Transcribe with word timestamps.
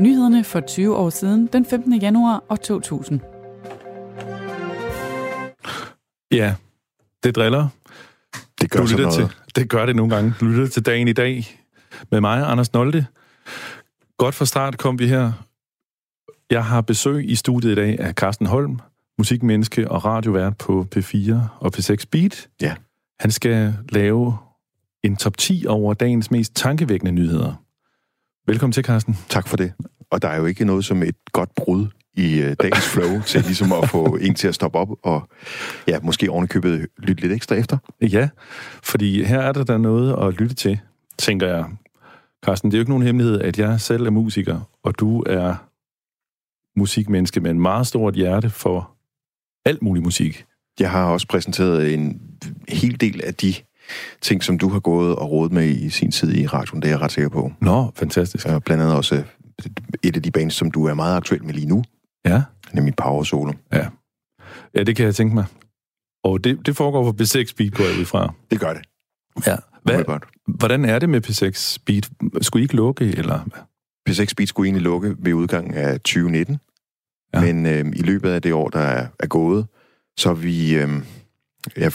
Nyhederne 0.00 0.44
for 0.44 0.60
20 0.60 0.96
år 0.96 1.10
siden, 1.10 1.46
den 1.46 1.66
15. 1.66 1.94
januar 1.94 2.44
år 2.48 2.56
2000. 2.56 3.20
Ja, 6.32 6.54
det 7.22 7.36
driller. 7.36 7.68
Det 8.60 8.70
gør 8.70 8.80
Du 8.84 8.96
noget. 8.96 9.14
til, 9.14 9.28
det 9.56 9.70
gør 9.70 9.86
det 9.86 9.96
nogle 9.96 10.14
gange. 10.14 10.34
Du 10.40 10.44
lytter 10.44 10.66
til 10.68 10.86
dagen 10.86 11.08
i 11.08 11.12
dag 11.12 11.60
med 12.10 12.20
mig, 12.20 12.46
Anders 12.46 12.72
Nolde. 12.72 13.06
Godt 14.18 14.34
fra 14.34 14.44
start 14.44 14.78
kom 14.78 14.98
vi 14.98 15.08
her. 15.08 15.32
Jeg 16.50 16.64
har 16.64 16.80
besøg 16.80 17.30
i 17.30 17.34
studiet 17.34 17.72
i 17.72 17.74
dag 17.74 18.00
af 18.00 18.14
Carsten 18.14 18.46
Holm, 18.46 18.80
musikmenneske 19.18 19.90
og 19.90 20.04
radiovært 20.04 20.58
på 20.58 20.86
P4 20.96 21.34
og 21.60 21.72
P6 21.76 21.96
Beat. 22.10 22.48
Ja. 22.62 22.74
Han 23.20 23.30
skal 23.30 23.74
lave 23.88 24.36
en 25.02 25.16
top 25.16 25.36
10 25.36 25.64
over 25.68 25.94
dagens 25.94 26.30
mest 26.30 26.54
tankevækkende 26.56 27.12
nyheder. 27.12 27.54
Velkommen 28.46 28.72
til, 28.72 28.84
Carsten. 28.84 29.18
Tak 29.28 29.48
for 29.48 29.56
det. 29.56 29.72
Og 30.10 30.22
der 30.22 30.28
er 30.28 30.36
jo 30.36 30.46
ikke 30.46 30.64
noget 30.64 30.84
som 30.84 31.02
et 31.02 31.16
godt 31.32 31.54
brud 31.54 31.86
i 32.16 32.40
øh, 32.40 32.56
dagens 32.62 32.88
flow 32.88 33.20
til 33.26 33.42
ligesom 33.42 33.72
at 33.72 33.88
få 33.88 34.18
en 34.20 34.34
til 34.34 34.48
at 34.48 34.54
stoppe 34.54 34.78
op 34.78 34.88
og 35.02 35.28
ja, 35.88 35.98
måske 36.02 36.30
ovenikøbet 36.30 36.86
lytte 36.98 37.22
lidt 37.22 37.32
ekstra 37.32 37.54
efter. 37.54 37.78
Ja, 38.00 38.28
fordi 38.82 39.24
her 39.24 39.40
er 39.40 39.52
der 39.52 39.64
da 39.64 39.78
noget 39.78 40.26
at 40.26 40.40
lytte 40.40 40.54
til, 40.54 40.80
tænker 41.18 41.46
jeg. 41.46 41.64
Carsten, 42.44 42.70
det 42.70 42.76
er 42.76 42.78
jo 42.78 42.82
ikke 42.82 42.90
nogen 42.90 43.06
hemmelighed, 43.06 43.40
at 43.40 43.58
jeg 43.58 43.80
selv 43.80 44.06
er 44.06 44.10
musiker, 44.10 44.70
og 44.82 44.98
du 44.98 45.22
er 45.22 45.54
musikmenneske 46.76 47.40
med 47.40 47.50
en 47.50 47.60
meget 47.60 47.86
stort 47.86 48.14
hjerte 48.14 48.50
for 48.50 48.90
alt 49.64 49.82
mulig 49.82 50.02
musik. 50.02 50.44
Jeg 50.80 50.90
har 50.90 51.04
også 51.04 51.26
præsenteret 51.28 51.94
en 51.94 52.20
hel 52.68 53.00
del 53.00 53.20
af 53.24 53.34
de 53.34 53.54
ting, 54.20 54.44
som 54.44 54.58
du 54.58 54.68
har 54.68 54.80
gået 54.80 55.16
og 55.16 55.30
rådet 55.30 55.52
med 55.52 55.68
i 55.68 55.90
sin 55.90 56.10
tid 56.10 56.34
i 56.34 56.46
radioen, 56.46 56.82
det 56.82 56.88
er 56.88 56.92
jeg 56.92 57.00
ret 57.00 57.12
sikker 57.12 57.28
på. 57.28 57.52
Nå, 57.60 57.92
fantastisk. 57.96 58.46
Og 58.46 58.64
blandt 58.64 58.82
andet 58.82 58.96
også 58.96 59.22
et 60.02 60.16
af 60.16 60.22
de 60.22 60.30
bands, 60.30 60.54
som 60.54 60.70
du 60.70 60.84
er 60.86 60.94
meget 60.94 61.16
aktuel 61.16 61.44
med 61.44 61.54
lige 61.54 61.66
nu, 61.66 61.84
Ja, 62.26 62.42
nemlig 62.72 62.94
Power 62.96 63.22
Solo. 63.22 63.52
ja. 63.72 63.88
Ja, 64.74 64.82
det 64.82 64.96
kan 64.96 65.04
jeg 65.06 65.14
tænke 65.14 65.34
mig. 65.34 65.44
Og 66.24 66.44
det, 66.44 66.66
det 66.66 66.76
foregår 66.76 67.12
på 67.12 67.22
P6 67.22 67.52
Beat, 67.56 67.74
går 67.74 67.84
jeg 67.84 68.00
ud 68.00 68.04
fra. 68.04 68.32
Det 68.50 68.60
gør 68.60 68.72
det. 68.72 68.82
Ja. 69.46 69.56
Hvad, 69.82 70.04
hvordan 70.48 70.84
er 70.84 70.98
det 70.98 71.08
med 71.08 71.26
P6 71.26 71.76
Beat? 71.86 72.10
Skulle 72.42 72.60
I 72.60 72.64
ikke 72.64 72.76
lukke, 72.76 73.04
eller 73.04 73.40
hvad? 73.44 73.62
P6 74.10 74.32
Beat 74.36 74.48
skulle 74.48 74.66
egentlig 74.66 74.82
lukke 74.82 75.16
ved 75.18 75.32
udgangen 75.32 75.74
af 75.74 76.00
2019. 76.00 76.58
Ja. 77.34 77.40
Ja. 77.40 77.52
Men 77.52 77.66
øh, 77.66 77.92
i 77.96 78.02
løbet 78.02 78.30
af 78.30 78.42
det 78.42 78.52
år, 78.52 78.68
der 78.68 78.80
er, 78.80 79.06
er 79.20 79.26
gået, 79.26 79.66
så 80.18 80.28
har 80.28 80.34
vi 80.34 80.74
øh, 80.74 80.88
ja, 81.76 81.88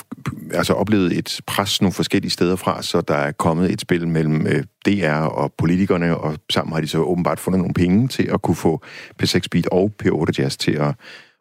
altså 0.53 0.73
oplevet 0.73 1.17
et 1.17 1.42
pres 1.48 1.81
nogle 1.81 1.94
forskellige 1.94 2.31
steder 2.31 2.56
fra, 2.56 2.81
så 2.81 3.02
der 3.02 3.16
er 3.16 3.31
kommet 3.31 3.72
et 3.72 3.81
spil 3.81 4.08
mellem 4.08 4.48
øh, 4.48 4.64
DR 4.86 5.12
og 5.14 5.53
politikerne, 5.58 6.17
og 6.17 6.38
sammen 6.52 6.73
har 6.73 6.81
de 6.81 6.88
så 6.88 6.98
åbenbart 7.00 7.39
fundet 7.39 7.59
nogle 7.59 7.73
penge 7.73 8.08
til 8.08 8.23
at 8.34 8.42
kunne 8.42 8.56
få 8.56 8.81
P6 9.23 9.40
Beat 9.52 9.67
og 9.67 9.92
P8 10.03 10.25
Jazz 10.40 10.58
til 10.58 10.72
at 10.72 10.95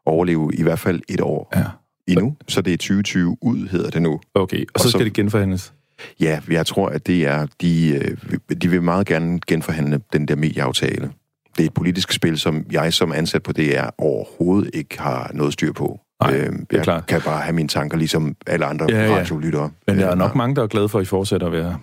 overleve 0.07 0.51
i 0.55 0.63
hvert 0.63 0.79
fald 0.79 1.01
et 1.09 1.21
år 1.21 1.53
Ja. 1.57 1.65
endnu. 2.07 2.37
Så 2.49 2.61
det 2.61 2.73
er 2.73 2.77
2020 2.77 3.37
ud, 3.41 3.69
hedder 3.69 3.91
det 3.91 4.03
nu. 4.03 4.21
Okay, 4.35 4.61
og, 4.61 4.67
Og 4.75 4.81
så 4.81 4.85
så- 4.85 4.91
skal 4.91 5.05
det 5.05 5.13
genforhandles. 5.13 5.73
Ja, 6.21 6.41
jeg 6.51 6.67
tror, 6.67 6.89
at 6.89 7.07
det 7.07 7.27
er, 7.27 7.47
de, 7.61 7.89
øh, 7.89 8.39
de 8.63 8.69
vil 8.71 8.83
meget 8.83 9.07
gerne 9.07 9.41
genforhandle 9.47 10.01
den 10.13 10.29
der 10.29 10.37
medieaftale. 10.37 11.11
Det 11.57 11.63
er 11.63 11.67
et 11.67 11.75
politisk 11.75 12.13
spil, 12.13 12.39
som 12.39 12.65
jeg 12.73 12.93
som 12.93 13.13
ansat 13.13 13.43
på 13.43 13.53
DR 13.53 13.87
overhovedet 13.99 14.71
ikke 14.75 15.01
har 15.01 15.31
noget 15.35 15.53
styr 15.53 15.73
på. 15.73 16.01
Nej, 16.23 16.35
Øh, 16.37 16.47
er 16.47 16.51
jeg 16.73 16.83
klart. 16.83 17.07
kan 17.07 17.21
bare 17.21 17.41
have 17.43 17.53
mine 17.55 17.69
tanker, 17.69 17.97
ligesom 17.99 18.37
alle 18.47 18.67
andre 18.67 18.87
Ja, 18.89 19.05
ja. 19.07 19.17
radiolyttere. 19.17 19.71
Men 19.87 19.99
der 19.99 20.07
er 20.07 20.15
nok 20.15 20.35
mange, 20.35 20.57
der 20.57 20.63
er 20.63 20.67
glade 20.67 20.89
for, 20.89 20.99
at 20.99 21.03
I 21.03 21.07
fortsætter 21.07 21.47
at 21.47 21.53
være. 21.53 21.79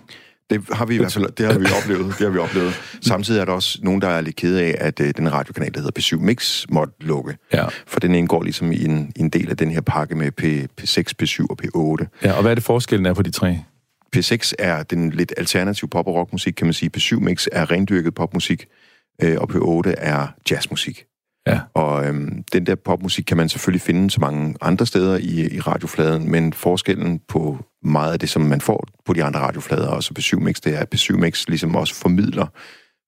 Det 0.50 0.64
har 0.72 0.86
vi 0.86 0.94
i 0.94 0.98
hvert 0.98 1.12
fald 1.12 1.32
det 1.32 1.46
har 1.52 1.58
vi 1.58 1.66
oplevet. 1.82 2.06
Det 2.06 2.26
har 2.26 2.28
vi 2.28 2.38
oplevet. 2.38 2.72
Samtidig 3.00 3.40
er 3.40 3.44
der 3.44 3.52
også 3.52 3.78
nogen, 3.82 4.00
der 4.02 4.08
er 4.08 4.20
lidt 4.20 4.36
kede 4.36 4.62
af, 4.62 4.74
at 4.78 5.00
øh, 5.00 5.12
den 5.16 5.32
radiokanal, 5.32 5.74
der 5.74 5.80
hedder 5.80 6.00
P7 6.00 6.16
Mix, 6.24 6.64
måtte 6.70 6.94
lukke. 7.00 7.36
Ja. 7.52 7.66
For 7.86 8.00
den 8.00 8.14
indgår 8.14 8.42
ligesom 8.42 8.72
i 8.72 8.84
en, 8.84 9.12
i 9.16 9.20
en 9.20 9.28
del 9.28 9.50
af 9.50 9.56
den 9.56 9.70
her 9.70 9.80
pakke 9.80 10.14
med 10.14 10.30
P, 10.30 10.42
P6, 10.80 11.12
P7 11.22 11.46
og 11.50 11.58
P8. 11.62 12.06
ja. 12.24 12.32
Og 12.32 12.42
hvad 12.42 12.50
er 12.50 12.54
det 12.54 12.64
forskellen 12.64 13.06
er 13.06 13.14
på 13.14 13.22
de 13.22 13.30
tre? 13.30 13.58
P6 14.16 14.52
er 14.58 14.82
den 14.82 15.10
lidt 15.10 15.32
alternativ 15.36 15.88
pop- 15.88 16.06
og 16.06 16.14
rockmusik, 16.14 16.54
kan 16.56 16.66
man 16.66 16.74
sige. 16.74 16.90
P7 16.96 17.18
Mix 17.20 17.46
er 17.52 17.70
rendyrket 17.70 18.14
popmusik, 18.14 18.66
øh, 19.22 19.36
og 19.40 19.50
P8 19.50 19.94
er 19.98 20.26
jazzmusik. 20.50 21.04
Ja. 21.46 21.60
Og 21.74 22.06
øhm, 22.06 22.44
den 22.52 22.66
der 22.66 22.74
popmusik 22.74 23.24
kan 23.24 23.36
man 23.36 23.48
selvfølgelig 23.48 23.82
finde 23.82 24.10
så 24.10 24.20
mange 24.20 24.54
andre 24.60 24.86
steder 24.86 25.16
i, 25.16 25.54
i 25.54 25.60
radiofladen, 25.60 26.30
men 26.30 26.52
forskellen 26.52 27.20
på 27.28 27.58
meget 27.82 28.12
af 28.12 28.18
det, 28.18 28.28
som 28.28 28.42
man 28.42 28.60
får 28.60 28.88
på 29.04 29.12
de 29.12 29.24
andre 29.24 29.40
radioflader, 29.40 29.88
og 29.88 30.02
så 30.02 30.14
P7 30.18 30.38
Mix, 30.38 30.60
det 30.60 30.74
er, 30.74 30.78
at 30.78 30.94
P7 30.94 31.16
Mix 31.16 31.48
ligesom 31.48 31.76
også 31.76 31.94
formidler 31.94 32.46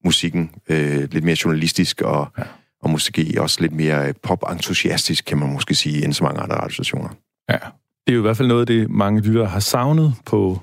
musikken 0.04 0.50
øh, 0.68 1.08
lidt 1.12 1.24
mere 1.24 1.36
journalistisk, 1.44 2.02
og, 2.02 2.28
ja. 2.38 2.42
og 2.82 2.90
måske 2.90 3.34
også 3.38 3.60
lidt 3.60 3.72
mere 3.72 4.08
øh, 4.08 4.14
pop-entusiastisk, 4.22 5.24
kan 5.24 5.38
man 5.38 5.52
måske 5.52 5.74
sige, 5.74 6.04
end 6.04 6.12
så 6.12 6.24
mange 6.24 6.40
andre 6.40 6.56
radiostationer. 6.56 7.08
Ja. 7.50 7.58
Det 8.06 8.12
er 8.12 8.16
jo 8.16 8.20
i 8.20 8.22
hvert 8.22 8.36
fald 8.36 8.48
noget 8.48 8.60
af 8.60 8.66
det, 8.66 8.90
mange 8.90 9.20
lyttere 9.20 9.46
har 9.46 9.60
savnet 9.60 10.14
på 10.26 10.60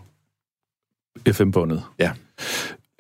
FM-båndet. 1.32 1.84
Ja. 2.00 2.12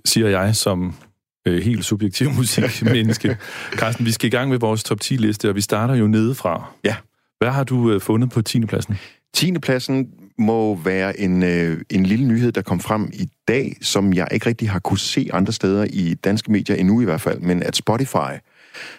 Siger 0.05 0.27
jeg 0.27 0.55
som 0.55 0.95
øh, 1.45 1.63
helt 1.63 1.85
subjektiv 1.85 2.31
musikmenneske. 2.37 3.37
Carsten, 3.71 4.05
vi 4.05 4.11
skal 4.11 4.27
i 4.27 4.31
gang 4.31 4.49
med 4.49 4.59
vores 4.59 4.83
top 4.83 4.97
10-liste, 5.03 5.49
og 5.49 5.55
vi 5.55 5.61
starter 5.61 5.95
jo 5.95 6.07
nedefra. 6.07 6.71
Ja. 6.83 6.95
Hvad 7.37 7.49
har 7.49 7.63
du 7.63 7.91
øh, 7.91 8.01
fundet 8.01 8.29
på 8.29 8.41
10. 8.41 8.65
pladsen? 8.65 8.97
10. 9.33 9.59
pladsen 9.59 10.09
må 10.37 10.75
være 10.75 11.19
en, 11.19 11.43
øh, 11.43 11.81
en 11.89 12.05
lille 12.05 12.25
nyhed, 12.25 12.51
der 12.51 12.61
kom 12.61 12.79
frem 12.79 13.09
i 13.13 13.29
dag, 13.47 13.77
som 13.81 14.13
jeg 14.13 14.27
ikke 14.31 14.45
rigtig 14.45 14.69
har 14.69 14.79
kunne 14.79 14.99
se 14.99 15.29
andre 15.33 15.53
steder 15.53 15.87
i 15.89 16.13
danske 16.13 16.51
medier 16.51 16.75
endnu 16.75 17.01
i 17.01 17.05
hvert 17.05 17.21
fald, 17.21 17.39
men 17.39 17.63
at 17.63 17.75
Spotify 17.75 18.39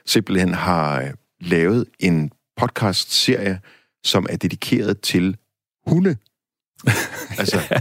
simpelthen 0.06 0.54
har 0.54 1.00
øh, 1.00 1.10
lavet 1.40 1.84
en 1.98 2.30
podcast-serie, 2.56 3.60
som 4.04 4.26
er 4.30 4.36
dedikeret 4.36 5.00
til 5.00 5.36
hunde. 5.86 6.16
altså, 7.38 7.80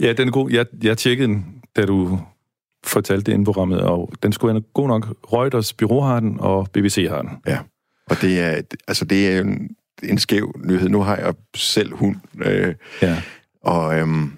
Ja, 0.00 0.12
den 0.12 0.28
er 0.28 0.32
god. 0.32 0.50
Jeg, 0.50 0.66
jeg 0.82 0.98
tjekkede 0.98 1.28
den, 1.28 1.46
da 1.76 1.86
du 1.86 2.20
fortalte 2.86 3.24
det 3.24 3.32
inde 3.32 3.44
på 3.44 3.52
programmet, 3.52 3.80
og 3.80 4.12
den 4.22 4.32
skulle 4.32 4.54
være 4.54 4.62
god 4.74 4.88
nok. 4.88 5.06
Reuters 5.32 5.72
Bureau 5.72 6.00
har 6.00 6.20
den, 6.20 6.36
og 6.40 6.68
BBC 6.72 7.06
har 7.10 7.22
den. 7.22 7.30
ja. 7.46 7.58
Og 8.10 8.16
det 8.20 8.40
er, 8.40 8.60
altså, 8.88 9.04
det 9.04 9.28
er 9.28 9.40
en, 9.40 9.68
en 10.02 10.18
skæv 10.18 10.52
nyhed. 10.64 10.88
Nu 10.88 11.00
har 11.02 11.16
jeg 11.16 11.34
selv 11.56 11.94
hund, 11.94 12.16
øh, 12.42 12.74
Ja. 13.02 13.22
og 13.62 13.98
øhm, 13.98 14.32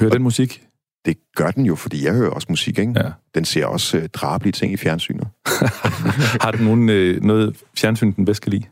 Hører 0.00 0.10
den 0.12 0.22
musik? 0.22 0.62
det 1.04 1.16
gør 1.36 1.50
den 1.50 1.66
jo, 1.66 1.74
fordi 1.74 2.04
jeg 2.04 2.14
hører 2.14 2.30
også 2.30 2.46
musik, 2.50 2.78
ikke? 2.78 2.92
Ja. 2.96 3.10
Den 3.34 3.44
ser 3.44 3.66
også 3.66 3.98
øh, 3.98 4.08
drabelige 4.08 4.52
ting 4.52 4.72
i 4.72 4.76
fjernsynet. 4.76 5.28
Har 6.42 6.50
den 6.50 6.64
nogen, 6.64 6.88
øh, 6.88 7.22
noget 7.22 7.56
fjernsyn, 7.78 8.12
den 8.12 8.24
bedst 8.24 8.42
kan 8.42 8.52
lide? 8.52 8.64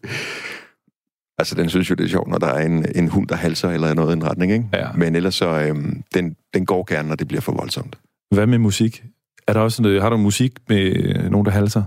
Altså, 1.38 1.54
den 1.54 1.68
synes 1.68 1.90
jo, 1.90 1.94
det 1.94 2.04
er 2.04 2.08
sjovt, 2.08 2.28
når 2.28 2.38
der 2.38 2.46
er 2.46 2.66
en, 2.66 2.86
en 2.94 3.08
hund, 3.08 3.28
der 3.28 3.34
halser 3.36 3.70
eller 3.70 3.94
noget 3.94 4.10
i 4.10 4.16
en 4.16 4.24
retning, 4.24 4.52
ikke? 4.52 4.64
Ja. 4.72 4.88
Men 4.92 5.14
ellers 5.14 5.34
så, 5.34 5.48
øhm, 5.60 6.02
den, 6.14 6.36
den 6.54 6.66
går 6.66 6.84
gerne, 6.94 7.08
når 7.08 7.16
det 7.16 7.28
bliver 7.28 7.40
for 7.40 7.52
voldsomt. 7.52 7.98
Hvad 8.30 8.46
med 8.46 8.58
musik? 8.58 9.04
Er 9.46 9.52
der 9.52 9.60
også 9.60 9.82
noget, 9.82 10.02
har 10.02 10.10
du 10.10 10.16
musik 10.16 10.52
med 10.68 10.96
øh, 10.96 11.30
nogen, 11.30 11.44
der 11.44 11.50
halser? 11.50 11.84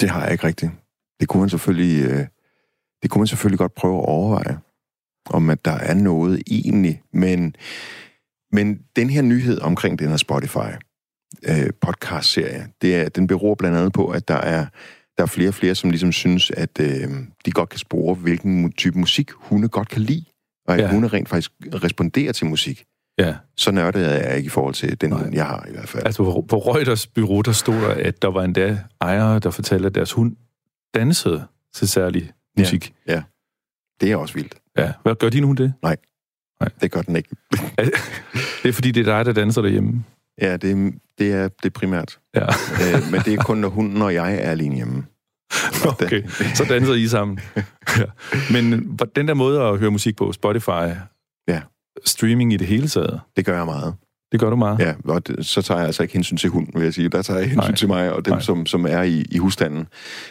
Det 0.00 0.10
har 0.10 0.22
jeg 0.22 0.32
ikke 0.32 0.46
rigtigt. 0.46 0.72
Det 1.20 1.28
kunne 1.28 1.40
man 1.40 1.50
selvfølgelig, 1.50 2.04
øh, 2.04 2.26
det 3.02 3.10
kunne 3.10 3.20
man 3.20 3.26
selvfølgelig 3.26 3.58
godt 3.58 3.74
prøve 3.74 3.98
at 3.98 4.08
overveje, 4.08 4.58
om 5.30 5.50
at 5.50 5.64
der 5.64 5.72
er 5.72 5.94
noget 5.94 6.42
egentlig. 6.46 7.02
Men, 7.12 7.54
men 8.52 8.80
den 8.96 9.10
her 9.10 9.22
nyhed 9.22 9.60
omkring 9.60 9.98
den 9.98 10.08
her 10.08 10.16
Spotify 10.16 10.70
øh, 11.48 11.70
podcast-serie, 11.80 12.68
det 12.82 12.96
er, 12.96 13.08
den 13.08 13.26
beror 13.26 13.54
blandt 13.54 13.76
andet 13.76 13.92
på, 13.92 14.08
at 14.08 14.28
der 14.28 14.36
er, 14.36 14.66
der 15.16 15.22
er 15.22 15.26
flere 15.26 15.48
og 15.48 15.54
flere, 15.54 15.74
som 15.74 15.90
ligesom 15.90 16.12
synes, 16.12 16.50
at 16.50 16.80
øh, 16.80 17.10
de 17.44 17.50
godt 17.50 17.68
kan 17.68 17.78
spore, 17.78 18.14
hvilken 18.14 18.72
type 18.72 18.98
musik 18.98 19.30
hunde 19.30 19.68
godt 19.68 19.88
kan 19.88 20.02
lide. 20.02 20.24
Og 20.66 20.74
at 20.74 20.80
ja. 20.80 20.90
hunde 20.90 21.08
rent 21.08 21.28
faktisk 21.28 21.50
responderer 21.60 22.32
til 22.32 22.46
musik. 22.46 22.84
Ja. 23.18 23.34
Så 23.56 23.70
nørdet 23.70 24.06
er 24.06 24.28
jeg 24.28 24.36
ikke 24.36 24.46
i 24.46 24.50
forhold 24.50 24.74
til 24.74 25.00
den 25.00 25.10
Nej. 25.10 25.30
jeg 25.32 25.46
har 25.46 25.66
i 25.68 25.72
hvert 25.72 25.88
fald. 25.88 26.06
Altså 26.06 26.24
på, 26.24 26.44
på 26.48 26.58
Reuters 26.58 27.06
bureau, 27.06 27.40
der 27.40 27.52
stod 27.52 27.74
der, 27.74 27.88
at 27.88 28.22
der 28.22 28.28
var 28.28 28.42
endda 28.44 28.78
ejere, 29.00 29.38
der 29.38 29.50
fortalte, 29.50 29.86
at 29.86 29.94
deres 29.94 30.12
hund 30.12 30.36
dansede 30.94 31.46
til 31.74 31.88
særlig 31.88 32.32
musik. 32.58 32.94
Det 34.00 34.12
er 34.12 34.16
også 34.16 34.34
vildt. 34.34 34.54
Ja. 34.78 34.92
Hvad 35.02 35.14
gør 35.14 35.28
din 35.28 35.44
hund 35.44 35.58
det? 35.58 35.72
Det 36.80 36.90
gør 36.90 37.02
den 37.02 37.16
ikke. 37.16 37.28
Det 38.62 38.68
er 38.68 38.72
fordi, 38.72 38.90
det 38.90 39.08
er 39.08 39.16
dig, 39.16 39.26
der 39.26 39.32
danser 39.32 39.62
derhjemme. 39.62 40.04
Ja, 40.40 40.56
det, 40.56 40.94
det, 41.18 41.32
er, 41.32 41.48
det 41.48 41.64
er 41.66 41.70
primært. 41.70 42.18
Ja. 42.34 42.44
øh, 42.82 43.10
men 43.12 43.20
det 43.20 43.34
er 43.34 43.42
kun, 43.42 43.58
når 43.58 43.68
hunden 43.68 44.02
og 44.02 44.14
jeg 44.14 44.34
er 44.34 44.50
alene 44.50 44.74
hjemme. 44.76 45.04
Okay, 46.02 46.28
så 46.54 46.66
danser 46.68 46.94
I 46.94 47.06
sammen. 47.08 47.38
Ja. 47.98 48.04
Men 48.52 48.78
hvor- 48.78 49.06
den 49.16 49.28
der 49.28 49.34
måde 49.34 49.62
at 49.62 49.78
høre 49.78 49.90
musik 49.90 50.16
på, 50.16 50.32
Spotify, 50.32 50.88
Ja. 51.48 51.60
Streaming 52.06 52.52
i 52.52 52.56
det 52.56 52.66
hele 52.66 52.88
taget, 52.88 53.20
Det 53.36 53.44
gør 53.46 53.56
jeg 53.56 53.66
meget. 53.66 53.94
det 54.32 54.40
gør 54.40 54.50
du 54.50 54.56
meget. 54.56 54.78
Ja, 54.78 54.94
og 55.04 55.26
det, 55.26 55.46
så 55.46 55.62
tager 55.62 55.78
jeg 55.78 55.86
altså 55.86 56.02
ikke 56.02 56.14
hensyn 56.14 56.36
til 56.36 56.50
hunden, 56.50 56.72
vil 56.74 56.84
jeg 56.84 56.94
sige. 56.94 57.08
Der 57.08 57.22
tager 57.22 57.38
jeg 57.40 57.48
hensyn 57.48 57.68
Nej. 57.70 57.74
Til 57.76 57.88
mig 57.88 58.12
og 58.12 58.24
dem, 58.24 58.32
Nej. 58.32 58.40
som, 58.40 58.66
som 58.66 58.86
er 58.86 59.02
i, 59.02 59.24
i 59.30 59.38
husstanden. 59.38 59.86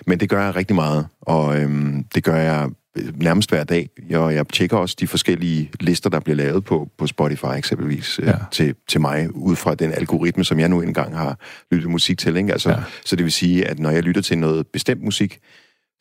Men 0.07 0.19
det 0.19 0.29
gør 0.29 0.45
jeg 0.45 0.55
rigtig 0.55 0.75
meget, 0.75 1.07
og 1.21 1.61
øhm, 1.61 2.03
det 2.15 2.23
gør 2.23 2.35
jeg 2.35 2.69
nærmest 3.15 3.49
hver 3.49 3.63
dag. 3.63 3.89
Og 4.13 4.35
jeg 4.35 4.47
tjekker 4.47 4.77
også 4.77 4.95
de 4.99 5.07
forskellige 5.07 5.71
lister, 5.79 6.09
der 6.09 6.19
bliver 6.19 6.35
lavet 6.35 6.63
på, 6.65 6.89
på 6.97 7.07
Spotify 7.07 7.45
eksempelvis, 7.57 8.19
ja. 8.19 8.29
Ja. 8.29 8.35
til, 8.51 8.75
til 8.89 9.01
mig, 9.01 9.35
ud 9.35 9.55
fra 9.55 9.75
den 9.75 9.91
algoritme, 9.93 10.43
som 10.43 10.59
jeg 10.59 10.69
nu 10.69 10.81
engang 10.81 11.17
har 11.17 11.39
lyttet 11.71 11.91
musik 11.91 12.17
til. 12.17 12.37
Ikke? 12.37 12.51
Altså. 12.51 12.69
Ja. 12.69 12.77
Så 13.05 13.15
det 13.15 13.23
vil 13.23 13.31
sige, 13.31 13.67
at 13.67 13.79
når 13.79 13.89
jeg 13.89 14.03
lytter 14.03 14.21
til 14.21 14.37
noget 14.37 14.67
bestemt 14.67 15.03
musik, 15.03 15.39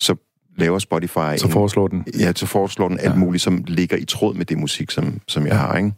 så 0.00 0.14
laver 0.56 0.78
Spotify... 0.78 1.36
Så 1.38 1.48
foreslår 1.50 1.88
den. 1.88 2.04
Ja, 2.18 2.32
så 2.36 2.46
foreslår 2.46 2.88
den 2.88 2.98
alt 3.00 3.12
Ja. 3.12 3.18
muligt, 3.18 3.42
som 3.42 3.64
ligger 3.66 3.96
i 3.96 4.04
tråd 4.04 4.34
med 4.34 4.44
det 4.46 4.58
musik, 4.58 4.90
som, 4.90 5.20
som 5.28 5.42
jeg 5.46 5.52
Ja. 5.52 5.58
har. 5.58 5.76
Ikke? 5.76 5.92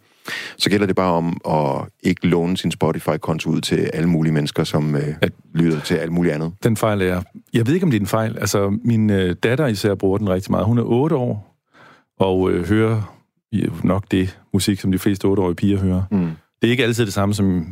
Så 0.57 0.71
gælder 0.71 0.87
det 0.87 0.97
bare 0.97 1.13
om 1.13 1.41
at 1.49 1.89
ikke 2.03 2.27
låne 2.27 2.57
sin 2.57 2.71
Spotify-konto 2.71 3.51
ud 3.51 3.61
til 3.61 3.91
alle 3.95 4.09
mulige 4.09 4.33
mennesker, 4.33 4.65
som 4.65 4.97
øh, 4.97 5.03
Ja. 5.23 5.29
lytter 5.55 5.81
til 5.81 5.95
alt 5.95 6.13
muligt 6.13 6.35
andet. 6.35 6.53
Den 6.65 6.77
fejl 6.77 7.03
er... 7.03 7.23
Jeg 7.53 7.67
ved 7.67 7.75
ikke, 7.75 7.85
om 7.85 7.91
det 7.91 7.97
er 7.97 8.01
en 8.01 8.07
fejl. 8.07 8.39
Altså, 8.39 8.79
min 8.85 9.11
øh, 9.11 9.37
datter 9.43 9.67
især 9.67 9.95
bruger 9.95 10.19
den 10.19 10.29
rigtig 10.31 10.51
meget. 10.51 10.67
Hun 10.67 10.79
er 10.79 10.83
8 10.83 11.17
år, 11.17 11.57
og 12.19 12.51
øh, 12.51 12.69
hører 12.69 13.15
jo 13.53 13.71
nok 13.85 14.05
det 14.11 14.39
musik, 14.53 14.81
som 14.81 14.93
de 14.93 14.99
fleste 14.99 15.29
8-årige 15.29 15.55
piger 15.55 15.79
hører. 15.79 16.03
Mm. 16.11 16.29
Det 16.63 16.67
er 16.67 16.71
ikke 16.71 16.85
altid 16.85 17.05
det 17.07 17.15
samme, 17.15 17.35
som 17.35 17.67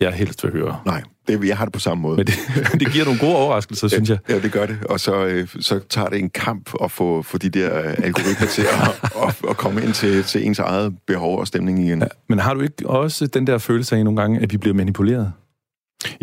jeg 0.00 0.12
helst 0.12 0.44
vil 0.44 0.52
høre. 0.52 0.80
Nej, 0.86 1.02
det, 1.28 1.48
jeg 1.48 1.56
har 1.56 1.64
det 1.64 1.72
på 1.72 1.80
samme 1.80 2.02
måde. 2.02 2.16
Men 2.16 2.26
det, 2.26 2.34
det 2.80 2.92
giver 2.92 3.04
nogle 3.04 3.20
gode 3.20 3.36
overraskelser, 3.36 3.88
synes 3.88 4.10
jeg. 4.10 4.18
Ja, 4.28 4.38
det 4.38 4.52
gør 4.52 4.66
det. 4.66 4.78
Og 4.84 5.00
så, 5.00 5.24
øh, 5.24 5.48
så 5.60 5.80
tager 5.88 6.08
det 6.08 6.18
en 6.18 6.30
kamp 6.30 6.70
at 6.82 6.90
få, 6.90 7.22
få 7.22 7.38
de 7.38 7.50
der 7.50 7.78
øh, 7.78 7.94
algoritmer 7.98 8.46
til 8.46 8.62
at, 8.62 8.88
at, 9.28 9.36
at 9.50 9.56
komme 9.56 9.82
ind 9.82 9.92
til, 9.92 10.22
til 10.24 10.46
ens 10.46 10.58
eget 10.58 10.96
behov 11.06 11.38
og 11.38 11.46
stemning 11.46 11.86
igen. 11.86 12.00
Ja. 12.00 12.06
Men 12.28 12.38
har 12.38 12.54
du 12.54 12.60
ikke 12.60 12.88
også 12.88 13.26
den 13.26 13.46
der 13.46 13.58
følelse 13.58 13.96
af 13.96 14.04
nogle 14.04 14.20
gange, 14.20 14.40
at 14.40 14.52
vi 14.52 14.56
bliver 14.56 14.74
manipuleret? 14.74 15.32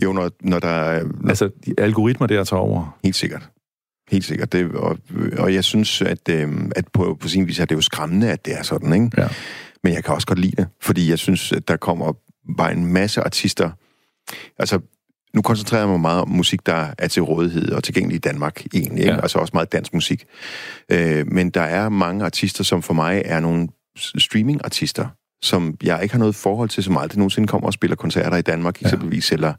Jo, 0.03 0.13
når, 0.13 0.31
når 0.41 0.59
der 0.59 0.67
er... 0.67 1.03
Når, 1.03 1.29
Altså, 1.29 1.49
de 1.65 1.73
algoritmer 1.77 2.27
der 2.27 2.43
tager 2.43 2.61
over. 2.61 2.97
Helt 3.03 3.15
sikkert. 3.15 3.49
Helt 4.11 4.25
sikkert. 4.25 4.51
Det, 4.51 4.71
og, 4.71 4.97
og 5.37 5.53
jeg 5.53 5.63
synes, 5.63 6.01
at, 6.01 6.29
øh, 6.29 6.49
at 6.75 6.87
på, 6.93 7.17
på 7.19 7.27
sin 7.27 7.47
vis 7.47 7.59
er 7.59 7.65
det 7.65 7.75
jo 7.75 7.81
skræmmende, 7.81 8.31
at 8.31 8.45
det 8.45 8.53
er 8.57 8.63
sådan, 8.63 8.93
ikke? 8.93 9.21
Ja. 9.21 9.27
Men 9.83 9.93
jeg 9.93 10.03
kan 10.03 10.13
også 10.13 10.27
godt 10.27 10.39
lide 10.39 10.55
det, 10.55 10.67
fordi 10.81 11.09
jeg 11.09 11.19
synes, 11.19 11.51
at 11.51 11.67
der 11.67 11.77
kommer 11.77 12.13
bare 12.57 12.71
en 12.71 12.85
masse 12.85 13.21
artister. 13.21 13.71
Altså, 14.59 14.79
nu 15.33 15.41
koncentrerer 15.41 15.81
jeg 15.81 15.89
mig 15.89 15.99
meget 15.99 16.21
om 16.21 16.29
musik, 16.29 16.65
der 16.65 16.87
er 16.97 17.07
til 17.07 17.23
rådighed 17.23 17.71
og 17.71 17.83
tilgængelig 17.83 18.15
i 18.15 18.19
Danmark, 18.19 18.65
egentlig. 18.73 19.03
Ikke? 19.03 19.13
Ja. 19.15 19.21
Altså 19.21 19.39
også 19.39 19.51
meget 19.53 19.71
dansk 19.71 19.93
musik. 19.93 20.25
Øh, 20.91 21.27
men 21.31 21.49
der 21.49 21.61
er 21.61 21.89
mange 21.89 22.25
artister, 22.25 22.63
som 22.63 22.81
for 22.81 22.93
mig 22.93 23.21
er 23.25 23.39
nogle 23.39 23.67
streaming-artister, 24.17 25.07
som 25.41 25.77
jeg 25.83 25.99
ikke 26.03 26.13
har 26.13 26.19
noget 26.19 26.35
forhold 26.35 26.69
til, 26.69 26.83
som 26.83 26.97
aldrig 26.97 27.17
nogensinde 27.17 27.47
kommer 27.47 27.67
og 27.67 27.73
spiller 27.73 27.95
koncerter 27.95 28.37
i 28.37 28.41
Danmark, 28.41 28.81
eksempelvis, 28.81 29.31
eller 29.31 29.53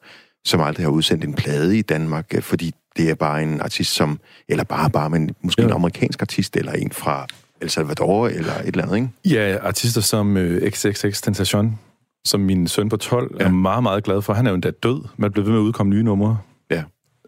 som 0.44 0.60
aldrig 0.60 0.86
har 0.86 0.90
udsendt 0.90 1.24
en 1.24 1.34
plade 1.34 1.78
i 1.78 1.82
Danmark, 1.82 2.26
øh, 2.34 2.42
fordi 2.42 2.74
det 2.96 3.10
er 3.10 3.14
bare 3.14 3.42
en 3.42 3.60
artist, 3.60 3.94
som, 3.94 4.20
eller 4.48 4.64
bare, 4.64 4.90
bare, 4.90 5.10
men 5.10 5.30
måske 5.42 5.62
Ja. 5.62 5.66
en 5.66 5.72
amerikansk 5.72 6.22
artist, 6.22 6.56
eller 6.56 6.72
en 6.72 6.92
fra 6.92 7.26
El 7.60 7.70
Salvador, 7.70 8.28
eller 8.28 8.52
et 8.54 8.66
eller 8.66 8.82
andet, 8.82 8.96
ikke? 8.96 9.08
Ja, 9.24 9.58
artister 9.62 10.00
som 10.00 10.36
øh, 10.36 10.70
XXX 10.70 11.20
Tentacion, 11.20 11.78
som 12.24 12.40
min 12.40 12.66
søn 12.68 12.88
på 12.88 12.96
12 12.96 13.36
ja. 13.40 13.44
Er 13.44 13.50
meget, 13.50 13.82
meget 13.82 14.04
glad 14.04 14.22
for. 14.22 14.32
Han 14.32 14.46
er 14.46 14.50
jo 14.50 14.54
endda 14.54 14.70
død. 14.70 15.04
Man 15.16 15.32
bliver 15.32 15.44
ved 15.44 15.52
med 15.52 15.60
at 15.60 15.64
udkomme 15.64 15.90
nye 15.90 16.02
numre. 16.02 16.38
Ja. 16.70 16.82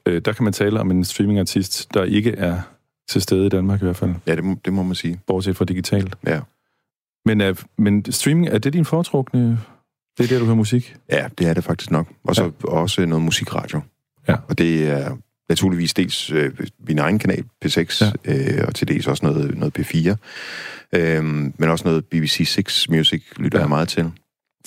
Øh, 0.06 0.22
der 0.24 0.32
kan 0.32 0.44
man 0.44 0.52
tale 0.52 0.80
om 0.80 0.90
en 0.90 1.04
streamingartist, 1.04 1.94
der 1.94 2.04
ikke 2.04 2.30
er 2.30 2.60
til 3.08 3.22
stede 3.22 3.46
i 3.46 3.48
Danmark 3.48 3.80
i 3.80 3.84
hvert 3.84 3.96
fald, 3.96 4.14
Ja, 4.26 4.36
det 4.36 4.44
må, 4.44 4.56
det 4.64 4.72
må 4.72 4.82
man 4.82 4.94
sige. 4.94 5.20
bortset 5.26 5.56
fra 5.56 5.64
digitalt. 5.64 6.16
Ja. 6.26 6.40
Men, 7.24 7.40
øh, 7.40 7.56
men 7.78 8.12
streaming, 8.12 8.48
er 8.48 8.58
det 8.58 8.72
din 8.72 8.84
foretrukne? 8.84 9.58
Det 10.18 10.24
er 10.24 10.28
der, 10.28 10.38
du 10.38 10.44
hører 10.44 10.56
musik? 10.56 10.96
Ja, 11.10 11.28
det 11.38 11.46
er 11.46 11.54
det 11.54 11.64
faktisk 11.64 11.90
nok. 11.90 12.08
Og 12.24 12.36
så 12.36 12.44
ja. 12.44 12.68
også 12.68 13.06
noget 13.06 13.24
musikradio. 13.24 13.80
Ja. 14.28 14.36
Og 14.48 14.58
det 14.58 14.88
er 14.88 15.16
naturligvis 15.48 15.94
dels 15.94 16.30
øh, 16.30 16.52
min 16.88 16.98
egen 16.98 17.18
kanal, 17.18 17.44
P6, 17.64 18.04
ja. 18.26 18.32
øh, 18.58 18.64
og 18.66 18.74
til 18.74 18.88
dels 18.88 19.06
også 19.06 19.26
noget, 19.26 19.58
noget 19.58 19.78
P4. 19.78 20.16
Øhm, 20.92 21.54
men 21.58 21.68
også 21.70 21.88
noget 21.88 22.04
BBC 22.04 22.44
Six 22.46 22.88
Music 22.88 23.22
lytter 23.36 23.58
ja. 23.58 23.62
jeg 23.62 23.68
meget 23.68 23.88
til. 23.88 24.12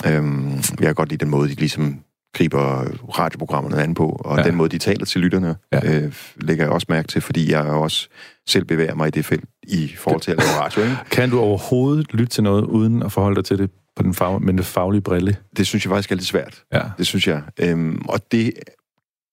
Øhm, 0.08 0.52
jeg 0.56 0.64
kan 0.80 0.96
godt 0.96 1.10
lide 1.10 1.20
den 1.26 1.30
måde, 1.32 1.50
de 1.50 1.54
ligesom 1.56 2.00
griber 2.36 2.84
radioprogrammerne 3.20 3.84
an 3.84 3.94
på, 3.94 4.10
og 4.10 4.38
Ja. 4.38 4.44
den 4.44 4.56
måde, 4.56 4.70
de 4.70 4.78
taler 4.78 5.06
til 5.06 5.22
lytterne, 5.22 5.56
Ja. 5.74 5.80
øh, 6.04 6.14
lægger 6.36 6.64
jeg 6.64 6.72
også 6.72 6.86
mærke 6.90 7.08
til, 7.08 7.22
fordi 7.22 7.52
jeg 7.52 7.62
også 7.66 8.08
selv 8.48 8.66
bevæger 8.66 8.96
mig 8.96 9.08
i 9.08 9.12
det 9.12 9.26
felt 9.26 9.44
i 9.68 9.94
forhold 9.98 10.22
til 10.22 10.32
at 10.32 10.38
lave 10.38 10.50
radio. 10.50 10.82
Ikke? 10.82 10.98
Kan 11.12 11.30
du 11.30 11.40
overhovedet 11.40 12.14
lytte 12.14 12.26
til 12.34 12.44
noget, 12.44 12.64
uden 12.64 13.04
at 13.04 13.12
forholde 13.12 13.36
dig 13.36 13.46
til 13.46 13.58
det 13.58 13.72
på 13.96 14.04
den 14.04 14.14
fag, 14.14 14.42
med 14.42 14.54
det 14.54 14.66
faglige 14.66 15.02
brille? 15.02 15.38
Det 15.58 15.68
synes 15.68 15.86
jeg 15.86 15.90
faktisk 15.92 16.12
er 16.12 16.16
lidt 16.16 16.28
svært. 16.28 16.64
Ja. 16.74 16.82
Det 16.98 17.08
synes 17.08 17.28
jeg. 17.28 17.42
Øhm, 17.60 18.02
og 18.10 18.20
det 18.32 18.54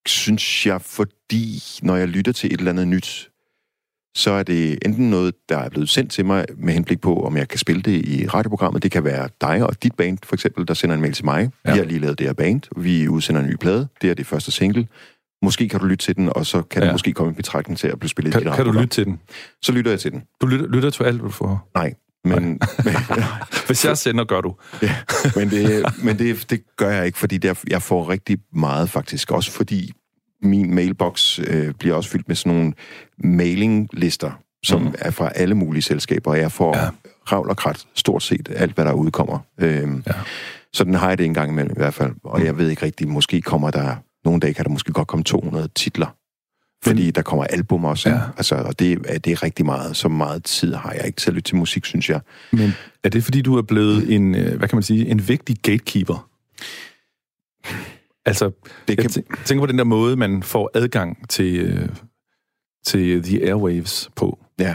synes 0.06 0.66
jeg, 0.66 0.80
fordi 0.82 1.62
når 1.82 1.96
jeg 1.96 2.08
lytter 2.08 2.32
til 2.32 2.52
et 2.54 2.58
eller 2.58 2.70
andet 2.72 2.88
nyt, 2.88 3.30
så 4.14 4.30
er 4.30 4.42
det 4.42 4.78
enten 4.84 5.10
noget, 5.10 5.34
der 5.48 5.58
er 5.58 5.68
blevet 5.68 5.88
sendt 5.88 6.12
til 6.12 6.24
mig 6.24 6.46
med 6.56 6.74
henblik 6.74 7.00
på, 7.00 7.26
om 7.26 7.36
jeg 7.36 7.48
kan 7.48 7.58
spille 7.58 7.82
det 7.82 8.06
i 8.06 8.26
radioprogrammet. 8.26 8.82
Det 8.82 8.90
kan 8.90 9.04
være 9.04 9.28
dig 9.40 9.66
og 9.66 9.82
dit 9.82 9.94
band, 9.94 10.18
for 10.24 10.36
eksempel, 10.36 10.68
der 10.68 10.74
sender 10.74 10.94
en 10.94 11.02
mail 11.02 11.12
til 11.12 11.24
mig. 11.24 11.50
Ja. 11.66 11.72
Vi 11.72 11.78
har 11.78 11.84
lige 11.84 12.00
lavet 12.00 12.18
det 12.18 12.26
her 12.26 12.34
band. 12.34 12.60
Vi 12.76 13.08
udsender 13.08 13.40
en 13.40 13.46
ny 13.48 13.56
plade. 13.56 13.88
Det 14.02 14.10
er 14.10 14.14
det 14.14 14.26
første 14.26 14.50
single. 14.50 14.86
Måske 15.42 15.68
kan 15.68 15.80
du 15.80 15.86
lytte 15.86 16.04
til 16.04 16.16
den, 16.16 16.32
og 16.36 16.46
så 16.46 16.62
kan 16.62 16.82
ja. 16.82 16.86
Det 16.86 16.94
måske 16.94 17.12
komme 17.12 17.32
i 17.32 17.34
betragtning 17.34 17.78
til 17.78 17.88
at 17.88 17.98
blive 17.98 18.10
spillet 18.10 18.30
i 18.30 18.32
Kan, 18.32 18.42
dit 18.42 18.52
kan 18.52 18.64
du 18.64 18.72
lytte 18.72 18.86
til 18.86 19.04
den? 19.04 19.20
Så 19.62 19.72
lytter 19.72 19.90
jeg 19.90 20.00
til 20.00 20.12
den. 20.12 20.22
Du 20.40 20.46
lytter, 20.46 20.66
lytter 20.66 20.90
til 20.90 21.04
alt, 21.04 21.20
du 21.20 21.30
får. 21.30 21.70
Nej, 21.74 21.94
men, 22.24 22.42
men, 22.84 22.94
Hvis 23.66 23.84
jeg 23.84 23.98
sender, 23.98 24.24
gør 24.24 24.40
du. 24.40 24.54
Ja, 24.82 24.94
men, 25.36 25.50
det, 25.50 25.84
men 26.04 26.18
det, 26.18 26.50
det 26.50 26.62
gør 26.76 26.90
jeg 26.90 27.06
ikke, 27.06 27.18
fordi 27.18 27.38
der, 27.38 27.54
jeg 27.68 27.82
får 27.82 28.08
rigtig 28.08 28.38
meget 28.54 28.90
faktisk. 28.90 29.30
Også 29.30 29.50
fordi 29.50 29.92
min 30.42 30.74
mailbox 30.74 31.38
øh, 31.46 31.74
bliver 31.74 31.94
også 31.94 32.10
fyldt 32.10 32.28
med 32.28 32.36
sådan 32.36 32.56
nogle 32.58 32.72
mailinglister, 33.18 34.30
som 34.62 34.82
mm. 34.82 34.94
er 34.98 35.10
fra 35.10 35.30
alle 35.34 35.54
mulige 35.54 35.82
selskaber, 35.82 36.30
og 36.30 36.38
jeg 36.38 36.52
får 36.52 36.76
Ja. 36.76 36.88
ravl 37.32 37.48
og 37.50 37.56
krat 37.56 37.84
stort 37.94 38.22
set 38.22 38.48
alt, 38.56 38.74
hvad 38.74 38.84
der 38.84 38.92
udkommer. 38.92 39.38
Øhm, 39.58 40.02
Ja. 40.06 40.12
Så 40.72 40.84
den 40.84 40.94
har 40.94 41.08
jeg 41.08 41.18
det 41.18 41.26
en 41.26 41.34
gang 41.34 41.50
imellem 41.50 41.72
i 41.72 41.80
hvert 41.80 41.94
fald. 41.94 42.12
Og 42.24 42.44
jeg 42.44 42.58
ved 42.58 42.68
ikke 42.70 42.82
rigtigt, 42.86 43.10
måske 43.10 43.40
kommer 43.42 43.70
der, 43.70 43.96
nogle 44.24 44.40
dage 44.40 44.54
kan 44.54 44.64
der 44.64 44.70
måske 44.70 44.92
godt 44.92 45.08
komme 45.08 45.22
200 45.24 45.68
titler. 45.74 46.06
Fordi 46.84 47.10
der 47.10 47.22
kommer 47.22 47.44
album 47.44 47.84
også. 47.84 48.08
Ja. 48.10 48.20
Altså, 48.36 48.54
og 48.54 48.78
det, 48.78 48.92
er- 49.08 49.18
det 49.18 49.32
er 49.32 49.42
rigtig 49.42 49.66
meget. 49.66 49.96
Så 49.96 50.08
meget 50.08 50.44
tid 50.44 50.74
har 50.74 50.92
jeg 50.92 51.06
ikke 51.06 51.16
til 51.16 51.30
at 51.30 51.34
lytte 51.34 51.48
til 51.48 51.56
musik, 51.56 51.84
synes 51.84 52.10
jeg. 52.10 52.20
Men 52.52 52.72
er 53.04 53.08
det, 53.08 53.24
fordi 53.24 53.42
du 53.42 53.56
er 53.56 53.62
blevet 53.62 54.14
en, 54.14 54.34
øh, 54.34 54.58
hvad 54.58 54.68
kan 54.68 54.76
man 54.76 54.82
sige, 54.82 55.06
en 55.08 55.28
vigtig 55.28 55.56
gatekeeper? 55.62 56.28
Altså, 58.24 58.50
Det 58.88 58.96
jeg 58.96 59.04
tæ- 59.06 59.44
tænker 59.44 59.62
på 59.62 59.66
den 59.66 59.78
der 59.78 59.84
måde, 59.84 60.16
man 60.16 60.42
får 60.42 60.70
adgang 60.74 61.28
til, 61.28 61.60
øh, 61.60 61.88
til 62.86 63.22
the 63.22 63.42
airwaves 63.46 64.10
på. 64.16 64.38
Ja. 64.58 64.74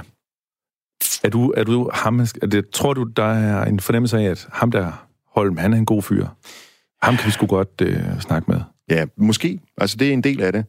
Er 1.24 1.30
du, 1.30 1.54
er 1.58 1.64
du 1.64 1.90
ham, 1.94 2.20
er 2.20 2.48
det, 2.52 2.70
tror 2.70 2.94
du, 2.94 3.04
der 3.04 3.24
er 3.34 3.66
en 3.66 3.80
fornemmelse 3.80 4.18
af, 4.18 4.24
at 4.24 4.48
ham 4.52 4.72
der, 4.72 5.08
Holm, 5.36 5.58
han 5.58 5.74
er 5.74 5.78
en 5.78 5.86
god 5.86 6.02
fyr? 6.02 6.28
Ham 7.04 7.18
kan 7.18 7.26
vi 7.26 7.32
sgu 7.32 7.46
godt 7.46 7.82
øh, 7.82 8.22
snakke 8.22 8.52
med. 8.52 8.62
Ja, 8.90 9.06
måske. 9.18 9.60
Altså, 9.78 9.98
det 9.98 10.10
er 10.10 10.14
en 10.14 10.24
del 10.24 10.42
af 10.42 10.52
det. 10.54 10.66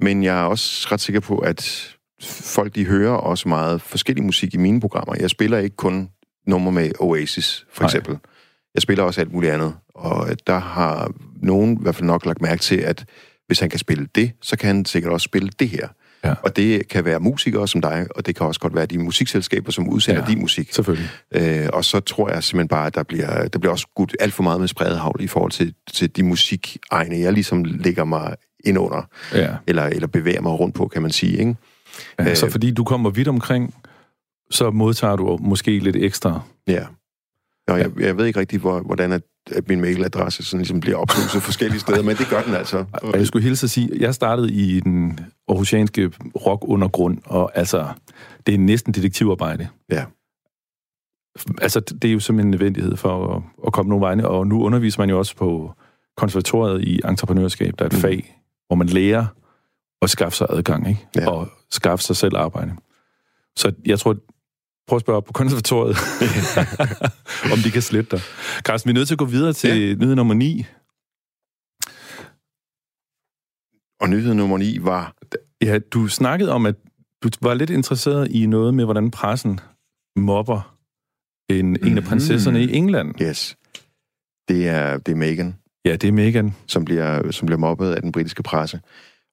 Men 0.00 0.22
jeg 0.22 0.38
er 0.40 0.42
også 0.44 0.88
ret 0.92 1.00
sikker 1.00 1.20
på, 1.20 1.38
at 1.38 1.90
folk, 2.22 2.74
de 2.74 2.84
hører 2.86 3.12
også 3.14 3.48
meget 3.48 3.82
forskellig 3.82 4.24
musik 4.24 4.54
i 4.54 4.56
mine 4.56 4.80
programmer. 4.80 5.14
Jeg 5.20 5.30
spiller 5.30 5.58
ikke 5.58 5.76
kun 5.76 6.10
numre 6.46 6.72
med 6.72 6.90
Oasis, 7.00 7.66
for 7.72 7.82
Nej. 7.82 7.90
Jeg 8.78 8.82
spiller 8.82 9.04
også 9.04 9.20
alt 9.20 9.32
muligt 9.32 9.52
andet. 9.52 9.74
Og 9.94 10.28
der 10.46 10.58
har 10.58 11.10
nogen 11.42 11.72
i 11.74 11.78
hvert 11.82 11.94
fald 11.94 12.06
nok 12.06 12.26
lagt 12.26 12.42
mærke 12.42 12.62
til, 12.62 12.76
at 12.76 13.04
hvis 13.46 13.60
han 13.60 13.70
kan 13.70 13.78
spille 13.78 14.08
det, 14.14 14.32
så 14.42 14.56
kan 14.56 14.66
han 14.66 14.84
sikkert 14.84 15.12
også 15.12 15.24
spille 15.24 15.50
det 15.58 15.68
her. 15.68 15.88
Ja. 16.24 16.34
Og 16.42 16.56
det 16.56 16.88
kan 16.88 17.04
være 17.04 17.20
musikere 17.20 17.68
som 17.68 17.80
dig, 17.80 18.06
og 18.14 18.26
det 18.26 18.36
kan 18.36 18.46
også 18.46 18.60
godt 18.60 18.74
være 18.74 18.86
de 18.86 18.98
musikselskaber, 18.98 19.70
som 19.72 19.88
udsender 19.88 20.20
Ja. 20.22 20.26
din 20.30 20.40
musik. 20.40 20.72
Selvfølgelig. 20.72 21.08
Øh, 21.34 21.68
og 21.72 21.84
så 21.84 22.00
tror 22.00 22.30
jeg 22.30 22.44
simpelthen 22.44 22.68
bare, 22.68 22.86
at 22.86 22.94
der 22.94 23.02
bliver, 23.02 23.48
der 23.48 23.58
bliver 23.58 23.72
også 23.72 23.86
skudt 23.92 24.16
alt 24.20 24.34
for 24.34 24.42
meget 24.42 24.60
med 24.60 24.68
spredehavl 24.68 25.20
i 25.22 25.26
forhold 25.26 25.52
til, 25.52 25.74
til 25.92 26.16
de 26.16 26.22
musikegne, 26.22 27.18
jeg 27.18 27.32
ligesom 27.32 27.64
lægger 27.64 28.04
mig 28.04 28.34
ind 28.64 28.78
under, 28.78 29.02
Ja. 29.34 29.54
eller, 29.66 29.82
eller 29.84 30.06
bevæger 30.08 30.40
mig 30.40 30.52
rundt 30.52 30.74
på, 30.74 30.88
kan 30.88 31.02
man 31.02 31.10
sige. 31.10 31.38
Ikke? 31.38 31.54
ja. 32.18 32.34
Så 32.34 32.46
Øh. 32.46 32.52
fordi 32.52 32.70
du 32.70 32.84
kommer 32.84 33.10
vidt 33.10 33.28
omkring, 33.28 33.74
så 34.50 34.70
modtager 34.70 35.16
du 35.16 35.38
måske 35.40 35.78
lidt 35.78 35.96
ekstra. 35.96 36.40
Ja. 36.66 36.84
Og 37.68 37.78
jeg, 37.78 37.90
jeg 38.00 38.16
ved 38.16 38.26
ikke 38.26 38.40
rigtig, 38.40 38.60
hvor, 38.60 38.80
hvordan 38.80 39.12
at, 39.12 39.22
at 39.50 39.68
min 39.68 39.80
mailadresse 39.80 40.44
sådan 40.44 40.58
ligesom 40.60 40.80
bliver 40.80 40.96
opsluset 40.96 41.42
forskellige 41.42 41.80
steder, 41.80 42.02
men 42.02 42.16
det 42.16 42.26
gør 42.30 42.42
den 42.42 42.54
altså. 42.54 42.84
Og 42.92 43.18
jeg 43.18 43.26
skulle 43.26 43.42
hilse 43.42 43.66
at 43.66 43.70
sige, 43.70 43.90
jeg 44.00 44.14
startede 44.14 44.52
i 44.52 44.80
den 44.80 45.20
aarhusianske 45.48 46.10
rock-undergrund, 46.46 47.18
og 47.24 47.58
altså, 47.58 47.88
det 48.46 48.54
er 48.54 48.58
næsten 48.58 48.94
detektivarbejde. 48.94 49.68
Ja. 49.90 50.04
Altså, 51.60 51.80
det 51.80 52.04
er 52.08 52.12
jo 52.12 52.20
simpelthen 52.20 52.46
en 52.46 52.50
nødvendighed 52.50 52.96
for 52.96 53.36
at, 53.36 53.42
at 53.66 53.72
komme 53.72 53.88
nogle 53.88 54.04
vegne, 54.06 54.28
og 54.28 54.46
nu 54.46 54.62
underviser 54.62 55.00
man 55.00 55.10
jo 55.10 55.18
også 55.18 55.36
på 55.36 55.72
konservatoriet 56.16 56.84
i 56.84 57.00
entreprenørskab, 57.04 57.74
der 57.78 57.84
er 57.84 57.88
et 57.88 57.92
Mm. 57.94 58.00
fag, 58.00 58.40
hvor 58.66 58.76
man 58.76 58.86
lærer 58.86 59.26
at 60.02 60.10
skaffe 60.10 60.36
sig 60.38 60.46
adgang, 60.50 60.88
ikke? 60.88 61.06
Ja. 61.16 61.30
Og 61.30 61.48
skaffe 61.70 62.04
sig 62.04 62.16
selv 62.16 62.36
arbejde. 62.36 62.72
Så 63.56 63.72
jeg 63.86 63.98
tror, 63.98 64.16
prøv 64.88 64.96
at 64.96 65.00
spørge 65.00 65.16
op 65.16 65.24
på 65.24 65.32
konservatoriet, 65.32 65.96
om 67.52 67.58
de 67.64 67.70
kan 67.70 67.82
slette 67.82 68.10
dig. 68.16 68.20
Carsten, 68.62 68.88
vi 68.88 68.92
er 68.92 68.94
nødt 68.94 69.08
til 69.08 69.14
at 69.14 69.18
gå 69.18 69.24
videre 69.24 69.52
til 69.52 69.88
ja. 69.88 69.94
nyhed 69.94 70.14
nummer 70.14 70.34
9. 70.34 70.64
Og 74.00 74.08
nyhed 74.10 74.34
nummer 74.34 74.58
9 74.58 74.78
var, 74.80 75.14
Ja, 75.62 75.78
du 75.78 76.08
snakkede 76.08 76.52
om, 76.52 76.66
at 76.66 76.74
du 77.22 77.28
var 77.42 77.54
lidt 77.54 77.70
interesseret 77.70 78.30
i 78.30 78.46
noget 78.46 78.74
med, 78.74 78.84
hvordan 78.84 79.10
pressen 79.10 79.60
mobber 80.16 80.76
en, 81.50 81.66
mm-hmm. 81.66 81.86
en 81.88 81.96
af 81.96 82.02
Mhm. 82.02 82.08
prinsesserne 82.08 82.62
i 82.64 82.72
England. 82.72 83.20
Yes. 83.22 83.56
Det 84.48 84.68
er, 84.68 84.98
det 84.98 85.12
er 85.12 85.16
Meghan, 85.16 85.54
Ja, 85.84 85.92
det 85.96 86.08
er 86.08 86.12
Meghan. 86.12 86.54
som 86.66 86.84
bliver, 86.84 87.30
som 87.30 87.46
bliver 87.46 87.58
mobbet 87.58 87.92
af 87.92 88.02
den 88.02 88.12
britiske 88.12 88.42
presse. 88.42 88.80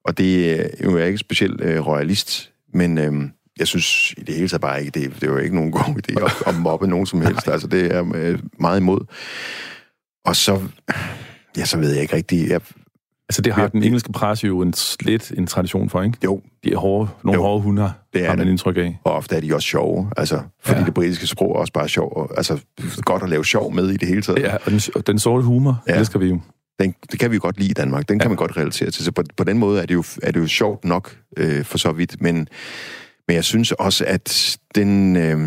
Og 0.05 0.17
det 0.17 0.59
er 0.59 0.67
jo 0.83 0.97
ikke 0.97 1.17
specielt 1.17 1.61
øh, 1.61 1.87
royalist, 1.87 2.51
men 2.73 2.97
øh, 2.97 3.13
jeg 3.59 3.67
synes 3.67 4.13
i 4.17 4.21
det 4.23 4.35
hele 4.35 4.47
taget 4.49 4.61
bare 4.61 4.79
ikke, 4.79 4.99
det, 4.99 5.15
det 5.15 5.23
er 5.23 5.31
jo 5.31 5.37
ikke 5.37 5.55
nogen 5.55 5.71
god 5.71 5.81
idé 6.11 6.25
at, 6.25 6.33
at 6.55 6.59
mobbe 6.61 6.87
nogen 6.87 7.05
som 7.05 7.21
helst. 7.21 7.47
Altså, 7.47 7.67
det 7.67 7.95
er 7.95 8.11
øh, 8.15 8.39
meget 8.59 8.79
imod. 8.79 8.99
Og 10.25 10.35
så, 10.35 10.61
ja, 11.57 11.65
så 11.65 11.77
ved 11.77 11.91
jeg 11.93 12.01
ikke 12.01 12.15
rigtigt. 12.15 12.49
Jeg, 12.49 12.61
Altså, 13.29 13.41
det 13.41 13.53
har 13.53 13.61
Ja, 13.61 13.67
den 13.67 13.83
engelske 13.83 14.11
presse 14.11 14.47
jo 14.47 14.61
en, 14.61 14.73
lidt 15.01 15.31
en 15.37 15.47
tradition 15.47 15.89
for, 15.89 16.01
ikke? 16.01 16.17
jo, 16.23 16.41
De 16.63 16.73
er 16.73 16.77
hårde, 16.77 17.09
nogle 17.23 17.37
Jo, 17.39 17.43
hårde 17.43 17.61
hunder, 17.61 17.89
det 18.13 18.23
er 18.23 18.29
har 18.29 18.35
man 18.35 18.47
indtryk 18.47 18.77
af. 18.77 18.99
og 19.03 19.13
ofte 19.13 19.35
er 19.35 19.39
de 19.41 19.55
også 19.55 19.67
sjove. 19.67 20.11
Altså, 20.17 20.41
fordi 20.65 20.79
Ja. 20.79 20.85
det 20.85 20.93
britiske 20.93 21.27
sprog 21.27 21.51
er 21.55 21.59
også 21.59 21.73
bare 21.73 21.89
sjov. 21.89 22.13
Og, 22.15 22.31
altså, 22.37 22.59
godt 23.01 23.23
at 23.23 23.29
lave 23.29 23.45
sjov 23.45 23.73
med 23.73 23.89
i 23.89 23.97
det 23.97 24.07
hele 24.07 24.21
taget. 24.21 24.39
Ja, 24.41 24.55
og 24.55 24.71
den, 24.71 24.81
og 24.95 25.07
den 25.07 25.19
sorte 25.19 25.43
humor, 25.45 25.83
ja. 25.87 26.03
Skal 26.03 26.21
vi 26.21 26.25
jo. 26.27 26.39
Den, 26.79 26.95
det 27.11 27.19
kan 27.19 27.31
vi 27.31 27.35
jo 27.35 27.41
godt 27.41 27.57
lide 27.59 27.69
i 27.69 27.73
Danmark. 27.73 28.09
Den 28.09 28.19
kan 28.19 28.25
Ja. 28.25 28.29
man 28.29 28.37
godt 28.37 28.57
relatere 28.57 28.91
til. 28.91 29.03
Så 29.03 29.11
på, 29.11 29.23
på 29.37 29.43
den 29.43 29.57
måde 29.57 29.81
er 29.81 29.85
det 29.85 29.93
jo, 29.93 30.03
er 30.23 30.31
det 30.31 30.39
jo 30.39 30.47
sjovt 30.47 30.85
nok 30.85 31.17
øh, 31.37 31.63
for 31.65 31.77
så 31.77 31.91
vidt. 31.91 32.21
Men, 32.21 32.47
men 33.27 33.35
jeg 33.35 33.43
synes 33.43 33.71
også, 33.71 34.05
at 34.07 34.57
den, 34.75 35.15
øh, 35.15 35.37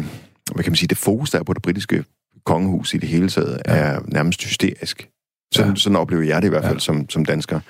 hvad 0.55 0.65
kan 0.65 0.71
man 0.73 0.77
sige, 0.77 0.89
det 0.89 0.99
fokus, 0.99 1.31
der 1.31 1.39
er 1.39 1.43
på 1.43 1.53
det 1.53 1.63
britiske 1.63 2.05
kongehus 2.45 2.95
i 2.95 2.99
det 2.99 3.09
hele 3.09 3.29
taget, 3.29 3.63
Ja. 3.67 3.73
er 3.75 4.01
nærmest 4.07 4.45
hysterisk. 4.45 5.09
Sådan, 5.55 5.71
Ja. 5.73 5.77
sådan 5.77 5.97
oplever 5.97 6.23
jeg 6.23 6.43
det 6.43 6.49
i 6.49 6.51
hvert 6.51 6.65
fald 6.65 6.75
Ja. 6.75 6.79
som, 6.81 7.11
som 7.11 7.25
dansker, 7.25 7.61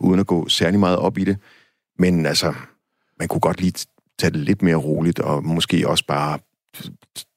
uden 0.00 0.20
at 0.20 0.26
gå 0.26 0.48
særlig 0.48 0.80
meget 0.80 0.96
op 0.96 1.18
i 1.18 1.24
det. 1.24 1.36
Men 1.98 2.26
altså, 2.26 2.54
man 3.18 3.28
kunne 3.28 3.40
godt 3.40 3.60
lige 3.60 3.72
tage 4.18 4.30
det 4.30 4.40
lidt 4.40 4.62
mere 4.62 4.76
roligt, 4.76 5.18
og 5.18 5.44
måske 5.44 5.88
også 5.88 6.04
bare 6.06 6.38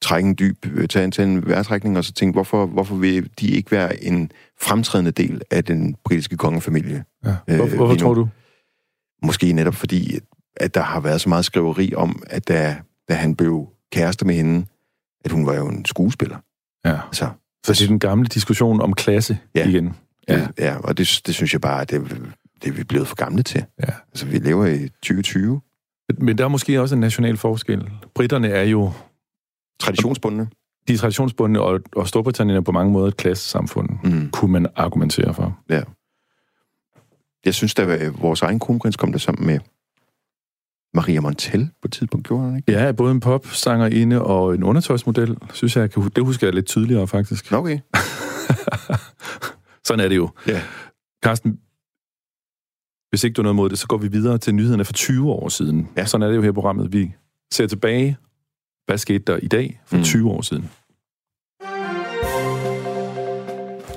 trække 0.02 0.28
en 0.28 0.34
dyb, 0.38 0.66
øh, 0.66 0.88
tage 0.88 1.04
en, 1.04 1.10
tage 1.10 1.28
en 1.28 1.46
vejrtrækning, 1.46 1.98
og 1.98 2.04
så 2.04 2.12
tænke, 2.12 2.32
hvorfor, 2.32 2.66
hvorfor 2.66 2.94
vil 2.96 3.30
de 3.40 3.46
ikke 3.46 3.70
være 3.70 4.04
en 4.04 4.30
fremtrædende 4.60 5.10
del 5.10 5.42
af 5.50 5.64
den 5.64 5.96
britiske 6.04 6.36
kongefamilie? 6.36 7.04
Ja. 7.24 7.34
Øh, 7.48 7.56
Hvor, 7.56 7.66
hvorfor 7.66 7.86
lige 7.86 7.88
nu. 7.88 7.96
tror 8.06 8.14
du? 8.14 8.28
Måske 9.24 9.52
netop 9.52 9.74
fordi, 9.74 10.18
at 10.56 10.74
der 10.74 10.80
har 10.82 11.00
været 11.00 11.20
så 11.20 11.28
meget 11.28 11.44
skriveri 11.44 11.94
om, 11.94 12.22
at 12.26 12.48
da, 12.48 12.76
da 13.08 13.14
han 13.14 13.36
blev 13.36 13.68
kæreste 13.92 14.24
med 14.26 14.34
hende, 14.34 14.66
at 15.24 15.30
hun 15.32 15.46
var 15.46 15.54
jo 15.54 15.68
en 15.68 15.84
skuespiller. 15.84 16.36
Ja. 16.84 16.98
Altså, 17.06 17.28
Så 17.66 17.72
det 17.72 17.80
er 17.82 17.86
den 17.86 17.98
gamle 17.98 18.28
diskussion 18.28 18.80
om 18.80 18.92
klasse 18.94 19.38
Ja. 19.54 19.68
igen. 19.68 19.96
ja. 20.28 20.34
Ja. 20.34 20.40
Det, 20.40 20.50
ja 20.58 20.76
og 20.76 20.98
det, 20.98 21.20
det 21.26 21.34
synes 21.34 21.52
jeg 21.52 21.60
bare, 21.60 21.80
at 21.80 21.90
det, 21.90 22.22
det 22.62 22.68
er 22.68 22.72
vi 22.72 22.84
blevet 22.84 23.08
for 23.08 23.16
gamle 23.16 23.42
til. 23.42 23.64
Ja. 23.80 23.92
Altså, 24.08 24.26
vi 24.26 24.38
lever 24.38 24.66
i 24.66 24.88
2020. 24.88 25.60
Men 26.18 26.38
der 26.38 26.44
er 26.44 26.48
måske 26.48 26.80
også 26.80 26.94
en 26.94 27.00
national 27.00 27.36
forskel. 27.36 27.90
Britterne 28.14 28.48
er 28.48 28.62
jo 28.62 28.92
Traditionsbundne. 29.80 30.48
de 30.88 30.92
er 30.92 30.98
traditionsbundne, 30.98 31.60
og, 31.60 31.80
og 31.96 32.08
Storbritannien 32.08 32.56
er 32.56 32.60
på 32.60 32.72
mange 32.72 32.92
måder 32.92 33.08
et 33.08 33.16
klassesamfund, 33.16 33.88
Mm. 34.04 34.30
kunne 34.30 34.52
man 34.52 34.66
argumentere 34.76 35.34
for. 35.34 35.58
Jeg 37.44 37.54
synes, 37.54 37.74
at 37.78 38.22
vores 38.22 38.42
egen 38.42 38.58
kronprins 38.58 38.96
kom 38.96 39.12
der 39.12 39.18
sammen 39.18 39.46
med 39.46 39.58
Maria 40.94 41.20
Montel 41.20 41.70
på 41.82 41.88
et 41.88 41.92
tidspunkt, 41.92 42.26
gjorde 42.26 42.44
han 42.44 42.56
ikke? 42.56 42.72
Ja, 42.72 42.92
både 42.92 43.10
en 43.10 43.20
popsangerinde 43.20 44.22
og 44.22 44.54
en 44.54 44.62
undertøjsmodel, 44.62 45.36
synes 45.52 45.76
jeg, 45.76 45.90
kan, 45.90 46.10
det 46.16 46.24
husker 46.24 46.46
jeg 46.46 46.54
lidt 46.54 46.66
tydeligere 46.66 47.06
faktisk. 47.06 47.52
Okay. 47.52 47.78
Sådan 49.86 50.04
er 50.04 50.08
det 50.08 50.16
jo. 50.16 50.30
Ja. 50.46 50.62
Carsten, 51.24 51.58
hvis 53.10 53.24
ikke 53.24 53.34
du 53.34 53.40
har 53.40 53.44
noget 53.44 53.56
mod 53.56 53.70
det, 53.70 53.78
så 53.78 53.86
går 53.86 53.96
vi 53.96 54.08
videre 54.08 54.38
til 54.38 54.54
nyhederne 54.54 54.84
for 54.84 54.92
20 54.92 55.30
år 55.30 55.48
siden. 55.48 55.88
Ja. 55.96 56.06
Sådan 56.06 56.22
er 56.22 56.28
det 56.28 56.36
jo 56.36 56.42
her 56.42 56.48
i 56.48 56.52
programmet. 56.52 56.92
Vi 56.92 57.14
ser 57.52 57.66
tilbage. 57.66 58.16
Hvad 58.86 58.98
skete 58.98 59.18
der 59.18 59.36
i 59.36 59.48
dag 59.48 59.80
for 59.86 59.96
Mm. 59.96 60.02
20 60.02 60.30
år 60.30 60.42
siden? 60.42 60.70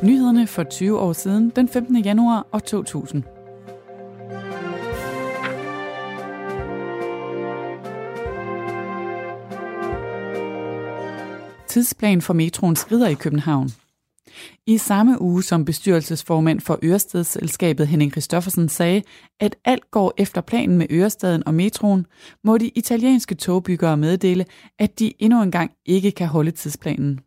Nyhederne 0.04 0.48
for 0.48 0.64
20 0.64 1.00
år 1.00 1.14
siden, 1.14 1.52
den 1.56 1.70
15. 1.70 1.98
januar 1.98 2.48
år 2.54 2.60
2000. 2.60 3.24
Tidsplan 11.76 12.22
for 12.22 12.34
metroen 12.34 12.76
skrider 12.76 13.08
i 13.08 13.14
København. 13.14 13.70
I 14.68 14.78
samme 14.78 15.22
uge 15.22 15.44
som 15.44 15.66
bestyrelsesformand 15.66 16.62
for 16.62 16.80
Ørestedsselskabet 16.84 17.88
Henning 17.88 18.12
Christoffersen 18.12 18.70
sagde, 18.70 19.02
at 19.40 19.56
alt 19.66 19.92
går 19.92 20.14
efter 20.18 20.42
planen 20.42 20.78
med 20.78 20.88
Ørestaden 20.90 21.48
og 21.48 21.54
metroen, 21.54 22.06
må 22.44 22.58
de 22.58 22.70
italienske 22.70 23.36
togbyggere 23.36 23.98
meddele, 23.98 24.46
at 24.80 25.00
de 25.00 25.14
endnu 25.20 25.42
engang 25.42 25.72
ikke 25.86 26.12
kan 26.12 26.28
holde 26.28 26.52
tidsplanen. 26.52 27.20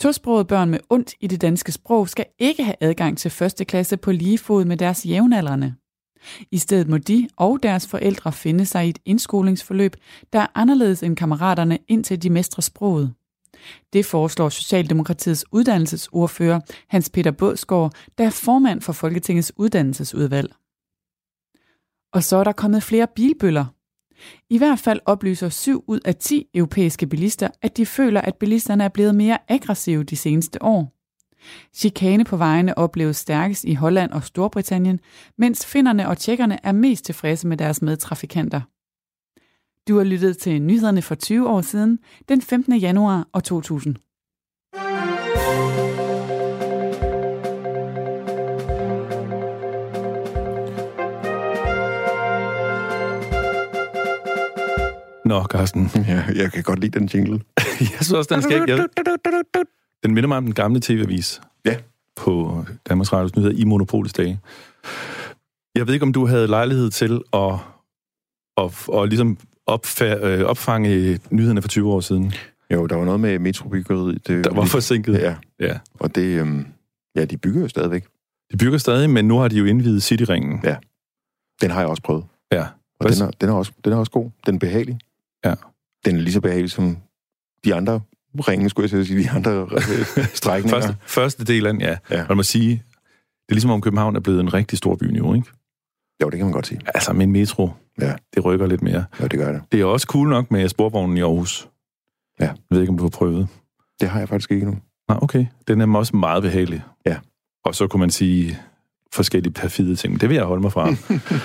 Tosprogede 0.00 0.44
børn 0.44 0.70
med 0.70 0.78
ondt 0.90 1.14
i 1.20 1.26
det 1.26 1.40
danske 1.40 1.72
sprog 1.72 2.08
skal 2.08 2.26
ikke 2.38 2.64
have 2.64 2.76
adgang 2.80 3.18
til 3.18 3.30
første 3.30 3.64
klasse 3.64 3.96
på 3.96 4.12
lige 4.12 4.38
fod 4.38 4.64
med 4.64 4.76
deres 4.76 5.06
jævnaldrende. 5.06 5.74
I 6.50 6.58
stedet 6.58 6.88
må 6.88 6.98
de 6.98 7.28
og 7.36 7.62
deres 7.62 7.86
forældre 7.86 8.32
finde 8.32 8.66
sig 8.66 8.86
i 8.86 8.88
et 8.88 8.98
indskolingsforløb, 9.04 9.96
der 10.32 10.40
er 10.40 10.46
anderledes 10.54 11.02
end 11.02 11.16
kammeraterne, 11.16 11.78
indtil 11.88 12.22
de 12.22 12.30
mestrer 12.30 12.62
sproget. 12.62 13.14
Det 13.92 14.06
foreslår 14.06 14.48
Socialdemokratiets 14.48 15.44
uddannelsesordfører 15.52 16.60
Hans 16.88 17.10
Peter 17.10 17.30
Bådsgaard, 17.30 17.92
der 18.18 18.26
er 18.26 18.30
formand 18.30 18.80
for 18.80 18.92
Folketingets 18.92 19.52
uddannelsesudvalg. 19.56 20.52
Og 22.12 22.24
så 22.24 22.36
er 22.36 22.44
der 22.44 22.52
kommet 22.52 22.82
flere 22.82 23.06
bilbøller. 23.14 23.64
I 24.50 24.58
hvert 24.58 24.78
fald 24.78 25.00
oplyser 25.04 25.48
7 25.48 25.84
ud 25.86 26.00
af 26.04 26.16
10 26.16 26.46
europæiske 26.54 27.06
bilister, 27.06 27.48
at 27.62 27.76
de 27.76 27.86
føler, 27.86 28.20
at 28.20 28.36
bilisterne 28.36 28.84
er 28.84 28.88
blevet 28.88 29.14
mere 29.14 29.38
aggressive 29.48 30.04
de 30.04 30.16
seneste 30.16 30.62
år. 30.62 30.92
Chikane 31.74 32.24
på 32.24 32.36
vejene 32.36 32.78
opleves 32.78 33.16
stærkest 33.16 33.64
i 33.64 33.74
Holland 33.74 34.10
og 34.10 34.24
Storbritannien, 34.24 35.00
mens 35.38 35.66
finnerne 35.66 36.08
og 36.08 36.18
tjekkerne 36.18 36.58
er 36.62 36.72
mest 36.72 37.04
tilfredse 37.04 37.46
med 37.46 37.56
deres 37.56 37.82
medtrafikanter. 37.82 38.60
Du 39.88 39.96
har 39.96 40.04
lyttet 40.04 40.38
til 40.38 40.62
nyhederne 40.62 41.02
for 41.02 41.14
20 41.14 41.48
år 41.48 41.60
siden, 41.60 41.98
den 42.28 42.42
15. 42.42 42.76
januar 42.76 43.28
år 43.32 43.40
2000. 43.40 43.96
Nå, 55.24 55.44
Carsten. 55.44 55.90
Ja, 56.08 56.24
jeg 56.34 56.52
kan 56.52 56.62
godt 56.62 56.78
lide 56.78 56.98
den 56.98 57.08
jingle. 57.14 57.32
Jeg 57.80 57.88
synes 58.00 58.12
også, 58.12 58.34
den 58.34 58.42
skal 58.42 58.64
jeg, 58.68 58.88
Den 60.02 60.14
minder 60.14 60.28
mig 60.28 60.36
om 60.36 60.44
den 60.44 60.54
gamle 60.54 60.80
tv-avis. 60.80 61.40
Ja. 61.64 61.76
På 62.16 62.64
Danmarks 62.88 63.12
Radios 63.12 63.36
Nyheder 63.36 63.54
i 63.56 63.64
Monopolets 63.64 64.12
dage. 64.12 64.40
Jeg 65.74 65.86
ved 65.86 65.94
ikke, 65.94 66.04
om 66.06 66.12
du 66.12 66.26
havde 66.26 66.46
lejlighed 66.46 66.90
til 66.90 67.22
at, 67.32 67.54
at, 68.56 68.88
at 68.94 69.08
ligesom 69.08 69.38
opfa- 69.70 70.24
øh, 70.24 70.44
opfange 70.44 71.18
nyhederne 71.30 71.62
for 71.62 71.68
20 71.68 71.92
år 71.92 72.00
siden. 72.00 72.32
Jo, 72.72 72.86
der 72.86 72.96
var 72.96 73.04
noget 73.04 73.20
med 73.20 73.38
metrobyggeriet. 73.38 74.26
Det, 74.26 74.44
Der 74.44 74.54
var 74.54 74.64
forsinket. 74.64 75.14
Ja, 75.14 75.34
ja. 75.60 75.78
og 76.00 76.14
det... 76.14 76.40
Øhm, 76.40 76.66
ja, 77.16 77.24
de 77.24 77.36
bygger 77.38 77.60
jo 77.60 77.68
stadigvæk. 77.68 78.04
De 78.52 78.56
bygger 78.56 78.78
stadig, 78.78 79.10
men 79.10 79.28
nu 79.28 79.38
har 79.38 79.48
de 79.48 79.56
jo 79.56 79.64
indvidet 79.64 80.02
Cityringen. 80.02 80.60
Ja. 80.64 80.76
Den 81.60 81.70
har 81.70 81.80
jeg 81.80 81.88
også 81.88 82.02
prøvet. 82.02 82.24
Ja. 82.52 82.66
Og 83.00 83.08
den 83.12 83.22
er, 83.22 83.30
den, 83.30 83.48
er 83.48 83.52
også, 83.52 83.72
den 83.84 83.92
er 83.92 83.96
også 83.96 84.12
god. 84.12 84.30
Den 84.46 84.54
er 84.54 84.58
behagelig. 84.58 84.98
Ja. 85.44 85.54
Den 86.04 86.16
er 86.16 86.20
lige 86.20 86.32
så 86.32 86.40
behagelig 86.40 86.70
som 86.70 86.96
de 87.64 87.74
andre 87.74 88.00
ringe, 88.48 88.70
skulle 88.70 88.96
jeg 88.96 89.06
sige, 89.06 89.22
de 89.22 89.30
andre 89.30 89.52
øh, 89.72 90.24
strækninger. 90.34 90.80
Første, 90.80 90.96
første 91.06 91.44
del 91.44 91.66
af 91.66 91.72
den, 91.72 91.82
ja. 91.82 91.96
Ja. 92.10 92.20
Og 92.20 92.26
man 92.28 92.36
må 92.36 92.42
sige, 92.42 92.70
det 92.70 93.48
er 93.48 93.54
ligesom 93.54 93.70
om 93.70 93.80
København 93.80 94.16
er 94.16 94.20
blevet 94.20 94.40
en 94.40 94.54
rigtig 94.54 94.78
stor 94.78 94.96
by 94.96 95.04
nu, 95.04 95.34
ikke? 95.34 95.48
Jo, 96.22 96.30
det 96.30 96.36
kan 96.36 96.46
man 96.46 96.52
godt 96.52 96.66
sige. 96.66 96.80
Altså 96.94 97.12
med 97.12 97.22
en 97.26 97.32
metro, 97.32 97.70
Ja. 98.00 98.14
det 98.34 98.44
rykker 98.44 98.66
lidt 98.66 98.82
mere. 98.82 99.04
Jo, 99.20 99.26
det 99.26 99.38
gør 99.38 99.52
det. 99.52 99.62
Det 99.72 99.80
er 99.80 99.84
også 99.84 100.06
cool 100.06 100.28
nok 100.28 100.50
med 100.50 100.68
sporvognen 100.68 101.16
i 101.16 101.20
Aarhus. 101.20 101.68
Ja. 102.40 102.44
Jeg 102.46 102.54
ved 102.70 102.80
ikke, 102.80 102.90
om 102.90 102.98
du 102.98 103.04
har 103.04 103.10
prøvet. 103.10 103.48
Det 104.00 104.08
har 104.08 104.18
jeg 104.18 104.28
faktisk 104.28 104.50
ikke 104.50 104.66
nu. 104.66 104.76
Nej, 105.08 105.18
okay. 105.22 105.46
Den 105.68 105.80
er 105.80 105.96
også 105.98 106.16
meget 106.16 106.42
behagelig. 106.42 106.82
Ja. 107.06 107.16
Og 107.64 107.74
så 107.74 107.86
kunne 107.86 108.00
man 108.00 108.10
sige 108.10 108.58
forskellige 109.12 109.52
perfide 109.52 109.96
ting. 109.96 110.20
Det 110.20 110.28
vil 110.28 110.34
jeg 110.34 110.44
holde 110.44 110.62
mig 110.62 110.72
fra. 110.72 110.86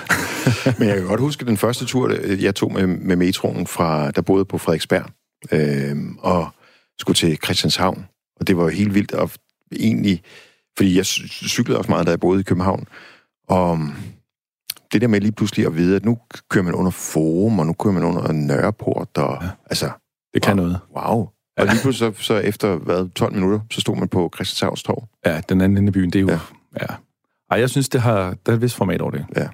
Men 0.78 0.88
jeg 0.88 0.96
kan 0.96 1.06
godt 1.06 1.20
huske 1.20 1.44
den 1.46 1.56
første 1.56 1.84
tur, 1.86 2.12
jeg 2.40 2.54
tog 2.54 2.72
med, 2.72 2.86
med 2.86 3.16
metroen 3.16 3.66
fra, 3.66 4.10
der 4.10 4.22
boede 4.22 4.44
på 4.44 4.58
Frederiksberg, 4.58 5.04
øh, 5.52 5.96
og 6.18 6.48
skulle 6.98 7.14
til 7.14 7.38
Christianshavn. 7.44 8.06
Og 8.40 8.46
det 8.46 8.56
var 8.56 8.62
jo 8.62 8.68
helt 8.68 8.94
vildt, 8.94 9.12
og 9.12 9.30
egentlig, 9.80 10.22
fordi 10.76 10.96
jeg 10.96 11.04
cy- 11.06 11.48
cyklede 11.48 11.78
også 11.78 11.90
meget, 11.90 12.06
da 12.06 12.10
jeg 12.10 12.20
boede 12.20 12.40
i 12.40 12.42
København. 12.42 12.86
Og 13.48 13.78
det 14.92 15.00
der 15.00 15.08
med 15.08 15.20
lige 15.20 15.32
pludselig 15.32 15.66
at 15.66 15.76
vide, 15.76 15.96
at 15.96 16.04
nu 16.04 16.18
kører 16.48 16.64
man 16.64 16.74
under 16.74 16.90
Forum, 16.90 17.58
og 17.58 17.66
nu 17.66 17.72
kører 17.72 17.94
man 17.94 18.02
under 18.04 18.32
Nørreport, 18.32 19.18
og 19.18 19.38
ja. 19.42 19.48
altså, 19.66 19.90
Det 20.34 20.42
kan 20.42 20.56
noget. 20.56 20.78
wow. 20.96 21.28
Og 21.56 21.66
lige 21.66 21.78
pludselig 21.82 22.16
så, 22.16 22.22
så 22.22 22.34
efter 22.34 22.76
hvad, 22.76 23.08
12 23.08 23.32
minutter, 23.34 23.60
så 23.70 23.80
stod 23.80 23.96
man 23.96 24.08
på 24.08 24.30
Christianshavns 24.34 24.82
torv. 24.82 25.08
Ja, 25.26 25.40
den 25.48 25.60
anden 25.60 25.78
ende 25.78 25.88
af 25.88 25.92
byen, 25.92 26.10
det 26.10 26.18
er 26.18 26.22
jo... 26.22 26.28
Ja. 26.28 26.38
Ja. 26.80 26.86
ja. 26.90 26.96
Ej, 27.50 27.60
jeg 27.60 27.70
synes, 27.70 27.88
det 27.88 28.00
har, 28.00 28.36
der 28.46 28.52
er 28.52 28.56
et 28.56 28.62
vist 28.62 28.76
format 28.76 29.00
over 29.00 29.10
det. 29.10 29.26
Ja. 29.36 29.48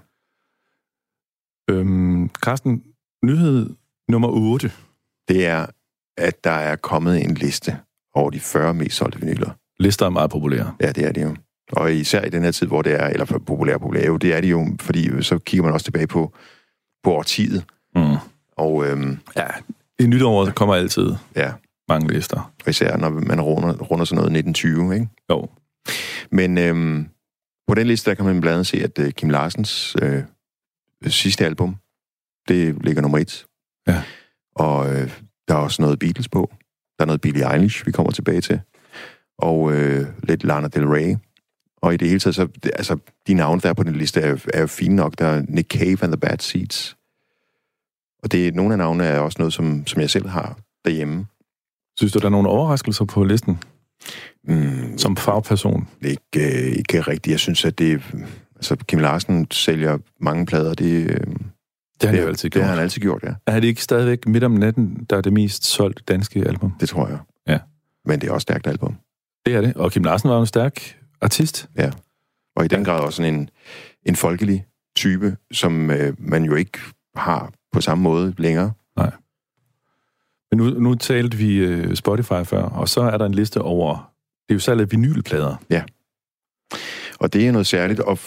Øhm, 1.70 2.28
Carsten, 2.28 2.82
nyhed 3.24 3.70
Nummer 4.08 4.28
8. 4.28 4.72
Det 5.28 5.46
er, 5.46 5.66
at 6.16 6.44
der 6.44 6.50
er 6.50 6.76
kommet 6.76 7.24
en 7.24 7.34
liste 7.34 7.78
over 8.14 8.30
de 8.30 8.40
40 8.40 8.74
mest 8.74 8.96
solgte 8.96 9.20
vinyler. 9.20 9.50
Lister 9.78 10.06
er 10.06 10.10
meget 10.10 10.30
populære. 10.30 10.74
Ja, 10.80 10.92
det 10.92 11.04
er 11.04 11.12
det 11.12 11.22
jo. 11.22 11.36
Og 11.72 11.94
især 11.94 12.22
i 12.24 12.28
den 12.28 12.42
her 12.42 12.50
tid, 12.50 12.66
hvor 12.66 12.82
det 12.82 12.92
er, 12.92 13.06
eller 13.06 13.26
populære, 13.26 13.78
populære, 13.78 14.06
jo, 14.06 14.16
det 14.16 14.34
er 14.34 14.40
det 14.40 14.50
jo, 14.50 14.66
fordi 14.80 15.22
så 15.22 15.38
kigger 15.38 15.64
man 15.64 15.72
også 15.72 15.84
tilbage 15.84 16.06
på, 16.06 16.32
på 17.04 17.12
årtiet. 17.12 17.64
Mm. 17.96 18.02
Og 18.56 18.86
øhm, 18.86 19.18
Ja, 19.36 19.46
i 19.98 20.06
nytår 20.06 20.50
kommer 20.50 20.74
altid 20.74 21.14
ja, 21.36 21.52
mange 21.88 22.12
lister. 22.12 22.52
og 22.64 22.70
især 22.70 22.96
når 22.96 23.08
man 23.10 23.40
runder, 23.40 23.72
runder 23.74 24.04
sådan 24.04 24.16
noget 24.24 24.36
1920, 24.36 24.94
ikke? 24.94 25.08
Jo. 25.30 25.48
Men 26.30 26.58
øhm, 26.58 27.08
på 27.68 27.74
den 27.74 27.86
liste, 27.86 28.10
der 28.10 28.14
kan 28.14 28.24
man 28.24 28.40
blandt 28.40 28.54
andet 28.54 28.66
se, 28.66 28.82
at 28.82 28.98
øh, 28.98 29.12
Kim 29.12 29.30
Larsens 29.30 29.96
øh, 30.02 30.22
sidste 31.06 31.44
album, 31.44 31.76
det 32.48 32.84
ligger 32.84 33.02
nummer 33.02 33.18
et. 33.18 33.46
Ja. 33.88 34.02
Og 34.56 34.92
øh, 34.94 35.10
der 35.48 35.54
er 35.54 35.58
også 35.58 35.82
noget 35.82 35.98
Beatles 35.98 36.28
på. 36.28 36.52
Der 36.98 37.04
er 37.04 37.06
noget 37.06 37.20
Billie 37.20 37.52
Eilish, 37.54 37.86
vi 37.86 37.92
kommer 37.92 38.12
tilbage 38.12 38.40
til. 38.40 38.60
Og 39.38 39.72
øh, 39.72 40.06
lidt 40.22 40.44
Lana 40.44 40.68
Del 40.68 40.86
Rey. 40.86 41.16
Og 41.84 41.94
i 41.94 41.96
det 41.96 42.08
hele 42.08 42.20
taget, 42.20 42.34
så, 42.34 42.46
det, 42.62 42.70
altså, 42.74 42.96
de 43.26 43.34
navne, 43.34 43.60
der 43.60 43.68
er 43.68 43.72
på 43.72 43.82
den 43.82 43.96
liste, 43.96 44.20
er, 44.20 44.36
er 44.54 44.66
fine 44.66 44.96
nok. 44.96 45.18
Der 45.18 45.26
er 45.26 45.42
Nick 45.48 45.70
Cave 45.70 45.98
and 46.02 46.12
the 46.12 46.16
Bad 46.16 46.38
Seeds. 46.38 46.96
Og 48.22 48.32
det, 48.32 48.54
nogle 48.54 48.72
af 48.74 48.78
navnene 48.78 49.04
er 49.04 49.18
også 49.20 49.36
noget, 49.38 49.52
som, 49.52 49.86
som 49.86 50.00
jeg 50.00 50.10
selv 50.10 50.28
har 50.28 50.56
derhjemme. 50.84 51.26
Synes 51.98 52.12
du, 52.12 52.18
der 52.18 52.24
er 52.26 52.30
nogle 52.30 52.48
overraskelser 52.48 53.04
på 53.04 53.24
listen 53.24 53.58
Mm, 54.48 54.98
som 54.98 55.16
fagperson? 55.16 55.88
ikke, 56.02 56.20
øh, 56.36 56.72
ikke 56.76 57.00
rigtigt. 57.00 57.32
Jeg 57.32 57.40
synes, 57.40 57.64
at 57.64 57.78
det... 57.78 58.02
Altså, 58.56 58.76
Kim 58.76 58.98
Larsen 58.98 59.46
sælger 59.50 59.98
mange 60.20 60.46
plader. 60.46 60.74
Det, 60.74 61.10
øh, 61.10 61.16
Det 61.16 61.28
har 62.02 62.08
han 62.08 62.16
jo 62.20 62.26
altid 62.26 62.50
det 62.50 62.52
gjort. 62.52 62.64
har 62.64 62.72
han 62.74 62.82
altid 62.82 63.00
gjort, 63.02 63.22
ja. 63.22 63.34
Er 63.46 63.60
det 63.60 63.68
ikke 63.68 63.82
stadigvæk 63.82 64.26
midt 64.26 64.44
om 64.44 64.50
natten, 64.52 65.06
der 65.10 65.16
er 65.16 65.20
det 65.20 65.32
mest 65.32 65.64
solgte 65.64 66.02
danske 66.08 66.44
album? 66.48 66.72
Det 66.80 66.88
tror 66.88 67.08
jeg. 67.08 67.18
Ja. 67.48 67.58
Men 68.04 68.20
det 68.20 68.28
er 68.28 68.32
også 68.32 68.36
et 68.36 68.42
stærkt 68.42 68.66
album. 68.66 68.96
Det 69.46 69.54
er 69.54 69.60
det. 69.60 69.74
Og 69.76 69.92
Kim 69.92 70.04
Larsen 70.04 70.28
var 70.28 70.34
jo 70.36 70.40
en 70.40 70.46
stærk 70.46 70.96
artist. 71.20 71.68
Og 72.56 72.64
i 72.64 72.68
den 72.68 72.84
grad 72.84 73.00
også 73.00 73.16
sådan 73.16 73.34
en, 73.34 73.50
en 74.06 74.16
folkelig 74.16 74.66
type, 74.96 75.36
som 75.52 75.90
øh, 75.90 76.14
man 76.18 76.44
jo 76.44 76.54
ikke 76.54 76.78
har 77.16 77.52
på 77.72 77.80
samme 77.80 78.02
måde 78.04 78.34
længere. 78.38 78.72
Men 80.50 80.58
nu, 80.58 80.64
nu 80.70 80.94
talte 80.94 81.36
vi 81.36 81.56
øh, 81.56 81.94
Spotify 81.96 82.44
før, 82.44 82.62
og 82.62 82.88
så 82.88 83.00
er 83.00 83.18
der 83.18 83.26
en 83.26 83.34
liste 83.34 83.60
over... 83.60 84.10
Det 84.48 84.50
er 84.50 84.54
jo 84.54 84.60
salget 84.60 84.84
af 84.84 84.92
vinylplader. 84.92 85.56
Og 87.20 87.32
det 87.32 87.46
er 87.46 87.52
noget 87.52 87.66
særligt, 87.66 88.00
og, 88.00 88.18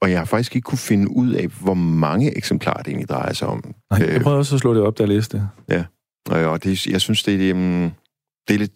og 0.00 0.10
jeg 0.10 0.18
har 0.20 0.24
faktisk 0.24 0.56
ikke 0.56 0.66
kunne 0.66 0.78
finde 0.78 1.10
ud 1.10 1.30
af, 1.32 1.46
hvor 1.46 1.74
mange 1.74 2.36
eksemplarer 2.36 2.82
det 2.82 2.88
egentlig 2.88 3.08
drejer 3.08 3.32
sig 3.32 3.48
om. 3.48 3.74
Nej, 3.90 4.02
Øh. 4.02 4.12
jeg 4.12 4.20
prøvede 4.22 4.38
også 4.38 4.54
at 4.54 4.60
slå 4.60 4.74
det 4.74 4.82
op, 4.82 4.98
der 4.98 5.06
liste. 5.06 5.48
Og, 6.30 6.40
og 6.40 6.64
det, 6.64 6.86
jeg 6.86 7.00
synes, 7.00 7.22
det 7.22 7.34
er, 7.34 7.54
det 8.48 8.54
er 8.54 8.58
lidt... 8.58 8.72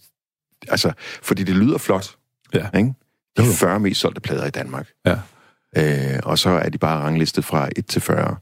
Altså, 0.68 0.92
fordi 1.22 1.44
det 1.44 1.56
lyder 1.56 1.78
flot. 1.78 2.16
Ja. 2.54 2.78
Ikke? 2.78 2.94
De 3.36 3.42
Jo, 3.42 3.46
jo. 3.46 3.52
40 3.52 3.80
mest 3.80 4.00
solgte 4.00 4.20
plader 4.20 4.46
i 4.46 4.50
Danmark. 4.50 4.88
Ja. 5.06 5.16
Øh, 5.76 6.20
og 6.22 6.38
så 6.38 6.50
er 6.50 6.68
de 6.68 6.78
bare 6.78 7.00
ranglistet 7.02 7.44
fra 7.44 7.68
1 7.76 7.86
til 7.86 8.02
40. 8.02 8.36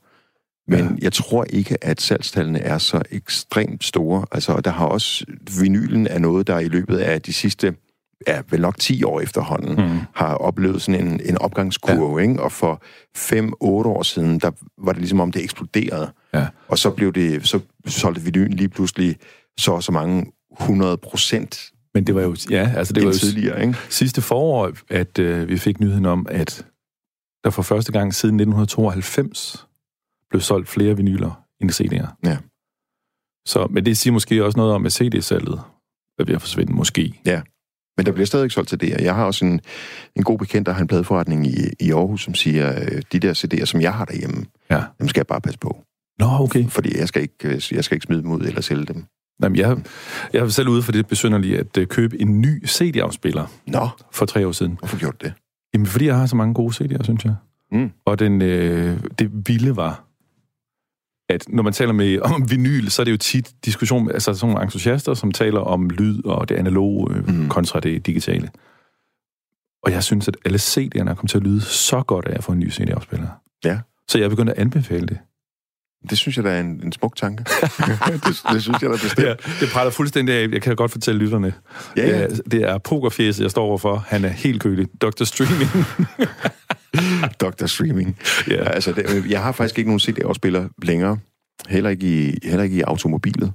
Men 0.68 0.78
Ja. 0.78 0.88
jeg 1.02 1.12
tror 1.12 1.44
ikke, 1.44 1.84
at 1.84 2.00
salgstallene 2.00 2.60
er 2.60 2.78
så 2.78 3.02
ekstremt 3.10 3.84
store. 3.84 4.26
Altså, 4.32 4.52
og 4.52 4.64
der 4.64 4.70
har 4.70 4.86
også... 4.86 5.24
Vinylen 5.60 6.06
er 6.06 6.18
noget, 6.18 6.46
der 6.46 6.58
i 6.58 6.68
løbet 6.68 6.98
af 6.98 7.22
de 7.22 7.32
sidste, 7.32 7.74
ja, 8.28 8.42
vel 8.50 8.60
nok 8.60 8.78
10 8.78 9.04
år 9.04 9.20
efterhånden, 9.20 9.86
Mm. 9.92 9.98
har 10.14 10.34
oplevet 10.34 10.82
sådan 10.82 11.06
en, 11.06 11.20
en 11.24 11.38
opgangskurve, 11.38 12.18
ja. 12.20 12.28
ikke? 12.28 12.42
Og 12.42 12.52
for 12.52 12.82
5-8 13.18 13.64
år 13.64 14.02
siden, 14.02 14.38
der 14.38 14.50
var 14.78 14.92
det 14.92 15.00
ligesom 15.00 15.20
om, 15.20 15.32
det 15.32 15.42
eksploderede. 15.44 16.12
Ja. 16.34 16.46
Og 16.68 16.78
så 16.78 16.90
blev 16.90 17.12
det, 17.12 17.46
så 17.48 17.60
solgte 17.86 18.20
vinylen 18.22 18.52
lige 18.52 18.68
pludselig 18.68 19.16
så 19.58 19.80
så 19.80 19.92
mange 19.92 20.32
100 20.60 20.96
procent 20.96 21.70
Men 21.94 22.04
det 22.04 22.14
var 22.14 22.22
jo... 22.22 22.36
Ja, 22.50 22.72
altså 22.76 22.92
det 22.92 23.02
var 23.02 23.08
jo 23.08 23.18
tidligere, 23.18 23.60
ikke? 23.60 23.76
sidste 23.88 24.22
forår, 24.22 24.72
at 24.90 25.18
øh, 25.18 25.48
vi 25.48 25.58
fik 25.58 25.80
nyheden 25.80 26.06
om, 26.06 26.26
at 26.30 26.66
der 27.44 27.50
for 27.50 27.62
første 27.62 27.92
gang 27.92 28.14
siden 28.14 28.34
1992 28.40 29.66
blev 30.30 30.40
solgt 30.40 30.68
flere 30.68 30.96
vinyler 30.96 31.44
end 31.60 31.70
CD'er. 31.70 32.06
Ja. 32.24 32.36
Så, 33.46 33.66
men 33.70 33.86
det 33.86 33.96
siger 33.98 34.12
måske 34.12 34.44
også 34.44 34.58
noget 34.58 34.72
om, 34.74 34.86
at 34.86 34.92
CD-salget 34.92 35.60
er 36.18 36.24
ved 36.24 36.34
at 36.34 36.40
forsvinde, 36.40 36.72
måske. 36.72 37.20
Men 37.96 38.06
der 38.06 38.12
bliver 38.12 38.26
stadig 38.26 38.52
solgt 38.52 38.70
det, 38.70 38.90
jeg 38.90 39.14
har 39.14 39.24
også 39.24 39.44
en, 39.44 39.60
en 40.16 40.22
god 40.24 40.38
bekendt, 40.38 40.66
der 40.66 40.72
har 40.72 40.80
en 40.80 40.86
pladeforretning 40.86 41.46
i, 41.46 41.54
i 41.80 41.90
Aarhus, 41.92 42.24
som 42.24 42.34
siger, 42.34 42.80
øh, 42.80 43.02
de 43.12 43.18
der 43.18 43.34
CD'er, 43.34 43.64
som 43.64 43.80
jeg 43.80 43.94
har 43.94 44.04
derhjemme, 44.04 44.46
Ja. 44.70 44.82
dem 44.98 45.08
skal 45.08 45.20
jeg 45.20 45.26
bare 45.26 45.40
passe 45.40 45.58
på. 45.58 45.84
Nå, 46.18 46.26
okay. 46.26 46.68
Fordi 46.68 46.98
jeg 46.98 47.08
skal 47.08 47.22
ikke, 47.22 47.48
øh, 47.48 47.72
jeg 47.72 47.84
skal 47.84 47.96
ikke 47.96 48.04
smide 48.04 48.22
dem 48.22 48.30
ud 48.32 48.40
eller 48.40 48.60
sælge 48.60 48.84
dem. 48.84 49.04
Jamen, 49.42 49.56
jeg, 49.58 49.78
jeg 50.32 50.40
er 50.44 50.48
selv 50.48 50.68
ude 50.68 50.82
for 50.82 50.92
det 50.92 51.06
besynderlige 51.06 51.58
at 51.58 51.76
øh, 51.78 51.86
købe 51.86 52.20
en 52.20 52.40
ny 52.40 52.66
CD-afspiller 52.66 53.46
Nå, 53.66 53.88
for 54.12 54.26
tre 54.26 54.46
år 54.46 54.52
siden. 54.52 54.76
hvorfor 54.78 54.98
gjorde 54.98 55.16
du 55.20 55.26
det? 55.26 55.32
Jamen, 55.74 55.86
fordi 55.86 56.06
jeg 56.06 56.16
har 56.18 56.26
så 56.26 56.36
mange 56.36 56.54
gode 56.54 56.74
CD'er, 56.84 57.02
synes 57.04 57.24
jeg. 57.24 57.34
Mm. 57.72 57.90
Og 58.04 58.18
den, 58.18 58.42
øh, 58.42 59.00
det 59.18 59.30
vilde 59.48 59.76
var, 59.76 60.04
at 61.28 61.44
når 61.48 61.62
man 61.62 61.72
taler 61.72 61.92
med 61.92 62.20
om 62.20 62.50
vinyl, 62.50 62.88
så 62.88 63.02
er 63.02 63.04
det 63.04 63.12
jo 63.12 63.16
tit 63.16 63.52
diskussion 63.64 64.04
med 64.04 64.14
altså 64.14 64.34
sådan 64.34 64.52
nogle 64.52 64.64
entusiaster, 64.66 65.14
som 65.14 65.32
taler 65.32 65.60
om 65.60 65.90
lyd 65.90 66.24
og 66.24 66.48
det 66.48 66.54
analoge 66.54 67.14
øh, 67.14 67.28
Mm. 67.28 67.48
kontra 67.48 67.80
det 67.80 68.06
digitale. 68.06 68.50
Og 69.82 69.92
jeg 69.92 70.04
synes, 70.04 70.28
at 70.28 70.36
alle 70.44 70.58
CD'erne 70.58 71.10
er 71.10 71.14
kommet 71.14 71.30
til 71.30 71.38
at 71.38 71.42
lyde 71.44 71.60
så 71.60 72.02
godt 72.02 72.26
af 72.26 72.34
at 72.38 72.44
få 72.44 72.52
en 72.52 72.58
ny 72.58 72.70
CD-afspiller. 72.70 73.28
Ja. 73.64 73.78
Så 74.08 74.18
jeg 74.18 74.24
er 74.24 74.28
begyndt 74.28 74.50
at 74.50 74.58
anbefale 74.58 75.06
det. 75.06 75.18
Det 76.10 76.18
synes 76.18 76.36
jeg, 76.36 76.44
der 76.44 76.50
er 76.50 76.60
en, 76.60 76.80
en 76.84 76.92
smuk 76.92 77.16
tanke. 77.16 77.44
det, 77.44 78.42
det 78.52 78.62
synes 78.62 78.82
jeg 78.82 78.90
da 78.90 78.96
bestemt. 79.02 79.18
Ja, 79.26 79.34
det 79.60 79.68
praller 79.72 79.90
fuldstændig 79.90 80.34
af. 80.34 80.48
Jeg 80.52 80.62
kan 80.62 80.76
godt 80.76 80.90
fortælle 80.92 81.20
lytterne. 81.20 81.54
Ja, 81.96 82.18
ja. 82.20 82.26
Det 82.26 82.54
er- 82.62 82.66
er 82.68 82.78
pokerfjæset, 82.78 83.42
jeg 83.42 83.50
står 83.50 83.64
overfor. 83.64 84.04
Han 84.08 84.24
er 84.24 84.28
helt 84.28 84.62
kølig. 84.62 84.86
Dr. 85.02 85.24
Streaming. 85.24 85.70
Dr. 87.40 87.66
Streaming. 87.66 88.16
ja. 88.48 88.54
Ja, 88.54 88.70
altså, 88.70 88.92
det, 88.92 89.30
jeg 89.30 89.42
har 89.42 89.52
faktisk 89.52 89.78
ikke 89.78 89.90
nogen 89.90 90.00
CD-afspiller 90.00 90.68
længere. 90.82 91.18
Heller 91.68 91.90
ikke 91.90 92.28
i, 92.28 92.38
heller 92.42 92.62
ikke 92.62 92.76
i 92.76 92.80
automobilet. 92.80 93.52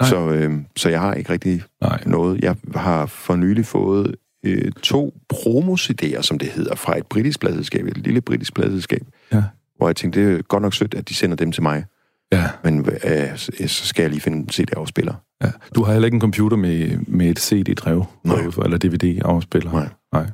Nej. 0.00 0.10
Så, 0.10 0.30
øh, 0.30 0.52
så 0.76 0.88
jeg 0.88 1.00
har 1.00 1.14
ikke 1.14 1.32
rigtig 1.32 1.62
Nej. 1.82 2.02
noget. 2.06 2.40
Jeg 2.40 2.56
har 2.74 3.06
for 3.06 3.36
nylig 3.36 3.66
fået 3.66 4.14
øh, 4.46 4.72
to 4.82 5.14
promo-CD'er, 5.34 6.22
som 6.22 6.38
det 6.38 6.48
hedder, 6.48 6.74
fra 6.74 6.98
et 6.98 7.06
britisk 7.06 7.40
pladselskab, 7.40 7.86
et 7.86 7.96
lille 7.98 8.20
britisk 8.20 8.54
pladselskab, 8.54 9.02
Ja. 9.32 9.42
Hvor 9.78 9.88
jeg 9.88 9.96
tænkte, 9.96 10.30
det 10.32 10.38
er 10.38 10.42
godt 10.42 10.62
nok 10.62 10.74
sødt, 10.74 10.94
at 10.94 11.08
de 11.08 11.14
sender 11.14 11.36
dem 11.36 11.52
til 11.52 11.62
mig. 11.62 11.84
Ja. 12.32 12.50
Men 12.64 12.88
øh, 13.04 13.36
så 13.36 13.52
så 13.66 13.86
skal 13.86 14.02
jeg 14.02 14.10
lige 14.10 14.20
finde 14.20 14.38
en 14.38 14.48
CD-afspiller. 14.48 15.14
ja. 15.42 15.50
Du 15.74 15.82
har 15.84 15.92
heller 15.92 16.06
ikke 16.06 16.14
en 16.14 16.20
computer 16.20 16.56
med, 16.56 16.98
med 16.98 17.26
et 17.30 17.38
CD-drev, 17.38 18.04
derudfor, 18.24 18.62
eller 18.62 18.78
DVD-afspiller. 18.78 19.72
Nej. 19.72 19.88
Nej. 20.12 20.26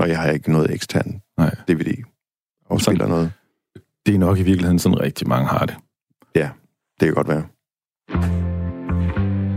Og 0.00 0.08
jeg 0.08 0.18
har 0.18 0.30
ikke 0.30 0.52
noget 0.52 0.70
ekstern 0.74 1.20
Nej. 1.38 1.54
DVD-afspiller 1.68 3.06
noget. 3.06 3.32
Det 4.06 4.14
er 4.14 4.18
nok 4.18 4.38
i 4.38 4.42
virkeligheden 4.42 4.78
sådan 4.78 5.00
rigtig 5.00 5.28
mange 5.28 5.48
har 5.48 5.66
det. 5.66 5.76
Det 7.00 7.06
kan 7.08 7.14
godt 7.14 7.28
være. 7.28 7.44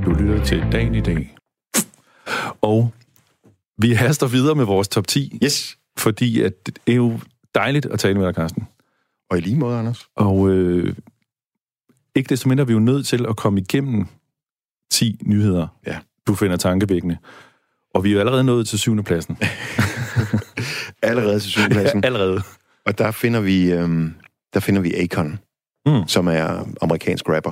Du 0.06 0.10
lytter 0.12 0.44
til 0.46 0.66
dagen 0.72 0.96
i 0.96 1.02
dag. 1.02 1.36
Og 2.62 2.94
vi 3.78 3.92
haster 3.94 4.28
videre 4.28 4.56
med 4.56 4.66
vores 4.66 4.88
top 4.88 5.08
10, 5.08 5.40
Yes. 5.44 5.78
fordi 5.98 6.42
at 6.42 6.54
det 6.66 6.80
er 6.88 6.94
jo 6.94 7.20
dejligt 7.56 7.86
at 7.86 8.00
tale 8.00 8.18
med 8.18 8.26
dig, 8.26 8.34
Carsten. 8.36 8.68
Og 9.30 9.38
i 9.38 9.42
lige 9.42 9.56
måde, 9.60 9.78
Anders. 9.80 10.08
Og 10.16 10.50
øh, 10.50 10.96
ikke 12.16 12.30
desto 12.30 12.50
mindre 12.50 12.62
er 12.62 12.66
vi 12.66 12.74
jo 12.74 12.80
nødt 12.80 13.08
til 13.08 13.26
at 13.26 13.36
komme 13.38 13.60
igennem 13.60 14.06
10 14.92 15.20
nyheder, 15.26 15.68
Ja. 15.88 15.98
du 16.28 16.36
finder 16.36 16.58
tankevækkende. 16.58 17.18
Og 17.94 18.04
vi 18.04 18.10
er 18.10 18.14
jo 18.14 18.20
allerede 18.20 18.44
nået 18.44 18.68
til 18.68 18.80
syvende 18.80 19.04
pladsen. 19.04 19.38
Allerede 21.04 21.40
til 21.40 21.52
syvendepladsen. 21.52 22.04
allerede. 22.06 22.42
Og 22.86 22.98
der 22.98 23.12
finder 23.12 23.40
vi, 23.40 23.72
øhm, 23.72 24.14
der 24.54 24.60
finder 24.60 24.82
vi 24.82 24.94
Akon, 24.96 25.40
Mm. 25.88 26.08
som 26.08 26.28
er 26.28 26.68
amerikansk 26.82 27.30
rapper. 27.30 27.52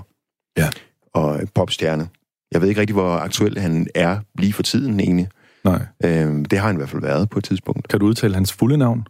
Ja. 0.58 0.70
Og 1.14 1.42
popstjerne. 1.56 2.10
Jeg 2.52 2.62
ved 2.62 2.70
ikke 2.70 2.82
rigtig, 2.82 2.94
hvor 2.94 3.12
aktuel 3.12 3.58
han 3.60 3.88
er 3.96 4.20
lige 4.40 4.54
for 4.54 4.64
tiden 4.64 5.00
egentlig. 5.00 5.28
Nej. 5.64 5.86
Øhm, 6.06 6.46
det 6.46 6.60
har 6.60 6.68
han 6.68 6.76
i 6.76 6.78
hvert 6.78 6.90
fald 6.90 7.02
været 7.02 7.30
på 7.30 7.40
et 7.40 7.44
tidspunkt. 7.46 7.88
Kan 7.88 8.00
du 8.00 8.06
udtale 8.06 8.34
hans 8.34 8.54
fulde 8.54 8.78
navn? 8.78 9.08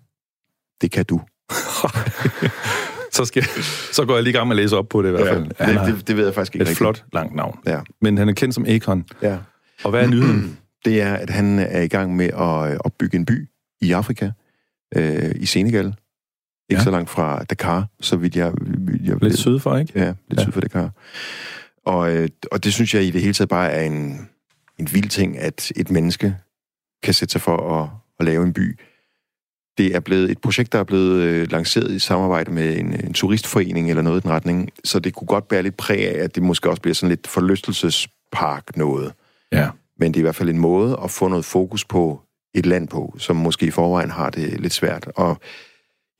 Det 0.82 0.92
kan 0.92 1.06
du. 1.06 1.22
så, 3.18 3.26
skal, 3.26 3.44
så 3.92 4.06
går 4.06 4.14
jeg 4.16 4.24
lige 4.24 4.32
i 4.34 4.36
gang 4.36 4.48
med 4.48 4.56
at 4.58 4.64
læse 4.64 4.78
op 4.78 4.90
på 4.90 5.02
det 5.02 5.08
i 5.08 5.12
hvert 5.12 5.28
fald. 5.28 5.44
det, 5.44 5.56
har 5.80 5.86
det, 5.86 6.08
det 6.08 6.18
ved 6.18 6.26
jeg 6.26 6.34
faktisk 6.34 6.56
ikke 6.56 6.62
et 6.64 6.68
rigtigt. 6.68 6.78
flot, 6.78 7.04
langt 7.14 7.36
navn. 7.36 7.60
Ja. 7.68 7.80
Men 8.02 8.18
han 8.18 8.30
er 8.30 8.34
kendt 8.34 8.56
som 8.56 8.66
Akon. 8.68 9.06
Ja. 9.22 9.38
Og 9.84 9.90
hvad 9.90 10.04
er 10.04 10.08
nyheden? 10.08 10.58
Det 10.86 11.02
er, 11.02 11.14
at 11.14 11.30
han 11.30 11.60
er 11.60 11.82
i 11.82 11.88
gang 11.88 12.16
med 12.16 12.26
at 12.26 12.72
øh, 12.74 12.78
opbygge 12.80 13.18
en 13.18 13.26
by 13.26 13.50
i 13.82 13.92
Afrika, 13.92 14.32
øh, 14.96 15.32
i 15.36 15.46
Senegal. 15.46 15.86
Ikke 15.86 15.96
Ja. 16.80 16.84
så 16.84 16.92
langt 16.92 17.10
fra 17.10 17.44
Dakar, 17.44 17.88
så 18.02 18.16
vidt 18.16 18.36
jeg, 18.36 18.54
jeg 19.04 19.24
Lidt 19.24 19.38
syd 19.38 19.60
for, 19.60 19.78
ikke? 19.78 19.92
Ja, 19.96 20.06
lidt 20.06 20.16
Ja. 20.32 20.36
ja. 20.38 20.44
syd 20.44 20.52
for 20.52 20.62
Dakar. 20.62 20.90
Og, 21.86 22.16
øh, 22.16 22.30
og 22.52 22.64
det 22.64 22.74
synes 22.74 22.94
jeg 22.94 23.04
i 23.04 23.12
det 23.12 23.22
hele 23.22 23.34
taget 23.34 23.50
bare 23.50 23.72
er 23.72 23.82
en, 23.82 24.30
en 24.80 24.88
vild 24.94 25.10
ting, 25.10 25.38
at 25.40 25.72
et 25.76 25.92
menneske 25.92 26.36
kan 27.04 27.14
sætte 27.14 27.32
sig 27.32 27.42
for 27.42 27.82
at, 27.82 27.90
at 28.20 28.26
lave 28.26 28.44
en 28.44 28.54
by 28.54 28.80
det 29.78 29.96
er 29.96 30.00
blevet 30.00 30.32
et 30.32 30.38
projekt, 30.38 30.74
der 30.74 30.80
er 30.80 30.84
blevet 30.84 31.22
øh, 31.22 31.52
lanceret 31.52 31.92
i 31.92 32.00
samarbejde 32.00 32.52
med 32.52 32.78
en, 32.78 32.94
en 33.06 33.14
turistforening 33.14 33.90
eller 33.90 34.02
noget 34.04 34.20
i 34.20 34.22
den 34.24 34.32
retning, 34.32 34.70
så 34.84 35.00
det 35.00 35.14
kunne 35.14 35.28
godt 35.28 35.48
bære 35.48 35.64
lidt 35.64 35.78
præg 35.78 36.16
af, 36.16 36.24
at 36.24 36.36
det 36.36 36.44
måske 36.44 36.70
også 36.70 36.82
bliver 36.82 36.96
sådan 36.96 37.10
lidt 37.10 37.28
forlystelsespark 37.28 38.78
noget. 38.78 39.14
Ja. 39.52 39.70
Men 40.00 40.12
det 40.12 40.18
er 40.18 40.22
i 40.22 40.24
hvert 40.24 40.36
fald 40.36 40.50
en 40.50 40.58
måde 40.60 41.00
at 41.04 41.12
få 41.12 41.28
noget 41.28 41.46
fokus 41.46 41.86
på 41.86 42.22
et 42.56 42.66
land 42.66 42.88
på, 42.88 43.16
som 43.18 43.36
måske 43.36 43.66
i 43.66 43.72
forvejen 43.72 44.12
har 44.12 44.30
det 44.30 44.60
lidt 44.62 44.74
svært. 44.74 45.08
Og 45.16 45.38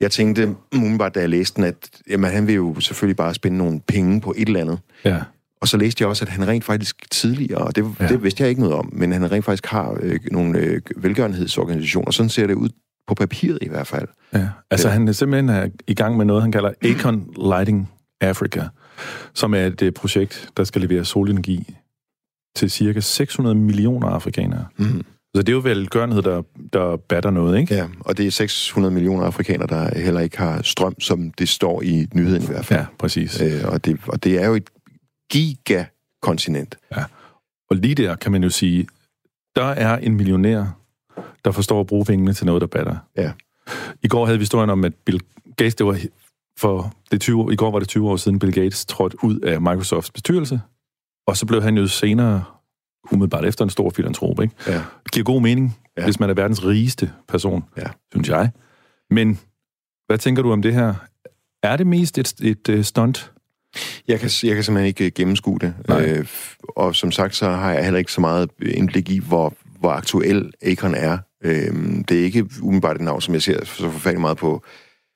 jeg 0.00 0.10
tænkte 0.10 0.54
umiddelbart, 0.74 1.14
da 1.14 1.20
jeg 1.20 1.28
læste 1.28 1.56
den, 1.56 1.64
at 1.64 1.90
jamen, 2.10 2.30
han 2.30 2.46
vil 2.46 2.54
jo 2.54 2.80
selvfølgelig 2.80 3.16
bare 3.16 3.34
spænde 3.34 3.58
nogle 3.58 3.80
penge 3.80 4.20
på 4.20 4.34
et 4.36 4.48
eller 4.48 4.60
andet. 4.60 4.78
Ja. 5.04 5.20
Og 5.60 5.68
så 5.68 5.76
læste 5.76 6.02
jeg 6.02 6.08
også, 6.08 6.24
at 6.24 6.28
han 6.28 6.48
rent 6.48 6.64
faktisk 6.64 7.10
tidligere, 7.10 7.58
og 7.58 7.76
det, 7.76 7.82
Ja. 7.82 8.04
ja. 8.04 8.08
det 8.08 8.22
vidste 8.22 8.42
jeg 8.42 8.48
ikke 8.50 8.60
noget 8.60 8.76
om, 8.76 8.88
men 8.92 9.12
han 9.12 9.32
rent 9.32 9.44
faktisk 9.44 9.66
har 9.66 9.98
øh, 10.00 10.20
nogle 10.30 10.58
øh, 10.58 10.80
velgørenhedsorganisationer. 10.96 12.10
Sådan 12.10 12.30
ser 12.30 12.46
det 12.46 12.54
ud 12.54 12.68
på 13.06 13.14
papiret 13.14 13.58
i 13.62 13.68
hvert 13.68 13.86
fald. 13.86 14.08
Ja, 14.32 14.48
altså 14.70 14.88
Ja. 14.88 14.92
han 14.92 15.08
er 15.08 15.12
simpelthen 15.12 15.48
er 15.48 15.68
i 15.86 15.94
gang 15.94 16.16
med 16.16 16.24
noget, 16.24 16.42
han 16.42 16.52
kalder 16.52 16.72
Acon 16.90 17.34
Lighting 17.36 17.90
Africa, 18.20 18.68
som 19.34 19.54
er 19.54 19.66
et 19.66 19.82
øh, 19.82 19.92
projekt, 19.92 20.48
der 20.56 20.64
skal 20.64 20.80
levere 20.82 21.04
solenergi 21.04 21.76
til 22.56 22.70
cirka 22.70 23.00
600 23.00 23.54
millioner 23.54 24.08
afrikanere. 24.08 24.66
Mm. 24.76 25.02
Så 25.36 25.42
det 25.42 25.48
er 25.48 25.52
jo 25.52 25.58
velgørenhed, 25.58 26.22
der, 26.22 26.42
der 26.72 26.96
batter 26.96 27.30
noget, 27.30 27.58
ikke? 27.58 27.74
Ja, 27.74 27.86
og 28.00 28.16
det 28.18 28.26
er 28.26 28.30
600 28.30 28.94
millioner 28.94 29.24
afrikanere, 29.26 29.66
der 29.66 29.98
heller 30.00 30.20
ikke 30.20 30.38
har 30.38 30.62
strøm, 30.62 31.00
som 31.00 31.30
det 31.30 31.48
står 31.48 31.82
i 31.82 32.06
nyheden 32.14 32.42
i 32.42 32.46
hvert 32.46 32.64
fald. 32.64 32.80
Ja, 32.80 32.86
præcis. 32.98 33.40
Øh, 33.40 33.60
og, 33.64 33.84
det, 33.84 33.98
og 34.08 34.24
det 34.24 34.42
er 34.42 34.46
jo 34.46 34.54
et 34.54 34.70
gigakontinent. 35.32 36.78
Og 37.70 37.76
lige 37.76 37.94
der 37.94 38.14
kan 38.16 38.32
man 38.32 38.42
jo 38.42 38.50
sige, 38.50 38.86
der 39.56 39.64
er 39.64 39.96
en 39.98 40.14
millionær, 40.14 40.78
der 41.44 41.50
forstår 41.50 41.80
at 41.80 41.86
bruge 41.86 42.04
pengene 42.04 42.32
til 42.32 42.46
noget, 42.46 42.60
der 42.60 42.66
batter. 42.66 42.96
Ja. 43.16 43.32
I 44.02 44.08
går 44.08 44.26
havde 44.26 44.38
vi 44.38 44.42
historien 44.42 44.70
om, 44.70 44.84
at 44.84 44.92
Bill 44.94 45.20
Gates, 45.56 45.74
det 45.74 45.86
var 45.86 45.98
for 46.58 46.92
det 47.10 47.20
20, 47.20 47.42
år- 47.42 47.50
i 47.50 47.56
går 47.56 47.70
var 47.70 47.78
det 47.78 47.88
20 47.88 48.08
år 48.10 48.16
siden, 48.16 48.38
Bill 48.38 48.52
Gates 48.52 48.84
trådte 48.86 49.24
ud 49.24 49.38
af 49.40 49.60
Microsofts 49.60 50.10
bestyrelse, 50.10 50.60
og 51.26 51.36
så 51.36 51.46
blev 51.46 51.62
han 51.62 51.76
jo 51.78 51.86
senere, 51.86 52.44
umiddelbart 53.12 53.44
efter 53.44 53.64
en 53.64 53.70
stor 53.70 53.90
filantrop, 53.90 54.40
ikke? 54.42 54.54
Ja. 54.66 54.82
Det 55.04 55.12
giver 55.12 55.24
god 55.24 55.40
mening, 55.42 55.78
ja. 55.98 56.04
Hvis 56.04 56.20
man 56.20 56.30
er 56.30 56.34
verdens 56.34 56.64
rigeste 56.64 57.12
person, 57.28 57.64
Ja. 57.76 57.86
synes 58.12 58.28
jeg. 58.28 58.50
Men 59.10 59.38
hvad 60.06 60.18
tænker 60.18 60.42
du 60.42 60.52
om 60.52 60.62
det 60.62 60.74
her? 60.74 60.94
Er 61.62 61.76
det 61.76 61.86
mest 61.86 62.18
et, 62.18 62.34
et, 62.42 62.68
et 62.68 62.86
stunt? 62.86 63.32
Jeg 64.08 64.20
kan, 64.20 64.30
jeg 64.42 64.54
kan 64.54 64.64
simpelthen 64.64 64.86
ikke 64.86 65.10
gennemskue 65.10 65.58
det. 65.58 65.74
Nej. 65.88 66.04
Øh, 66.08 66.26
og 66.76 66.94
som 66.94 67.12
sagt, 67.12 67.36
så 67.36 67.50
har 67.50 67.72
jeg 67.72 67.84
heller 67.84 67.98
ikke 67.98 68.12
så 68.12 68.20
meget 68.20 68.50
indblik 68.66 69.10
i, 69.10 69.18
hvor, 69.18 69.54
hvor 69.84 69.92
aktuel 69.92 70.52
Akon 70.62 70.94
er. 70.94 71.18
Øh, 71.44 71.74
det 72.08 72.20
er 72.20 72.24
ikke 72.24 72.46
umiddelbart 72.62 72.96
et 72.96 73.02
navn, 73.02 73.20
som 73.20 73.34
jeg 73.34 73.42
ser 73.42 73.64
så 73.64 73.90
forfærdeligt 73.90 74.20
meget 74.20 74.36
på, 74.36 74.64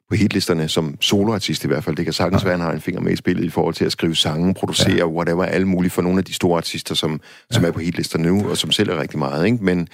på 0.09 0.15
hitlisterne 0.15 0.69
som 0.69 0.97
soloartist 1.01 1.65
i 1.65 1.67
hvert 1.67 1.85
fald. 1.85 1.97
Det 1.97 2.05
kan 2.05 2.13
sagtens 2.13 2.45
være, 2.45 2.55
at 2.55 2.61
han 2.61 2.67
har 2.67 2.75
en 2.75 2.81
finger 2.81 3.01
med 3.01 3.13
i 3.13 3.17
spillet 3.17 3.45
i 3.45 3.49
forhold 3.49 3.75
til 3.75 3.85
at 3.85 3.93
skrive 3.93 4.17
sange, 4.17 4.55
producere, 4.55 4.97
ja. 4.97 5.07
whatever, 5.07 5.45
alle 5.45 5.69
mulige 5.69 5.91
for 5.91 6.03
nogle 6.03 6.19
af 6.19 6.25
de 6.25 6.35
store 6.35 6.57
artister, 6.57 6.95
som, 6.95 7.21
som 7.51 7.65
er 7.65 7.71
på 7.71 7.79
hitlisterne 7.79 8.29
nu, 8.29 8.51
og 8.51 8.57
som 8.57 8.71
sælger 8.71 9.01
rigtig 9.01 9.19
meget. 9.19 9.47
Ikke? 9.47 9.65
Men, 9.65 9.89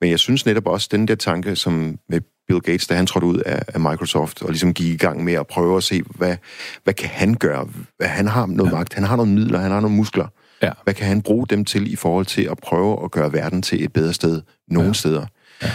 men 0.00 0.10
jeg 0.10 0.18
synes 0.18 0.46
netop 0.46 0.66
også, 0.66 0.88
den 0.92 1.08
der 1.08 1.14
tanke, 1.14 1.56
som 1.56 1.98
med 2.08 2.20
Bill 2.48 2.60
Gates, 2.60 2.86
da 2.86 2.94
han 2.94 3.06
trådte 3.06 3.26
ud 3.26 3.38
af, 3.38 3.62
af 3.68 3.80
Microsoft, 3.80 4.42
og 4.42 4.48
ligesom 4.50 4.74
gik 4.74 4.94
i 4.94 4.96
gang 4.96 5.24
med 5.24 5.32
at 5.32 5.46
prøve 5.46 5.76
at 5.76 5.82
se, 5.82 6.02
hvad, 6.02 6.36
hvad 6.84 6.94
kan 6.94 7.08
han 7.08 7.34
gøre? 7.34 7.68
Hvad, 7.96 8.08
han 8.08 8.26
har 8.26 8.46
noget 8.46 8.72
ja. 8.72 8.76
magt, 8.76 8.94
han 8.94 9.04
har 9.04 9.16
nogle 9.16 9.32
midler, 9.32 9.58
han 9.58 9.70
har 9.70 9.80
nogle 9.80 9.96
muskler. 9.96 10.26
Ja. 10.62 10.70
Hvad 10.84 10.94
kan 10.94 11.06
han 11.06 11.22
bruge 11.22 11.46
dem 11.46 11.64
til 11.64 11.92
i 11.92 11.96
forhold 11.96 12.26
til 12.26 12.42
at 12.42 12.58
prøve 12.58 13.04
at 13.04 13.10
gøre 13.10 13.32
verden 13.32 13.62
til 13.62 13.84
et 13.84 13.92
bedre 13.92 14.12
sted 14.12 14.42
nogle 14.68 14.88
ja. 14.88 14.92
steder? 14.92 15.26
Ja. 15.62 15.70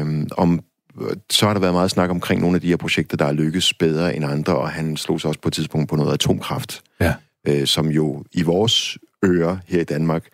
Øhm, 0.00 0.28
om, 0.36 0.60
så 1.30 1.46
har 1.46 1.52
der 1.52 1.60
været 1.60 1.74
meget 1.74 1.90
snak 1.90 2.10
omkring 2.10 2.40
nogle 2.40 2.54
af 2.54 2.60
de 2.60 2.68
her 2.68 2.76
projekter, 2.76 3.16
der 3.16 3.24
er 3.24 3.32
lykkes 3.32 3.74
bedre 3.74 4.16
end 4.16 4.24
andre, 4.24 4.56
og 4.56 4.70
han 4.70 4.96
slog 4.96 5.20
sig 5.20 5.28
også 5.28 5.40
på 5.40 5.48
et 5.48 5.52
tidspunkt 5.52 5.88
på 5.90 5.96
noget 5.96 6.12
atomkraft, 6.12 6.82
Ja. 7.00 7.14
øh, 7.46 7.66
som 7.66 7.88
jo 7.88 8.24
i 8.32 8.42
vores 8.42 8.98
ører 9.24 9.56
her 9.66 9.80
i 9.80 9.84
Danmark, 9.84 10.24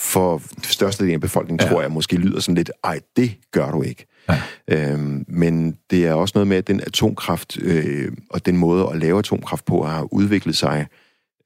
for 0.00 0.42
størstedelen 0.62 1.14
af 1.14 1.20
befolkningen, 1.20 1.66
Ja. 1.66 1.72
tror 1.72 1.82
jeg, 1.82 1.90
måske 1.90 2.16
lyder 2.16 2.40
sådan 2.40 2.54
lidt, 2.54 2.70
ej, 2.84 3.00
det 3.16 3.34
gør 3.52 3.70
du 3.70 3.82
ikke. 3.82 4.06
Ja. 4.28 4.42
Øhm, 4.68 5.24
men 5.28 5.76
det 5.90 6.06
er 6.06 6.12
også 6.12 6.32
noget 6.34 6.48
med, 6.48 6.56
at 6.56 6.66
den 6.66 6.80
atomkraft 6.80 7.58
øh, 7.62 8.12
og 8.30 8.46
den 8.46 8.56
måde 8.56 8.88
at 8.92 8.96
lave 8.98 9.18
atomkraft 9.18 9.64
på 9.64 9.82
har 9.82 10.08
udviklet 10.14 10.56
sig 10.56 10.86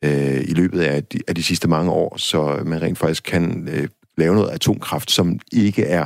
øh, 0.04 0.40
i 0.48 0.54
løbet 0.54 0.80
af 0.80 1.04
de, 1.04 1.18
af 1.28 1.34
de 1.34 1.42
sidste 1.42 1.68
mange 1.68 1.90
år, 1.90 2.16
så 2.16 2.62
man 2.66 2.82
rent 2.82 2.98
faktisk 2.98 3.22
kan 3.22 3.68
øh, 3.72 3.88
lave 4.18 4.34
noget 4.34 4.50
atomkraft, 4.50 5.10
som 5.10 5.38
ikke 5.52 5.84
er 5.84 6.02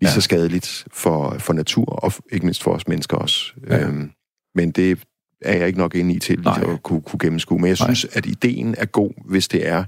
lige 0.00 0.10
Ja. 0.10 0.14
så 0.14 0.20
skadeligt 0.20 0.84
for, 0.92 1.36
for 1.38 1.52
natur, 1.52 1.84
og 1.84 2.12
ikke 2.32 2.46
mindst 2.46 2.62
for 2.62 2.70
os 2.70 2.88
mennesker 2.88 3.16
også. 3.16 3.52
Ja. 3.70 3.84
Øhm, 3.84 4.10
men 4.54 4.70
det 4.70 4.98
er 5.42 5.56
jeg 5.56 5.66
ikke 5.66 5.78
nok 5.78 5.94
inde 5.94 6.14
i 6.14 6.18
til 6.18 6.40
Nej. 6.40 6.58
lige 6.60 6.72
at 6.72 6.82
kunne, 6.82 7.00
kunne 7.00 7.18
gennemskue. 7.18 7.58
Men 7.58 7.66
jeg 7.68 7.76
Nej. 7.80 7.94
synes, 7.94 8.16
at 8.16 8.26
ideen 8.26 8.74
er 8.78 8.84
god, 8.84 9.10
hvis 9.24 9.48
det 9.48 9.68
er, 9.68 9.84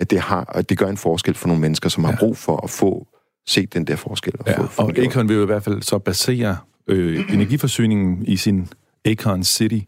at 0.00 0.10
det, 0.10 0.20
har, 0.20 0.44
at 0.54 0.68
det 0.68 0.78
gør 0.78 0.86
en 0.88 0.96
forskel 0.96 1.34
for 1.34 1.48
nogle 1.48 1.60
mennesker, 1.60 1.88
som 1.88 2.04
har 2.04 2.10
Ja. 2.12 2.16
brug 2.18 2.36
for 2.36 2.56
at 2.64 2.70
få 2.70 3.06
set 3.48 3.74
den 3.74 3.84
der 3.86 3.96
forskel. 3.96 4.32
Og 4.38 4.44
Ja, 4.46 4.60
få, 4.60 4.66
få 4.66 4.82
og. 4.82 4.98
Akon 4.98 5.28
vil 5.28 5.36
jo 5.36 5.42
i 5.42 5.46
hvert 5.46 5.62
fald 5.64 5.82
så 5.82 5.98
basere 5.98 6.56
øh, 6.86 7.24
energiforsyningen 7.34 8.24
i 8.26 8.36
sin 8.36 8.68
Akon 9.04 9.44
City 9.44 9.78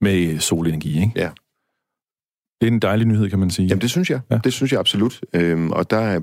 med 0.00 0.38
solenergi, 0.38 0.94
ikke? 1.00 1.12
Ja. 1.16 1.28
Det 2.62 2.68
er 2.68 2.72
en 2.72 2.78
dejlig 2.78 3.06
nyhed, 3.06 3.30
kan 3.30 3.38
man 3.38 3.50
sige. 3.50 3.68
Jamen, 3.68 3.82
det 3.82 3.90
synes 3.90 4.10
jeg. 4.10 4.20
Ja. 4.30 4.38
Det 4.44 4.52
synes 4.52 4.72
jeg 4.72 4.80
absolut. 4.80 5.20
Øhm, 5.32 5.70
og 5.70 5.90
der 5.90 5.98
er 5.98 6.20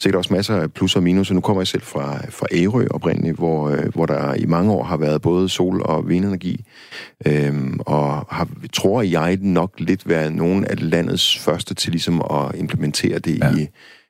sikkert 0.00 0.18
også 0.18 0.34
masser 0.34 0.56
af 0.56 0.72
plus 0.72 0.96
og 0.96 1.02
minus. 1.02 1.30
Nu 1.30 1.40
kommer 1.40 1.60
jeg 1.60 1.66
selv 1.66 1.82
fra, 1.82 2.18
fra 2.30 2.46
Ærø 2.52 2.86
oprindeligt, 2.90 3.36
hvor, 3.36 3.68
øh, 3.68 3.88
hvor 3.94 4.06
der 4.06 4.34
i 4.34 4.46
mange 4.46 4.72
år 4.72 4.84
har 4.84 4.96
været 4.96 5.22
både 5.22 5.48
sol- 5.48 5.82
og 5.84 6.08
vindenergi. 6.08 6.64
Øhm, 7.26 7.80
og 7.86 8.26
har, 8.30 8.48
tror 8.72 9.02
jeg 9.02 9.38
nok 9.40 9.72
lidt 9.78 10.08
været 10.08 10.32
nogle 10.32 10.70
af 10.70 10.90
landets 10.90 11.38
første 11.38 11.74
til 11.74 11.90
ligesom 11.90 12.22
at 12.30 12.58
implementere 12.58 13.18
det 13.18 13.38
ja. 13.38 13.56
i, 13.56 13.68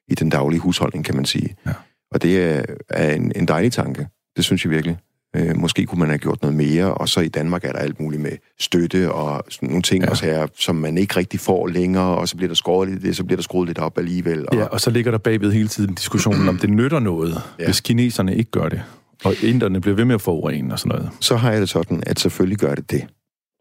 i 0.08 0.14
den 0.14 0.30
daglige 0.30 0.60
husholdning, 0.60 1.04
kan 1.04 1.16
man 1.16 1.24
sige. 1.24 1.56
Ja. 1.66 1.72
Og 2.12 2.22
det 2.22 2.42
er, 2.42 2.62
er 2.88 3.14
en, 3.14 3.32
en 3.36 3.48
dejlig 3.48 3.72
tanke. 3.72 4.06
Det 4.36 4.44
synes 4.44 4.64
jeg 4.64 4.70
virkelig. 4.70 4.96
Øh, 5.36 5.56
måske 5.56 5.86
kunne 5.86 5.98
man 5.98 6.08
have 6.08 6.18
gjort 6.18 6.42
noget 6.42 6.56
mere, 6.56 6.94
og 6.94 7.08
så 7.08 7.20
i 7.20 7.28
Danmark 7.28 7.64
er 7.64 7.72
der 7.72 7.78
alt 7.78 8.00
muligt 8.00 8.22
med 8.22 8.32
støtte 8.58 9.12
og 9.12 9.44
sådan 9.48 9.68
nogle 9.68 9.82
ting 9.82 10.04
Ja. 10.04 10.10
også 10.10 10.24
her, 10.24 10.46
som 10.58 10.76
man 10.76 10.98
ikke 10.98 11.16
rigtig 11.16 11.40
får 11.40 11.66
længere, 11.66 12.16
og 12.18 12.28
så 12.28 12.36
bliver 12.36 12.48
der 12.48 12.54
skåret 12.54 12.88
lidt 13.02 13.16
så 13.16 13.24
bliver 13.24 13.36
der 13.36 13.42
skruet 13.42 13.66
lidt 13.68 13.78
op 13.78 13.98
alligevel. 13.98 14.44
Og, 14.48 14.54
Ja, 14.56 14.64
og 14.64 14.80
så 14.80 14.90
ligger 14.90 15.10
der 15.10 15.18
bagved 15.18 15.52
hele 15.52 15.68
tiden 15.68 15.94
diskussionen 15.94 16.48
om, 16.48 16.58
det 16.58 16.70
nytter 16.70 16.98
noget, 17.00 17.42
ja. 17.58 17.64
Hvis 17.64 17.80
kineserne 17.80 18.36
ikke 18.36 18.50
gør 18.50 18.68
det. 18.68 18.82
Og 19.24 19.34
inderne 19.42 19.80
bliver 19.80 19.94
ved 19.96 20.04
med 20.04 20.14
at 20.14 20.20
forurene 20.20 20.74
og 20.74 20.78
sådan 20.78 20.96
noget. 20.98 21.10
så 21.20 21.36
har 21.36 21.52
jeg 21.52 21.60
det 21.60 21.68
sådan, 21.68 22.02
at 22.06 22.20
selvfølgelig 22.20 22.58
gør 22.58 22.74
det 22.74 22.90
det. 22.90 23.06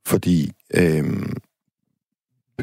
Fordi 0.07 0.51
øhm, 0.75 1.33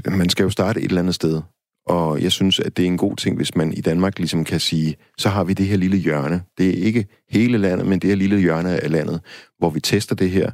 man 0.09 0.29
skal 0.29 0.43
jo 0.45 0.51
starte 0.51 0.81
et 0.81 0.85
eller 0.89 1.01
andet 1.01 1.15
sted. 1.15 1.41
Og 1.87 2.23
jeg 2.23 2.33
synes, 2.33 2.61
at 2.61 2.77
det 2.77 2.83
er 2.83 2.87
en 2.87 2.97
god 2.97 3.17
ting, 3.17 3.37
hvis 3.37 3.57
man 3.57 3.73
i 3.73 3.81
Danmark 3.81 4.19
ligesom 4.19 4.45
kan 4.45 4.61
sige, 4.61 4.97
så 5.19 5.29
har 5.29 5.45
vi 5.45 5.53
det 5.53 5.67
her 5.67 5.77
lille 5.77 5.97
hjørne. 5.97 6.43
Det 6.59 6.69
er 6.69 6.85
ikke 6.85 7.07
hele 7.31 7.59
landet, 7.59 7.87
men 7.87 7.99
det 7.99 8.11
her 8.11 8.17
lille 8.17 8.39
hjørne 8.41 8.81
af 8.81 8.91
landet, 8.91 9.21
hvor 9.59 9.71
vi 9.71 9.81
tester 9.81 10.15
det 10.15 10.31
her, 10.31 10.51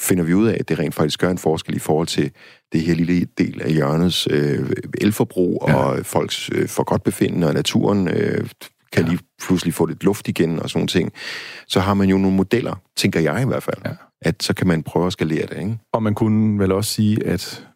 finder 0.00 0.24
vi 0.24 0.34
ud 0.34 0.46
af, 0.46 0.56
at 0.60 0.68
det 0.68 0.78
rent 0.78 0.94
faktisk 0.94 1.20
gør 1.20 1.30
en 1.30 1.38
forskel 1.38 1.76
i 1.76 1.78
forhold 1.78 2.06
til 2.06 2.30
det 2.72 2.80
her 2.80 2.94
lille 2.94 3.26
del 3.38 3.62
af 3.62 3.72
hjørnets 3.72 4.28
øh, 4.30 4.70
elforbrug 5.00 5.64
Ja. 5.68 5.74
og 5.74 6.06
folks 6.06 6.50
øh, 6.54 6.68
for 6.68 6.84
godt 6.84 7.02
befindende, 7.02 7.46
og 7.46 7.54
naturen 7.54 8.08
øh, 8.08 8.48
kan 8.92 9.04
ja. 9.04 9.08
lige 9.10 9.20
pludselig 9.46 9.74
få 9.74 9.86
lidt 9.86 10.04
luft 10.04 10.28
igen 10.28 10.58
og 10.58 10.70
sådan 10.70 10.78
nogle 10.78 10.88
ting. 10.88 11.12
Så 11.68 11.80
har 11.80 11.94
man 11.94 12.08
jo 12.08 12.18
nogle 12.18 12.36
modeller, 12.36 12.74
tænker 12.96 13.20
jeg 13.20 13.42
i 13.42 13.46
hvert 13.46 13.62
fald, 13.62 13.76
Ja. 13.84 13.90
at 14.22 14.42
så 14.42 14.54
kan 14.54 14.66
man 14.66 14.82
prøve 14.82 15.06
at 15.06 15.12
skalere 15.12 15.46
det, 15.46 15.58
ikke? 15.58 15.78
Og 15.92 16.02
man 16.02 16.14
kunne 16.14 16.58
vel 16.58 16.72
også 16.72 16.90
sige, 16.92 17.26
at 17.26 17.66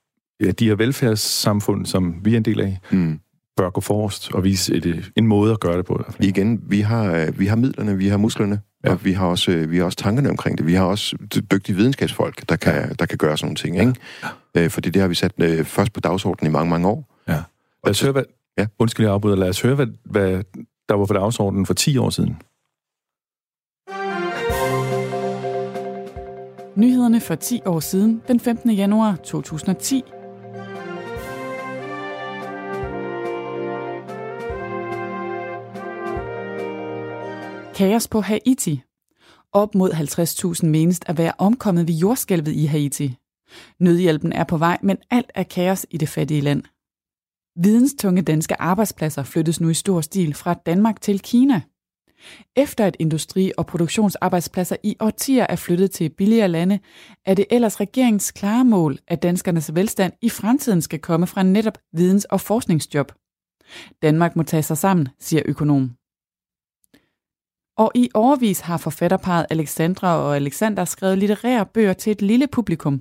ja, 0.41 0.51
de 0.51 0.67
her 0.69 0.75
velfærdssamfund, 0.75 1.87
som 1.87 2.15
vi 2.25 2.33
er 2.33 2.37
en 2.37 2.45
del 2.45 2.61
af, 2.61 2.79
Mm. 2.91 3.21
bør 3.57 3.71
gå 3.71 3.81
forrest 3.81 4.31
og 4.35 4.45
vise 4.45 4.75
et, 4.75 5.11
en 5.17 5.27
måde 5.27 5.53
at 5.53 5.61
gøre 5.61 5.77
det 5.77 5.87
på. 5.87 5.95
I 5.95 5.97
hvert 6.05 6.15
fald. 6.15 6.29
Igen, 6.29 6.61
vi 6.69 6.81
har, 6.81 7.13
øh, 7.15 7.39
vi 7.39 7.47
har 7.47 7.57
midlerne, 7.57 7.97
vi 7.97 8.09
har 8.09 8.17
musklerne, 8.17 8.61
Ja. 8.85 8.89
ja. 8.89 8.95
og 8.95 9.05
vi 9.05 9.13
har, 9.13 9.27
også, 9.27 9.51
øh, 9.53 9.71
vi 9.71 9.79
har 9.79 9.85
også 9.85 9.99
tankerne 9.99 10.31
omkring 10.31 10.59
det. 10.59 10.67
Vi 10.67 10.75
har 10.75 10.85
også 10.85 11.17
dy- 11.35 11.41
dygtige 11.53 11.77
videnskabsfolk, 11.77 12.49
der 12.49 12.57
kan, 12.57 12.75
ja. 12.75 12.87
der 12.99 13.07
kan 13.07 13.19
gøre 13.19 13.37
sådan 13.39 13.47
nogle 13.47 13.57
ting, 13.57 13.77
Ja. 13.77 13.81
ikke? 13.89 14.65
Øh, 14.65 14.71
fordi 14.71 14.91
det 14.91 15.03
har 15.03 15.09
vi 15.09 15.15
sat 15.15 15.33
øh, 15.39 15.65
først 15.65 15.93
på 15.93 16.01
dagsordenen 16.01 16.51
i 16.51 16.53
mange, 16.53 16.71
mange 16.71 16.89
år. 16.89 17.15
Ja. 17.29 17.43
Lad 17.85 17.91
os 17.91 18.01
høre, 18.03 18.13
hvad, 18.13 18.23
Ja. 18.59 18.67
undskyld, 18.79 19.07
jeg 19.07 19.13
afbryder. 19.15 19.37
Lad 19.37 19.49
os 19.49 19.61
høre, 19.63 19.75
hvad, 19.75 19.87
hvad 20.05 20.43
der 20.89 20.95
var 20.95 21.07
på 21.07 21.13
dagsordenen 21.15 21.67
for 21.67 21.75
10 21.75 21.97
år 21.99 22.11
siden. 22.11 22.37
Nyhederne 26.77 27.21
for 27.21 27.35
10 27.35 27.61
år 27.67 27.81
siden, 27.81 28.23
den 28.29 28.41
15. 28.41 28.71
januar 28.71 29.17
2010. 29.25 30.03
Kaos 37.79 38.09
på 38.09 38.21
Haiti. 38.21 38.83
Op 39.53 39.75
mod 39.75 39.91
50.000 39.91 40.67
menes 40.67 41.01
at 41.07 41.19
være 41.19 41.33
omkommet 41.39 41.89
ved 41.89 41.95
jordskælvet 41.95 42.53
i 42.53 42.65
Haiti. 42.65 43.17
Nødhjælpen 43.81 44.33
er 44.33 44.45
på 44.45 44.57
vej, 44.57 44.79
men 44.83 44.97
alt 45.11 45.31
er 45.35 45.43
kaos 45.43 45.87
i 45.91 45.97
det 45.97 46.09
fattige 46.09 46.41
land. 46.41 46.63
Videnstunge 47.63 48.23
danske 48.23 48.61
arbejdspladser 48.61 49.23
flyttes 49.23 49.61
nu 49.61 49.69
i 49.69 49.75
stor 49.75 50.01
stil 50.01 50.35
fra 50.35 50.55
Danmark 50.55 51.01
til 51.01 51.21
Kina. 51.21 51.61
Efter 52.57 52.87
at 52.87 52.97
industri- 52.99 53.53
og 53.59 53.67
produktionsarbejdspladser 53.67 54.77
i 54.83 54.97
årtier 55.01 55.47
er 55.49 55.57
flyttet 55.57 55.91
til 55.91 56.09
billigere 56.09 56.49
lande, 56.49 56.79
er 57.27 57.35
det 57.35 57.45
ellers 57.51 57.81
regeringens 57.81 58.31
klare 58.31 58.65
mål, 58.65 58.99
at 59.09 59.23
danskernes 59.23 59.75
velstand 59.75 60.13
i 60.23 60.29
fremtiden 60.29 60.83
skal 60.83 60.99
komme 60.99 61.27
fra 61.27 61.43
netop 61.43 61.79
videns- 61.93 62.25
og 62.25 62.41
forskningsjob. 62.41 63.13
Danmark 64.03 64.37
må 64.37 64.43
tage 64.43 64.63
sig 64.63 64.79
sammen, 64.79 65.09
siger 65.21 65.43
økonom. 65.47 65.98
Og 67.79 67.93
i 67.95 68.11
overvis 68.15 68.61
har 68.61 68.77
forfatterparet 68.77 69.47
Alexandra 69.51 70.17
og 70.17 70.37
Alexander 70.37 70.85
skrevet 70.85 71.19
litterære 71.19 71.67
bøger 71.67 71.93
til 71.93 72.11
et 72.11 72.23
lille 72.23 72.47
publikum. 72.47 73.01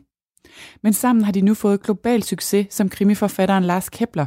Men 0.84 0.94
sammen 0.94 1.26
har 1.26 1.32
de 1.32 1.42
nu 1.42 1.54
fået 1.54 1.84
global 1.84 2.24
succes 2.24 2.68
som 2.70 2.90
krimiforfatteren 2.90 3.64
Lars 3.64 3.90
Kepler. 3.90 4.26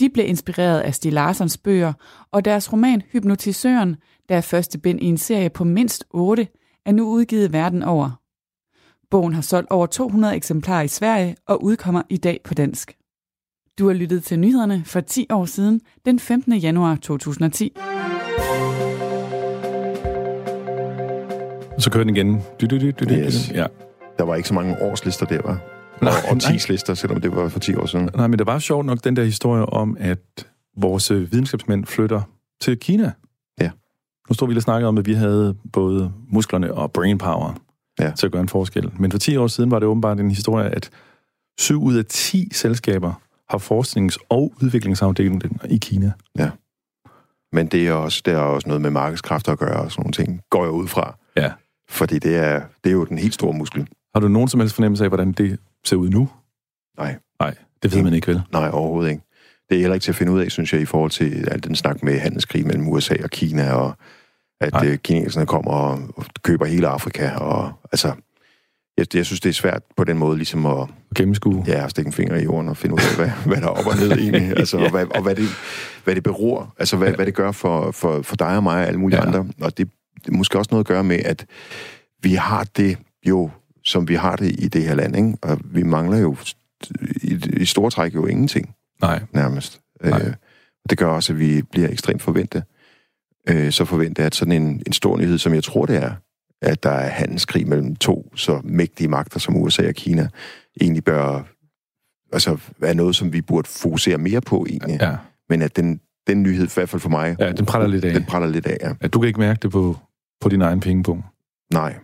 De 0.00 0.08
blev 0.10 0.28
inspireret 0.28 0.80
af 0.80 0.94
Stig 0.94 1.12
Larsons 1.12 1.58
bøger, 1.58 1.92
og 2.32 2.44
deres 2.44 2.72
roman 2.72 3.02
Hypnotisøren, 3.12 3.96
der 4.28 4.36
er 4.36 4.40
første 4.40 4.78
bind 4.78 5.02
i 5.02 5.04
en 5.04 5.18
serie 5.18 5.50
på 5.50 5.64
mindst 5.64 6.04
8, 6.10 6.48
er 6.86 6.92
nu 6.92 7.08
udgivet 7.08 7.52
verden 7.52 7.82
over. 7.82 8.10
Bogen 9.10 9.34
har 9.34 9.42
solgt 9.42 9.70
over 9.70 9.86
200 9.86 10.36
eksemplarer 10.36 10.82
i 10.82 10.88
Sverige 10.88 11.36
og 11.46 11.64
udkommer 11.64 12.02
i 12.08 12.16
dag 12.16 12.40
på 12.44 12.54
dansk. 12.54 12.96
Du 13.78 13.86
har 13.86 13.94
lyttet 13.94 14.24
til 14.24 14.38
nyhederne 14.38 14.84
for 14.84 15.00
10 15.00 15.26
år 15.30 15.44
siden, 15.44 15.80
den 16.04 16.18
15. 16.18 16.52
januar 16.52 16.96
2010. 16.96 17.76
Så 21.78 21.90
kører 21.90 22.04
den 22.04 22.16
igen. 22.16 22.42
Du, 22.60 22.66
du, 22.66 22.78
du, 22.78 22.90
du, 22.90 23.04
Yes. 23.10 23.50
Ja. 23.50 23.66
Der 24.18 24.24
var 24.24 24.34
ikke 24.34 24.48
så 24.48 24.54
mange 24.54 24.82
årslister 24.82 25.26
der, 25.26 25.42
var. 25.44 25.58
Nej, 26.02 26.12
Og, 26.24 26.30
og 26.30 26.36
nej. 26.36 26.58
10 26.58 26.72
lister, 26.72 26.94
selvom 26.94 27.20
det 27.20 27.36
var 27.36 27.48
for 27.48 27.58
10 27.60 27.74
år 27.74 27.86
siden. 27.86 28.10
Nej, 28.14 28.26
men 28.26 28.38
det 28.38 28.46
var 28.46 28.58
sjovt 28.58 28.86
nok 28.86 29.04
den 29.04 29.16
der 29.16 29.24
historie 29.24 29.66
om, 29.66 29.96
at 30.00 30.18
vores 30.76 31.10
øh, 31.10 31.32
videnskabsmænd 31.32 31.86
flytter 31.86 32.22
til 32.60 32.78
Kina. 32.78 33.12
Ja. 33.60 33.70
Nu 34.28 34.34
stod 34.34 34.48
vi 34.48 34.52
lige 34.54 34.58
og 34.58 34.62
snakkede 34.62 34.88
om, 34.88 34.98
at 34.98 35.06
vi 35.06 35.14
havde 35.14 35.54
både 35.72 36.12
musklerne 36.28 36.74
og 36.74 36.92
brainpower 36.92 37.54
Ja. 38.00 38.12
til 38.16 38.26
at 38.26 38.32
gøre 38.32 38.42
en 38.42 38.48
forskel. 38.48 38.90
Men 38.98 39.10
for 39.10 39.18
10 39.18 39.36
år 39.36 39.46
siden 39.46 39.70
var 39.70 39.78
det 39.78 39.88
åbenbart 39.88 40.20
en 40.20 40.30
historie, 40.30 40.68
at 40.70 40.90
7 41.58 41.82
ud 41.82 41.94
af 41.96 42.04
10 42.08 42.48
selskaber 42.54 43.12
har 43.50 43.58
forsknings- 43.58 44.16
og 44.28 44.52
udviklingsafdelingen 44.62 45.42
i 45.70 45.76
Kina. 45.76 46.12
Men 47.52 47.66
det 47.66 47.88
er 47.88 47.92
også, 47.92 48.22
det 48.24 48.34
er 48.34 48.38
også 48.38 48.68
noget 48.68 48.82
med 48.82 48.90
markedskræfter 48.90 49.52
at 49.52 49.58
gøre 49.58 49.80
og 49.82 49.90
sådan 49.92 50.02
nogle 50.02 50.12
ting, 50.12 50.40
går 50.50 50.62
jeg 50.64 50.72
ud 50.72 50.88
fra. 50.88 51.16
Ja. 51.36 51.52
Fordi 51.90 52.18
det 52.18 52.36
er, 52.36 52.62
det 52.84 52.90
er 52.90 52.94
jo 52.94 53.04
den 53.04 53.18
helt 53.18 53.34
store 53.34 53.52
muskel. 53.52 53.86
Har 54.14 54.20
du 54.20 54.28
nogen 54.28 54.48
som 54.48 54.60
helst 54.60 54.74
fornemmelse 54.74 55.04
af, 55.04 55.10
hvordan 55.10 55.32
det 55.32 55.58
ser 55.84 55.96
ud 55.96 56.08
nu? 56.08 56.28
Nej. 56.98 57.16
Nej, 57.40 57.54
det 57.82 57.94
ved 57.94 58.02
man 58.02 58.14
ikke 58.14 58.26
vel. 58.26 58.42
Nej, 58.52 58.70
overhovedet 58.72 59.10
ikke. 59.10 59.22
Det 59.68 59.76
er 59.76 59.80
heller 59.80 59.94
ikke 59.94 60.04
til 60.04 60.12
at 60.12 60.16
finde 60.16 60.32
ud 60.32 60.40
af, 60.40 60.50
synes 60.50 60.72
jeg, 60.72 60.80
i 60.80 60.84
forhold 60.84 61.10
til 61.10 61.48
al 61.50 61.64
den 61.64 61.74
snak 61.74 62.02
med 62.02 62.18
handelskrig 62.18 62.66
mellem 62.66 62.88
USA 62.88 63.14
og 63.24 63.30
Kina, 63.30 63.72
og 63.72 63.92
at 64.60 64.72
Nej. 64.72 64.86
øh, 64.86 64.98
kineserne 64.98 65.46
kommer 65.46 65.70
og 65.70 66.00
og 66.16 66.24
køber 66.42 66.66
hele 66.66 66.88
Afrika. 66.88 67.30
Og, 67.30 67.72
altså, 67.92 68.12
jeg, 68.98 69.14
jeg 69.14 69.26
synes, 69.26 69.40
det 69.40 69.48
er 69.48 69.52
svært 69.54 69.82
på 69.96 70.04
den 70.04 70.18
måde 70.18 70.36
ligesom 70.36 70.66
at 70.66 70.88
gennemskue. 71.16 71.64
ja, 71.66 71.88
stikke 71.88 72.08
en 72.08 72.12
finger 72.12 72.36
i 72.36 72.44
jorden 72.44 72.68
og 72.68 72.76
finde 72.76 72.94
ud 72.94 72.98
af, 73.00 73.16
hvad, 73.16 73.30
hvad 73.52 73.56
der 73.60 73.66
er 73.66 73.70
op 73.70 73.86
og 73.86 73.96
ned 73.96 74.12
egentlig. 74.12 74.56
Altså, 74.56 74.76
og 74.78 74.90
hvad, 74.90 75.06
og 75.16 75.22
hvad, 75.22 75.34
det, 75.34 75.48
hvad 76.04 76.14
det 76.14 76.22
beror. 76.22 76.74
Altså, 76.78 76.96
hvad, 76.96 77.12
hvad 77.12 77.26
det 77.26 77.34
gør 77.34 77.52
for, 77.52 77.90
for, 77.90 78.22
for 78.22 78.36
dig 78.36 78.56
og 78.56 78.62
mig 78.62 78.80
og 78.82 78.86
alle 78.86 79.00
mulige 79.00 79.18
Ja. 79.20 79.26
andre. 79.26 79.46
Og 79.60 79.78
det, 79.78 79.90
det 80.28 80.36
måske 80.36 80.58
også 80.58 80.68
noget 80.70 80.84
at 80.84 80.88
gøre 80.88 81.04
med, 81.04 81.18
at 81.24 81.46
vi 82.22 82.34
har 82.34 82.64
det 82.76 82.98
jo, 83.26 83.50
som 83.84 84.08
vi 84.08 84.14
har 84.14 84.36
det 84.36 84.60
i 84.60 84.68
det 84.68 84.82
her 84.82 84.94
land. 84.94 85.16
Ikke? 85.16 85.38
Og 85.42 85.60
vi 85.64 85.82
mangler 85.82 86.18
jo 86.18 86.36
i, 87.22 87.40
i 87.52 87.64
store 87.64 87.90
træk 87.90 88.14
jo 88.14 88.26
ingenting 88.26 88.74
Nej. 89.00 89.22
nærmest. 89.32 89.80
Nej. 90.04 90.22
Øh, 90.22 90.34
det 90.90 90.98
gør 90.98 91.06
også, 91.06 91.32
at 91.32 91.38
vi 91.38 91.62
bliver 91.62 91.88
ekstremt 91.88 92.22
forventet. 92.22 92.62
Øh, 93.48 93.72
så 93.72 93.84
forventer 93.84 94.26
at 94.26 94.34
sådan 94.34 94.62
en, 94.62 94.82
en 94.86 94.92
stor 94.92 95.16
nyhed, 95.16 95.38
som 95.38 95.54
jeg 95.54 95.64
tror 95.64 95.86
det 95.86 95.96
er, 95.96 96.12
at 96.62 96.82
der 96.82 96.90
er 96.90 97.08
handelskrig 97.08 97.68
mellem 97.68 97.96
to 97.96 98.32
så 98.34 98.60
mægtige 98.64 99.08
magter 99.08 99.40
som 99.40 99.56
USA 99.56 99.88
og 99.88 99.94
Kina, 99.94 100.28
egentlig 100.80 101.04
bør 101.04 101.42
altså, 102.32 102.56
være 102.78 102.94
noget, 102.94 103.16
som 103.16 103.32
vi 103.32 103.40
burde 103.40 103.68
fokusere 103.68 104.18
mere 104.18 104.40
på 104.40 104.66
egentlig. 104.68 104.98
Ja. 105.00 105.16
Men 105.48 105.62
at 105.62 105.76
den, 105.76 106.00
den 106.26 106.42
nyhed, 106.42 106.66
i 106.66 106.70
hvert 106.74 106.88
fald 106.88 107.00
for 107.00 107.08
mig, 107.08 107.36
ja, 107.38 107.52
den 107.52 107.66
praller 107.66 107.88
lidt 107.88 108.04
af. 108.04 108.14
den 108.14 108.24
praller 108.24 108.48
lidt 108.48 108.66
af, 108.66 108.76
ja. 108.80 108.92
Ja, 109.02 109.08
du 109.08 109.20
kan 109.20 109.28
ikke 109.28 109.40
mærke 109.40 109.58
det 109.62 109.70
på, 109.70 109.96
på 110.40 110.48
din 110.48 110.62
egen 110.62 110.80
pengepunkt. 110.80 111.24
Nej, 111.72 111.96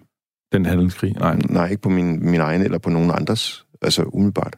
Den 0.52 0.66
handelskrig. 0.66 1.12
Nej. 1.12 1.36
nej, 1.36 1.68
ikke 1.70 1.82
på 1.82 1.88
min, 1.88 2.30
min 2.30 2.40
egen 2.40 2.62
eller 2.62 2.78
på 2.78 2.90
nogen 2.90 3.10
andres, 3.10 3.66
altså 3.82 4.02
umiddelbart. 4.02 4.56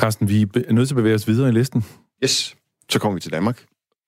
Carsten, 0.00 0.28
vi 0.28 0.42
er 0.42 0.72
nødt 0.72 0.88
til 0.88 0.94
at 0.94 0.96
bevæge 0.96 1.14
os 1.14 1.28
videre 1.28 1.48
i 1.48 1.52
listen. 1.52 1.84
Yes. 2.24 2.56
Så 2.88 2.98
kommer 2.98 3.14
vi 3.14 3.20
til 3.20 3.32
Danmark. 3.32 3.64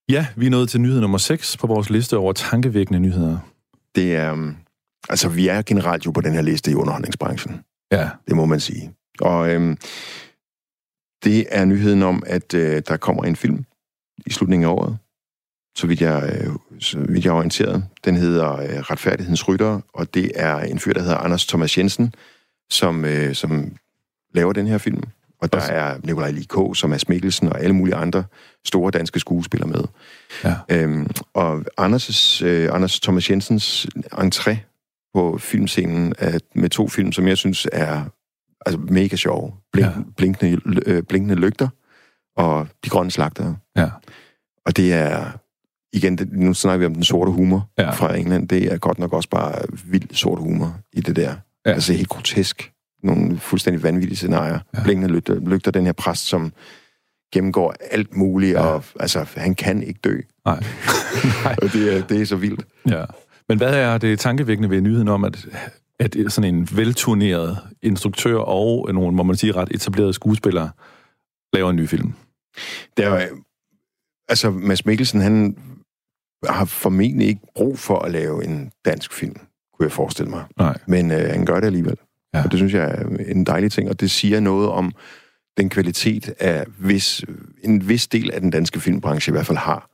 Ja, 0.08 0.26
vi 0.36 0.46
er 0.46 0.50
nået 0.50 0.68
til 0.68 0.80
nyhed 0.80 1.00
nummer 1.00 1.18
6 1.18 1.56
på 1.56 1.66
vores 1.66 1.90
liste 1.90 2.16
over 2.16 2.32
tankevækkende 2.32 3.00
nyheder. 3.00 3.38
Det 3.94 4.16
er, 4.16 4.32
um, 4.32 4.56
altså 5.08 5.28
vi 5.28 5.48
er 5.48 5.62
generelt 5.62 6.06
jo 6.06 6.10
på 6.10 6.20
den 6.20 6.32
her 6.32 6.42
liste 6.42 6.70
i 6.70 6.74
underholdningsbranchen. 6.74 7.60
Ja, 7.92 8.10
Det 8.28 8.36
må 8.36 8.44
man 8.44 8.60
sige. 8.60 8.94
Og 9.20 9.50
øhm, 9.50 9.76
det 11.24 11.46
er 11.50 11.64
nyheden 11.64 12.02
om, 12.02 12.22
at 12.26 12.54
øh, 12.54 12.82
der 12.88 12.96
kommer 12.96 13.24
en 13.24 13.36
film 13.36 13.64
i 14.26 14.30
slutningen 14.30 14.68
af 14.68 14.72
året, 14.72 14.98
så 15.78 15.86
vidt 15.86 16.00
jeg, 16.00 16.40
øh, 16.40 16.54
så 16.80 16.98
vidt 17.08 17.24
jeg 17.24 17.30
er 17.30 17.34
orienteret. 17.34 17.84
Den 18.04 18.16
hedder 18.16 18.52
øh, 18.52 18.78
Retfærdighedens 18.78 19.48
Rytter, 19.48 19.80
og 19.94 20.14
det 20.14 20.32
er 20.34 20.56
en 20.56 20.78
fyr, 20.78 20.92
der 20.92 21.00
hedder 21.00 21.16
Anders 21.16 21.46
Thomas 21.46 21.78
Jensen, 21.78 22.14
som, 22.70 23.04
øh, 23.04 23.34
som 23.34 23.76
laver 24.34 24.52
den 24.52 24.66
her 24.66 24.78
film. 24.78 25.02
Og 25.40 25.52
der 25.52 25.60
er 25.60 25.98
Nikolaj 26.04 26.30
Likå, 26.30 26.74
som 26.74 26.92
er 26.92 27.04
Mikkelsen 27.08 27.48
og 27.48 27.60
alle 27.60 27.74
mulige 27.74 27.94
andre 27.94 28.24
store 28.64 28.90
danske 28.90 29.20
skuespillere 29.20 29.68
med. 29.68 29.84
ja. 30.44 30.54
Øhm, 30.68 31.10
og 31.34 31.64
Anders' 31.80 32.44
øh, 32.44 32.74
Anders 32.74 33.00
Thomas 33.00 33.30
Jensens 33.30 33.86
entré 34.14 34.56
på 35.14 35.38
filmscenen 35.38 36.14
er 36.18 36.38
med 36.54 36.70
to 36.70 36.88
film, 36.88 37.12
som 37.12 37.28
jeg 37.28 37.36
synes 37.38 37.66
er 37.72 38.04
altså 38.66 38.80
mega 38.80 39.16
sjove. 39.16 39.52
Blink, 39.72 39.86
ja. 39.86 39.92
blinkende, 40.16 40.60
øh, 40.86 41.02
blinkende 41.02 41.34
lygter 41.34 41.68
og 42.36 42.68
De 42.84 42.90
Grønne 42.90 43.10
Slagtere. 43.10 43.56
Ja. 43.76 43.90
Og 44.66 44.76
det 44.76 44.92
er, 44.92 45.32
igen, 45.92 46.18
det, 46.18 46.32
nu 46.32 46.54
snakker 46.54 46.78
vi 46.78 46.86
om 46.86 46.94
den 46.94 47.04
sorte 47.04 47.30
humor 47.30 47.70
Ja. 47.78 47.90
fra 47.90 48.16
England. 48.16 48.48
Det 48.48 48.72
er 48.72 48.78
godt 48.78 48.98
nok 48.98 49.12
også 49.12 49.28
bare 49.28 49.54
vild 49.84 50.14
sort 50.14 50.38
humor 50.38 50.76
i 50.92 51.00
det 51.00 51.16
der. 51.16 51.34
Ja. 51.66 51.70
Altså 51.72 51.92
helt 51.92 52.08
grotesk. 52.08 52.72
Nogle 53.02 53.38
fuldstændig 53.38 53.82
vanvittige 53.82 54.16
scenarier. 54.16 54.58
Ja. 54.76 54.82
Blinkende 54.82 55.08
lygter, 55.14 55.34
lygter, 55.40 55.70
den 55.70 55.84
her 55.86 55.92
præst, 55.92 56.26
som 56.26 56.52
gennemgår 57.32 57.74
alt 57.90 58.16
muligt, 58.16 58.52
Ja. 58.52 58.60
og 58.60 58.84
altså, 59.00 59.26
han 59.36 59.54
kan 59.54 59.82
ikke 59.82 60.00
dø. 60.04 60.18
Nej. 60.44 60.60
Nej. 61.44 61.56
Og 61.62 61.72
det 61.72 61.96
er, 61.96 62.02
det 62.06 62.20
er 62.22 62.26
så 62.26 62.36
vildt. 62.36 62.64
Ja. 62.88 63.04
Men 63.48 63.58
hvad 63.58 63.74
er 63.74 63.98
det 63.98 64.18
tankevækkende 64.18 64.70
ved 64.70 64.80
nyheden 64.80 65.08
om, 65.08 65.24
at, 65.24 65.46
at 65.98 66.16
sådan 66.28 66.54
en 66.54 66.68
velturneret 66.72 67.58
instruktør 67.82 68.36
og 68.36 68.94
nogle, 68.94 69.16
må 69.16 69.22
man 69.22 69.36
sige, 69.36 69.52
ret 69.52 69.68
etablerede 69.70 70.12
skuespillere 70.12 70.70
laver 71.52 71.70
en 71.70 71.76
ny 71.76 71.88
film? 71.88 72.12
Det 72.96 73.04
er, 73.04 73.22
jo- 73.22 73.42
altså, 74.28 74.50
Mads 74.50 74.86
Mikkelsen, 74.86 75.20
han 75.20 75.56
har 76.46 76.64
formentlig 76.64 77.28
ikke 77.28 77.40
brug 77.54 77.78
for 77.78 77.98
at 77.98 78.10
lave 78.10 78.44
en 78.44 78.70
dansk 78.84 79.12
film, 79.12 79.36
kunne 79.76 79.84
jeg 79.84 79.92
forestille 79.92 80.30
mig. 80.30 80.44
Nej. 80.58 80.78
Men 80.86 81.10
øh, 81.10 81.30
han 81.30 81.44
gør 81.44 81.60
det 81.60 81.66
alligevel. 81.66 81.96
Ja. 82.34 82.44
Og 82.44 82.50
det 82.50 82.58
synes 82.58 82.74
jeg 82.74 82.90
er 82.90 83.04
en 83.26 83.44
dejlig 83.44 83.72
ting, 83.72 83.88
og 83.88 84.00
det 84.00 84.10
siger 84.10 84.40
noget 84.40 84.68
om 84.68 84.92
den 85.56 85.68
kvalitet 85.68 86.34
af 86.40 86.64
vis, 86.78 87.24
en 87.62 87.88
vis 87.88 88.06
del 88.06 88.30
af 88.30 88.40
den 88.40 88.50
danske 88.50 88.80
filmbranche 88.80 89.30
i 89.30 89.32
hvert 89.32 89.46
fald 89.46 89.58
har, 89.58 89.90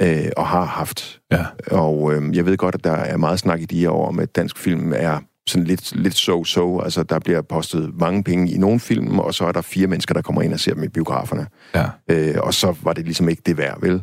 øh, 0.00 0.30
og 0.36 0.46
har 0.46 0.64
haft. 0.64 1.20
Ja. 1.32 1.44
Og 1.70 2.14
øh, 2.14 2.36
jeg 2.36 2.46
ved 2.46 2.56
godt, 2.56 2.74
at 2.74 2.84
der 2.84 2.92
er 2.92 3.16
meget 3.16 3.38
snak 3.38 3.60
i 3.60 3.64
de 3.64 3.80
her 3.80 3.90
år 3.90 4.08
om, 4.08 4.18
at 4.18 4.36
dansk 4.36 4.58
film 4.58 4.92
er 4.96 5.20
sådan 5.46 5.66
lidt, 5.66 5.96
lidt 5.96 6.14
so-so. 6.14 6.84
Altså, 6.84 7.02
der 7.02 7.18
bliver 7.18 7.42
postet 7.42 7.94
mange 7.98 8.24
penge 8.24 8.52
i 8.52 8.58
nogle 8.58 8.80
film, 8.80 9.18
og 9.18 9.34
så 9.34 9.44
er 9.44 9.52
der 9.52 9.60
fire 9.60 9.86
mennesker, 9.86 10.14
der 10.14 10.22
kommer 10.22 10.42
ind 10.42 10.52
og 10.52 10.60
ser 10.60 10.74
dem 10.74 10.82
i 10.82 10.88
biograferne. 10.88 11.46
Ja. 11.74 11.86
Øh, 12.08 12.34
og 12.42 12.54
så 12.54 12.74
var 12.82 12.92
det 12.92 13.04
ligesom 13.04 13.28
ikke 13.28 13.42
det 13.46 13.58
værd, 13.58 13.80
vel? 13.80 14.02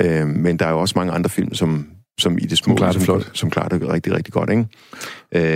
Øh, 0.00 0.28
men 0.28 0.56
der 0.56 0.66
er 0.66 0.70
jo 0.70 0.80
også 0.80 0.92
mange 0.96 1.12
andre 1.12 1.30
film, 1.30 1.54
som, 1.54 1.86
som 2.18 2.38
i 2.38 2.40
det 2.40 2.58
små, 2.58 2.74
klarer 2.74 2.92
det 2.92 3.02
som, 3.02 3.04
flot. 3.04 3.30
som 3.36 3.50
klarer 3.50 3.68
det 3.68 3.88
rigtig, 3.88 4.12
rigtig 4.12 4.32
godt, 4.34 4.50
ikke? 4.50 4.66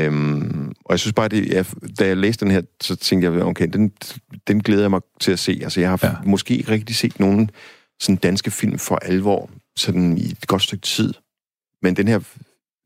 Øhm, 0.06 0.72
og 0.84 0.90
jeg 0.90 1.00
synes 1.00 1.12
bare, 1.12 1.28
det, 1.28 1.48
jeg, 1.48 1.66
da 1.98 2.06
jeg 2.06 2.16
læste 2.16 2.44
den 2.44 2.52
her, 2.52 2.62
så 2.80 2.96
tænkte 2.96 3.32
jeg, 3.32 3.42
okay, 3.42 3.68
den, 3.72 3.92
den 4.48 4.60
glæder 4.60 4.82
jeg 4.82 4.90
mig 4.90 5.00
til 5.20 5.32
at 5.32 5.38
se. 5.38 5.60
Altså, 5.62 5.80
jeg 5.80 5.88
har 5.90 6.00
ja. 6.02 6.12
måske 6.26 6.56
ikke 6.56 6.72
rigtig 6.72 6.96
set 6.96 7.20
nogen 7.20 7.50
sådan 8.00 8.16
danske 8.16 8.50
film 8.50 8.78
for 8.78 8.96
alvor, 8.96 9.50
sådan 9.76 10.18
i 10.18 10.24
et 10.24 10.46
godt 10.46 10.62
stykke 10.62 10.82
tid. 10.82 11.14
Men 11.82 11.96
den 11.96 12.08
her 12.08 12.20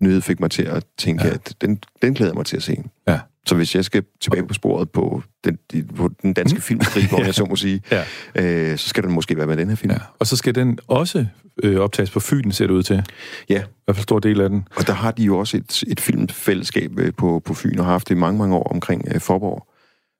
nyhed 0.00 0.20
fik 0.20 0.40
mig 0.40 0.50
til 0.50 0.62
at 0.62 0.84
tænke, 0.98 1.22
Ja. 1.24 1.28
ja. 1.28 1.34
at 1.34 1.54
den, 1.60 1.80
den 2.02 2.14
glæder 2.14 2.30
jeg 2.32 2.36
mig 2.36 2.46
til 2.46 2.56
at 2.56 2.62
se. 2.62 2.76
Ja. 3.08 3.20
Så 3.46 3.54
hvis 3.54 3.74
jeg 3.74 3.84
skal 3.84 4.04
tilbage 4.20 4.46
på 4.46 4.54
sporet 4.54 4.90
på 4.90 5.22
den, 5.44 5.58
på 5.96 6.10
den 6.22 6.32
danske 6.32 6.60
filmkrig, 6.60 7.06
hvor 7.08 7.18
Ja. 7.20 7.24
jeg 7.24 7.34
så 7.34 7.44
må 7.44 7.56
sige, 7.56 7.82
Ja. 7.90 8.04
øh, 8.34 8.78
så 8.78 8.88
skal 8.88 9.02
den 9.02 9.12
måske 9.12 9.36
være 9.36 9.46
med 9.46 9.56
den 9.56 9.68
her 9.68 9.76
film. 9.76 9.92
ja. 9.92 9.98
Og 10.18 10.26
så 10.26 10.36
skal 10.36 10.54
den 10.54 10.78
også 10.88 11.26
øh, 11.62 11.76
optages 11.80 12.10
på 12.10 12.20
Fyn, 12.20 12.50
ser 12.50 12.66
det 12.66 12.74
ud 12.74 12.82
til. 12.82 13.02
Ja. 13.48 13.60
I 13.62 13.64
hvert 13.84 13.96
fald 13.96 14.02
stor 14.02 14.18
del 14.18 14.40
af 14.40 14.48
den. 14.48 14.68
Og 14.76 14.86
der 14.86 14.92
har 14.92 15.10
de 15.10 15.22
jo 15.24 15.38
også 15.38 15.56
et, 15.56 15.82
et 15.86 16.00
filmfællesskab 16.00 16.98
øh, 16.98 17.12
på, 17.16 17.42
på 17.44 17.54
Fyn, 17.54 17.78
og 17.78 17.84
har 17.84 17.92
haft 17.92 18.08
det 18.08 18.14
i 18.14 18.18
mange, 18.18 18.38
mange 18.38 18.56
år 18.56 18.62
omkring 18.72 19.04
øh, 19.14 19.20
Forborg, 19.20 19.66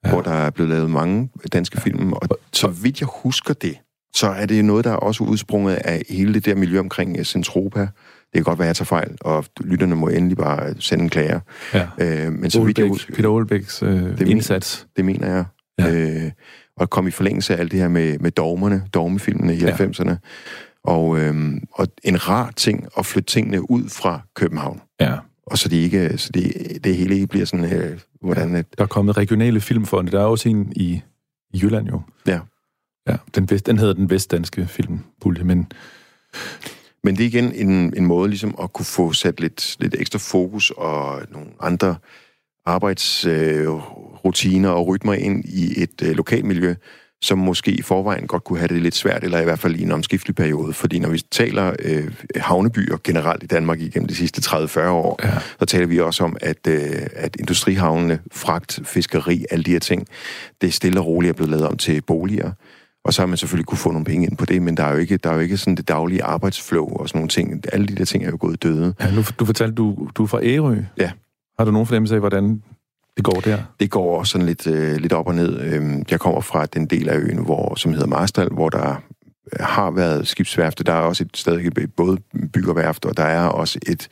Ja. 0.05 0.09
ja. 0.09 0.15
hvor 0.15 0.23
der 0.23 0.31
er 0.31 0.51
blevet 0.51 0.71
lavet 0.71 0.91
mange 0.91 1.29
danske 1.53 1.81
film. 1.81 2.13
Og 2.13 2.29
så 2.53 2.69
vidt 2.69 3.01
jeg 3.01 3.09
husker 3.23 3.55
det, 3.55 3.77
så 4.15 4.27
er 4.29 4.47
det 4.47 4.65
noget, 4.65 4.85
der 4.85 4.91
er 4.91 4.97
også 4.97 5.25
udsprunget 5.25 5.75
af 5.75 6.03
hele 6.11 6.35
det 6.35 6.45
der 6.45 6.55
miljø 6.55 6.79
omkring 6.81 7.27
Centropa. 7.27 7.89
Det 8.33 8.35
kan 8.35 8.43
godt 8.45 8.59
være, 8.59 8.67
at 8.67 8.69
jeg 8.69 8.77
tager 8.77 8.87
fejl, 8.87 9.17
og 9.21 9.45
lytterne 9.61 9.97
må 9.97 10.09
endelig 10.09 10.37
bare 10.37 10.75
sende 10.79 11.05
en 11.05 11.11
klager. 11.11 11.41
Ja. 11.75 11.89
Øh, 12.01 12.33
men 12.33 12.51
så 12.51 12.65
vidt 12.65 12.79
jeg 12.79 12.87
husker, 12.89 13.15
Peter 13.15 13.29
Olbæks 13.29 13.83
øh, 13.83 13.89
mener- 13.91 14.27
indsats. 14.27 14.87
det 14.97 15.05
mener 15.05 15.27
jeg. 15.35 15.45
Ja. 15.79 15.93
Øh, 15.95 16.31
og 16.77 16.91
kom 16.91 17.07
i 17.07 17.11
forlængelse 17.11 17.55
af 17.57 17.61
alt 17.61 17.73
det 17.73 17.81
her 17.81 17.89
med, 17.89 18.19
med 18.19 18.31
dogmerne, 18.31 18.83
dogmefilmene 18.95 19.55
i 19.55 19.59
Ja. 19.59 19.67
ja. 19.67 19.87
90'erne. 19.87 20.15
Og, 20.85 21.19
øhm, 21.19 21.61
og 21.73 21.87
en 22.05 22.29
rar 22.29 22.51
ting 22.57 22.87
at 22.99 23.07
flytte 23.07 23.27
tingene 23.33 23.71
ud 23.71 23.89
fra 23.89 24.21
København. 24.35 24.81
Ja. 25.01 25.15
Og 25.47 25.59
så, 25.59 25.69
de 25.69 25.77
ikke, 25.83 26.19
så 26.19 26.31
det, 26.35 26.53
det 26.85 26.97
hele 26.97 27.15
ikke 27.15 27.27
bliver 27.27 27.45
sådan, 27.47 27.73
øh, 27.73 27.99
hvordan... 28.23 28.55
Et, 28.55 28.67
Der 28.79 28.85
er 28.85 28.89
kommet 28.89 29.17
regionale 29.17 29.61
filmfonde. 29.61 30.13
Der 30.13 30.21
er 30.21 30.25
også 30.25 30.49
en 30.49 30.73
i, 30.77 31.03
i 31.55 31.59
Jylland 31.63 31.89
jo. 31.89 32.01
Ja. 32.27 32.41
Ja, 33.09 33.17
den, 33.35 33.51
vest, 33.51 33.67
den 33.67 33.79
hedder 33.79 33.95
den 33.95 34.11
vestdanske 34.11 34.67
filmpulje, 34.67 35.45
men 35.45 35.67
men 37.05 37.17
det 37.17 37.23
er 37.23 37.27
igen 37.27 37.53
en, 37.53 37.95
en 37.97 38.07
måde 38.07 38.29
ligesom 38.29 38.55
at 38.63 38.73
kunne 38.73 38.87
få 38.87 39.13
sat 39.13 39.41
lidt, 39.41 39.77
lidt 39.81 39.95
ekstra 39.99 40.19
fokus 40.19 40.73
og 40.77 41.23
nogle 41.33 41.49
andre 41.61 41.97
arbejdsrutiner 42.67 44.71
øh, 44.73 44.79
og 44.79 44.87
rytmer 44.87 45.15
ind 45.15 45.45
i 45.45 45.83
et 45.83 46.03
øh, 46.03 46.17
lokalmiljø, 46.17 46.75
som 47.23 47.39
måske 47.39 47.71
i 47.71 47.83
forvejen 47.83 48.27
godt 48.27 48.45
kunne 48.45 48.59
have 48.59 48.69
det 48.69 48.83
lidt 48.83 48.95
svært, 48.95 49.25
eller 49.25 49.41
i 49.41 49.45
hvert 49.45 49.59
fald 49.59 49.77
i 49.77 49.83
en 49.83 49.93
omskiftelig 49.93 50.37
periode. 50.37 50.73
Fordi 50.73 50.99
når 50.99 51.09
vi 51.09 51.19
taler 51.31 51.73
øh, 51.83 52.11
havnebyer 52.37 52.97
generelt 53.05 53.43
i 53.43 53.47
Danmark 53.47 53.81
igennem 53.81 54.09
de 54.09 54.15
sidste 54.15 54.57
30-40 54.57 54.81
år, 54.81 55.21
Ja. 55.25 55.31
så 55.59 55.65
taler 55.67 55.87
vi 55.87 56.01
også 56.01 56.25
om, 56.25 56.37
at, 56.41 56.67
øh, 56.69 56.83
at 57.15 57.37
industrihavnene, 57.39 58.19
fragt, 58.33 58.81
fiskeri, 58.85 59.45
alle 59.51 59.65
de 59.65 59.71
her 59.71 59.79
ting, 59.79 60.07
det 60.61 60.67
er 60.67 60.71
stille 60.73 61.01
og 61.01 61.07
roligt 61.07 61.31
er 61.31 61.35
blevet 61.35 61.51
lavet 61.51 61.67
om 61.67 61.77
til 61.77 62.03
boliger. 62.03 62.51
Og 63.07 63.15
så 63.15 63.23
har 63.23 63.27
man 63.27 63.37
selvfølgelig 63.37 63.67
kunne 63.67 63.79
få 63.79 63.91
nogle 63.91 64.05
penge 64.05 64.27
ind 64.27 64.37
på 64.37 64.45
det, 64.45 64.63
men 64.63 64.77
der 64.77 64.85
er 64.85 64.93
jo 64.93 64.99
ikke, 64.99 65.17
der 65.17 65.31
er 65.31 65.35
jo 65.35 65.41
ikke 65.41 65.57
sådan 65.57 65.75
det 65.75 65.89
daglige 65.89 66.25
arbejdsflow 66.25 66.87
og 66.89 67.09
sådan 67.09 67.19
nogle 67.19 67.29
ting. 67.29 67.65
Alle 67.73 67.87
de 67.87 67.95
der 67.95 68.05
ting 68.05 68.25
er 68.25 68.31
jo 68.31 68.37
gået 68.41 68.63
døde. 68.63 68.95
ja, 69.01 69.11
nu, 69.11 69.23
du 69.39 69.45
fortalte, 69.45 69.75
du, 69.75 70.09
du 70.15 70.23
er 70.23 70.27
fra 70.27 70.41
Ærø. 70.43 70.77
Ja. 70.99 71.11
Har 71.59 71.65
du 71.65 71.71
nogen 71.71 71.87
fornemmelse 71.87 72.15
af, 72.15 72.21
hvordan 72.21 72.63
det 73.17 73.25
går 73.25 73.41
der? 73.41 73.59
Det 73.81 73.91
går 73.91 74.19
også 74.19 74.31
sådan 74.31 74.47
lidt, 74.47 74.67
øh, 74.67 74.97
lidt 74.97 75.13
op 75.13 75.27
og 75.27 75.35
ned. 75.35 75.61
Øhm, 75.61 76.05
Jeg 76.11 76.21
kommer 76.21 76.41
fra 76.41 76.67
den 76.67 76.87
del 76.87 77.09
af 77.09 77.19
øen, 77.19 77.39
hvor, 77.45 77.75
som 77.75 77.93
hedder 77.93 78.07
Marstal, 78.07 78.49
hvor 78.49 78.69
der 78.69 79.03
har 79.61 79.91
været 79.91 80.29
skibsværfte. 80.29 80.85
Der 80.85 80.93
er 80.93 81.01
også 81.01 81.25
et, 81.25 81.37
stadig 81.37 81.67
et 81.67 81.95
både 81.97 82.19
byggerværft, 82.53 83.05
og 83.05 83.17
der 83.17 83.25
er 83.25 83.47
også 83.47 83.79
et, 83.87 84.09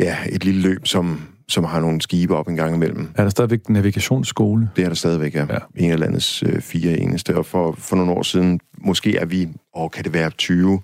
ja, 0.00 0.16
et 0.30 0.44
lille 0.44 0.60
løb, 0.60 0.86
som, 0.86 1.22
som 1.52 1.64
har 1.64 1.80
nogle 1.80 2.00
skibe 2.00 2.36
op 2.36 2.48
en 2.48 2.56
gang 2.56 2.74
imellem. 2.74 3.08
Er 3.14 3.22
der 3.22 3.30
stadigvæk 3.30 3.68
navigationsskole? 3.68 4.70
Det 4.76 4.84
er 4.84 4.88
der 4.88 4.94
stadigvæk, 4.94 5.34
ja. 5.34 5.46
Ja. 5.50 5.58
En 5.76 5.90
af 5.90 5.98
landets 5.98 6.42
øh, 6.42 6.60
fire 6.60 6.98
eneste. 6.98 7.36
Og 7.36 7.46
for, 7.46 7.72
for 7.72 7.96
nogle 7.96 8.12
år 8.12 8.22
siden, 8.22 8.60
måske 8.78 9.16
er 9.16 9.24
vi, 9.24 9.48
og 9.74 9.90
kan 9.90 10.04
det 10.04 10.12
være 10.12 10.30
20, 10.30 10.82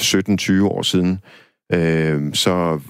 17-20 0.00 0.62
år 0.62 0.82
siden, 0.82 1.20
øh, 1.72 2.34
så 2.34 2.80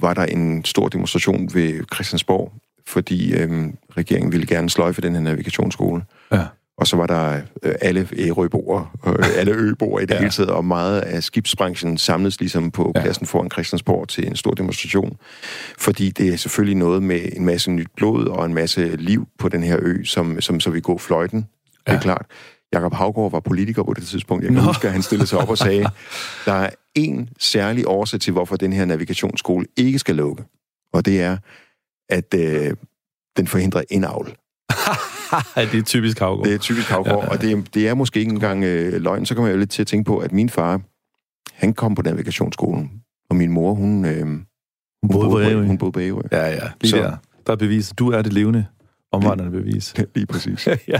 var 0.00 0.14
der 0.14 0.24
en 0.24 0.64
stor 0.64 0.88
demonstration 0.88 1.50
ved 1.54 1.84
Christiansborg, 1.94 2.52
fordi 2.86 3.34
øh, 3.34 3.72
regeringen 3.96 4.32
ville 4.32 4.46
gerne 4.46 4.70
sløjfe 4.70 5.02
den 5.02 5.14
her 5.14 5.22
navigationsskole. 5.22 6.02
Ja. 6.32 6.44
Og 6.78 6.86
så 6.86 6.96
var 6.96 7.06
der 7.06 7.40
øh, 7.62 7.74
alle 7.80 8.08
ærøboere, 8.18 8.86
øh, 9.06 9.14
alle 9.38 9.52
øboere 9.52 10.02
i 10.02 10.06
det 10.06 10.14
Ja. 10.14 10.18
hele 10.18 10.30
taget, 10.30 10.50
og 10.50 10.64
meget 10.64 11.00
af 11.00 11.22
skibsbranchen 11.22 11.98
samledes 11.98 12.40
ligesom 12.40 12.70
på 12.70 12.92
Ja. 12.94 13.00
pladsen 13.02 13.26
foran 13.26 13.50
Christiansborg 13.50 14.08
til 14.08 14.26
en 14.26 14.36
stor 14.36 14.50
demonstration. 14.50 15.16
Fordi 15.78 16.10
det 16.10 16.28
er 16.32 16.36
selvfølgelig 16.36 16.76
noget 16.76 17.02
med 17.02 17.20
en 17.32 17.44
masse 17.44 17.70
nyt 17.70 17.88
blod 17.96 18.26
og 18.26 18.46
en 18.46 18.54
masse 18.54 18.96
liv 18.96 19.26
på 19.38 19.48
den 19.48 19.62
her 19.62 19.76
ø, 19.82 20.04
som, 20.04 20.40
som 20.40 20.60
så 20.60 20.70
vil 20.70 20.82
gå 20.82 20.98
fløjten. 20.98 21.38
Det 21.38 21.46
Ja. 21.88 21.96
er 21.96 22.00
klart. 22.00 22.26
Jakob 22.72 22.94
Havgård 22.94 23.30
var 23.30 23.40
politiker 23.40 23.82
på 23.82 23.94
det 23.94 24.06
tidspunkt. 24.06 24.44
Jeg 24.44 24.52
kan. 24.52 24.56
Nå. 24.62 24.66
huske, 24.66 24.86
at 24.86 24.92
han 24.92 25.02
stillede 25.02 25.26
sig 25.28 25.38
op 25.38 25.48
og 25.50 25.58
sagde, 25.58 25.86
der 26.44 26.52
er 26.52 26.70
en 26.94 27.28
særlig 27.38 27.84
årsag 27.86 28.20
til, 28.20 28.32
hvorfor 28.32 28.56
den 28.56 28.72
her 28.72 28.84
navigationsskole 28.84 29.66
ikke 29.76 29.98
skal 29.98 30.14
lukke. 30.16 30.44
Og 30.92 31.06
det 31.06 31.20
er, 31.22 31.36
at 32.08 32.34
øh, 32.34 32.74
den 33.36 33.46
forhindrer 33.46 33.82
indavl. 33.90 34.34
Ja, 35.56 35.64
det 35.72 35.78
er 35.78 35.82
typisk 35.82 36.18
havgård. 36.18 36.46
Det 36.46 36.54
er 36.54 36.58
typisk 36.58 36.88
Havgård, 36.88 37.14
Ja, 37.14 37.18
ja, 37.20 37.24
ja. 37.24 37.30
og 37.30 37.40
det, 37.40 37.52
er- 37.52 37.62
det 37.74 37.88
er 37.88 37.94
måske 37.94 38.20
ikke 38.20 38.32
engang 38.32 38.64
øh, 38.64 39.02
løgn. 39.02 39.26
Så 39.26 39.34
kommer 39.34 39.48
jeg 39.48 39.54
jo 39.54 39.58
lidt 39.58 39.70
til 39.70 39.82
at 39.82 39.86
tænke 39.86 40.04
på, 40.06 40.18
at 40.18 40.32
min 40.32 40.50
far, 40.50 40.80
han 41.52 41.74
kom 41.74 41.94
på 41.94 42.02
navigationsskolen, 42.02 42.90
og 43.30 43.36
min 43.36 43.52
mor, 43.52 43.74
hun, 43.74 44.04
øh, 44.04 44.20
hun, 44.22 44.46
Hun 45.02 45.10
boede 45.12 45.30
på 45.30 45.40
Ærø. 45.40 45.64
hun 45.66 45.78
boede 45.78 45.92
på 45.92 46.00
Ærø. 46.00 46.20
Ja, 46.32 46.46
ja. 46.46 46.68
Lige 46.80 46.90
Så- 46.90 46.96
der. 46.96 47.16
Der 47.46 47.52
er 47.52 47.56
bevis. 47.56 47.92
Du 47.98 48.10
er 48.10 48.22
det 48.22 48.32
levende 48.32 48.66
omvandrende 49.12 49.52
bevis. 49.52 49.94
Lige 50.14 50.26
præcis. 50.26 50.66
ja. 50.88 50.98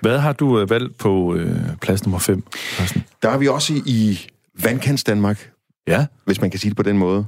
Hvad 0.00 0.18
har 0.18 0.32
du 0.32 0.60
øh, 0.60 0.70
valgt 0.70 0.98
på 0.98 1.34
øh, 1.34 1.60
plads 1.82 2.04
nummer 2.06 2.18
5? 2.18 2.42
Der 3.22 3.28
er 3.30 3.38
vi 3.38 3.48
også 3.48 3.72
i, 3.74 3.82
i 3.86 4.26
vandkants 4.62 5.04
Danmark, 5.04 5.50
Ja. 5.88 6.06
hvis 6.24 6.40
man 6.40 6.50
kan 6.50 6.60
sige 6.60 6.70
det 6.70 6.76
på 6.76 6.82
den 6.82 6.98
måde. 6.98 7.26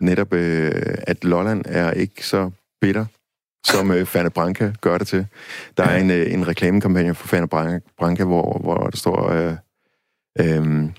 Netop, 0.00 0.32
øh, 0.34 0.72
at 1.06 1.24
Lolland 1.24 1.62
er 1.68 1.90
ikke 1.90 2.26
så 2.26 2.50
bitter, 2.80 3.04
som 3.66 3.90
øh, 3.90 4.06
Fane 4.06 4.30
Branca 4.30 4.72
gør 4.80 4.98
det 4.98 5.06
til. 5.06 5.26
Der 5.76 5.84
er 5.84 5.96
en, 5.98 6.10
øh, 6.10 6.32
en 6.32 6.48
reklamekampagne 6.48 7.14
for 7.14 7.36
Bran- 7.46 7.94
Branca, 7.98 8.24
hvor, 8.24 8.58
hvor 8.58 8.76
der 8.76 8.96
står... 8.96 9.30
Øh, 9.30 9.54
øh, 10.40 10.90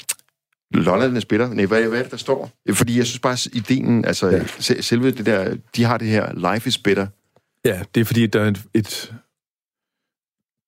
er 1.02 1.26
bitter. 1.30 1.54
Nej, 1.54 1.65
hvad, 1.65 1.84
hvad 1.84 2.00
er 2.00 2.04
det, 2.04 2.12
der 2.12 2.17
står? 2.17 2.50
Fordi 2.74 2.97
jeg 2.97 3.06
synes 3.06 3.19
bare, 3.19 3.34
at 3.34 3.45
ideen, 3.45 4.06
altså 4.06 4.28
Ja. 4.30 4.43
selve 4.82 5.12
det 5.12 5.26
der, 5.26 5.56
de 5.76 5.84
har 5.84 5.97
det 5.97 6.08
her, 6.08 6.54
life 6.54 6.67
is 6.67 6.78
bitter. 6.78 7.08
Ja, 7.65 7.82
det 7.95 8.02
er 8.02 8.06
fordi, 8.06 8.28
der 8.28 8.41
er 8.41 8.47
et, 8.47 8.62
et... 8.74 9.13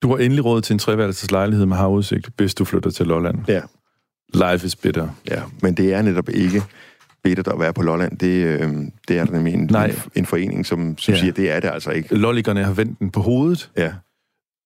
Du 0.02 0.10
har 0.10 0.18
endelig 0.18 0.46
råd 0.46 0.62
til 0.62 0.74
en 0.74 0.80
treværelses 0.80 1.32
lejlighed 1.32 1.66
med 1.66 1.78
havudsigt, 1.78 2.30
hvis 2.38 2.54
du 2.56 2.66
flytter 2.66 2.90
til 2.92 3.08
Lolland. 3.08 3.38
Ja. 3.48 3.62
Life 4.34 4.66
is 4.66 4.76
bitter. 4.76 5.10
Ja, 5.30 5.42
men 5.62 5.74
det 5.78 5.94
er 5.94 6.02
netop 6.02 6.30
ikke 6.30 6.64
bittert 7.24 7.48
at 7.48 7.60
være 7.60 7.74
på 7.74 7.82
Lolland. 7.82 8.18
Det, 8.18 8.44
øh, 8.44 8.74
det 9.08 9.18
er 9.18 9.26
der 9.26 9.32
nemlig 9.32 9.54
en, 9.54 9.68
Nej. 9.72 9.86
en, 9.86 9.96
en 10.16 10.26
forening, 10.26 10.66
som, 10.66 10.98
som 10.98 11.14
Ja. 11.14 11.20
siger, 11.20 11.34
det 11.34 11.52
er 11.52 11.60
det 11.60 11.70
altså 11.74 11.92
ikke. 11.92 12.16
Lolligerne 12.16 12.64
har 12.64 12.74
vendt 12.74 13.00
den 13.00 13.10
på 13.12 13.20
hovedet 13.22 13.72
Ja, 13.78 13.94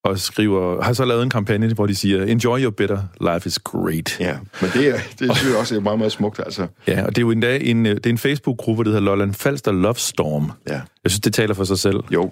og 0.03 0.19
skriver, 0.19 0.81
har 0.83 0.93
så 0.93 1.05
lavet 1.05 1.23
en 1.23 1.29
kampagne, 1.29 1.73
hvor 1.73 1.87
de 1.87 1.95
siger, 1.95 2.23
enjoy 2.25 2.59
your 2.61 2.71
bitter, 2.71 2.99
life 3.33 3.47
is 3.47 3.59
great. 3.59 4.19
ja. 4.19 4.37
Men 4.61 4.69
det, 4.73 4.87
er, 4.87 4.99
det 5.19 5.35
synes 5.37 5.49
jeg 5.51 5.59
også 5.59 5.75
er 5.75 5.79
meget, 5.79 5.97
meget 5.99 6.11
smukt, 6.11 6.39
altså. 6.39 6.67
Ja, 6.87 7.03
og 7.05 7.09
det 7.09 7.17
er 7.17 7.21
jo 7.25 7.31
endda 7.31 7.57
en, 7.57 7.85
øh, 7.85 7.95
det 7.95 8.05
er 8.05 8.09
en 8.09 8.17
Facebook-gruppe, 8.17 8.83
der 8.83 8.89
hedder 8.89 9.01
Lolland 9.03 9.33
Falster 9.33 9.71
Love 9.71 9.95
Storm. 9.95 10.51
Ja. 10.69 10.73
Jeg 10.73 11.11
synes, 11.11 11.19
det 11.21 11.33
taler 11.33 11.53
for 11.53 11.63
sig 11.63 11.79
selv. 11.79 11.99
Jo, 12.13 12.31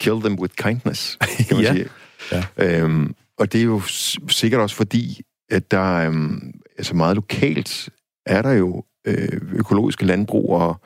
kill 0.00 0.20
them 0.20 0.38
with 0.38 0.54
kindness, 0.56 1.18
kan 1.48 1.56
man 1.56 1.64
Ja. 1.64 1.72
sige. 1.72 1.88
Ja. 2.32 2.44
Øhm, 2.82 3.14
og 3.38 3.52
det 3.52 3.60
er 3.60 3.64
jo 3.64 3.80
sikkert 4.28 4.60
også 4.60 4.76
fordi, 4.76 5.20
at 5.50 5.70
der 5.70 5.94
øhm, 5.94 6.52
altså 6.78 6.96
meget 6.96 7.16
lokalt 7.16 7.88
er 8.26 8.42
der 8.42 8.52
jo 8.52 8.84
øh, 9.04 9.40
økologiske 9.52 10.04
landbrug 10.06 10.50
og 10.56 10.80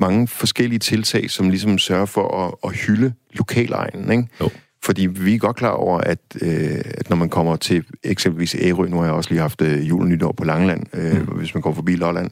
mange 0.00 0.28
forskellige 0.28 0.78
tiltag, 0.78 1.30
som 1.30 1.50
ligesom 1.50 1.78
sørger 1.78 2.06
for 2.06 2.46
at, 2.46 2.54
at 2.70 2.76
hylde 2.76 3.12
lokalegnen, 3.32 4.10
ikke? 4.12 4.28
Jo. 4.40 4.50
Fordi 4.82 5.06
vi 5.06 5.34
er 5.34 5.38
godt 5.38 5.56
klar 5.56 5.70
over, 5.70 5.98
at, 5.98 6.18
øh, 6.42 6.80
at 6.84 7.10
når 7.10 7.16
man 7.16 7.28
kommer 7.28 7.56
til 7.56 7.84
eksempelvis 8.04 8.56
Ærø, 8.60 8.88
nu 8.88 8.96
har 8.96 9.04
jeg 9.04 9.12
også 9.14 9.30
lige 9.30 9.40
haft 9.40 9.62
øh, 9.62 9.88
jul 9.88 10.02
og 10.02 10.08
nytår 10.08 10.32
på 10.32 10.44
Langeland, 10.44 10.86
øh, 10.94 11.18
Mm. 11.28 11.38
hvis 11.38 11.54
man 11.54 11.60
går 11.60 11.74
forbi 11.74 11.96
Lolland, 11.96 12.30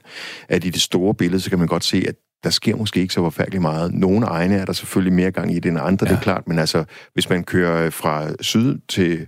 at 0.48 0.64
i 0.64 0.70
det 0.70 0.80
store 0.80 1.14
billede, 1.14 1.40
så 1.40 1.50
kan 1.50 1.58
man 1.58 1.68
godt 1.68 1.84
se, 1.84 2.04
at 2.08 2.14
der 2.44 2.50
sker 2.50 2.76
måske 2.76 3.00
ikke 3.00 3.14
så 3.14 3.20
forfærdeligt 3.20 3.62
meget. 3.62 3.94
Nogle 3.94 4.26
egne 4.26 4.54
er 4.54 4.64
der 4.64 4.72
selvfølgelig 4.72 5.12
mere 5.12 5.30
gang 5.30 5.52
i 5.52 5.58
det 5.58 5.68
end 5.68 5.78
andre, 5.82 6.06
ja. 6.06 6.12
det 6.12 6.18
er 6.18 6.22
klart, 6.22 6.48
men 6.48 6.58
altså, 6.58 6.84
hvis 7.14 7.30
man 7.30 7.44
kører 7.44 7.90
fra 7.90 8.28
syd 8.40 8.78
til, 8.88 9.26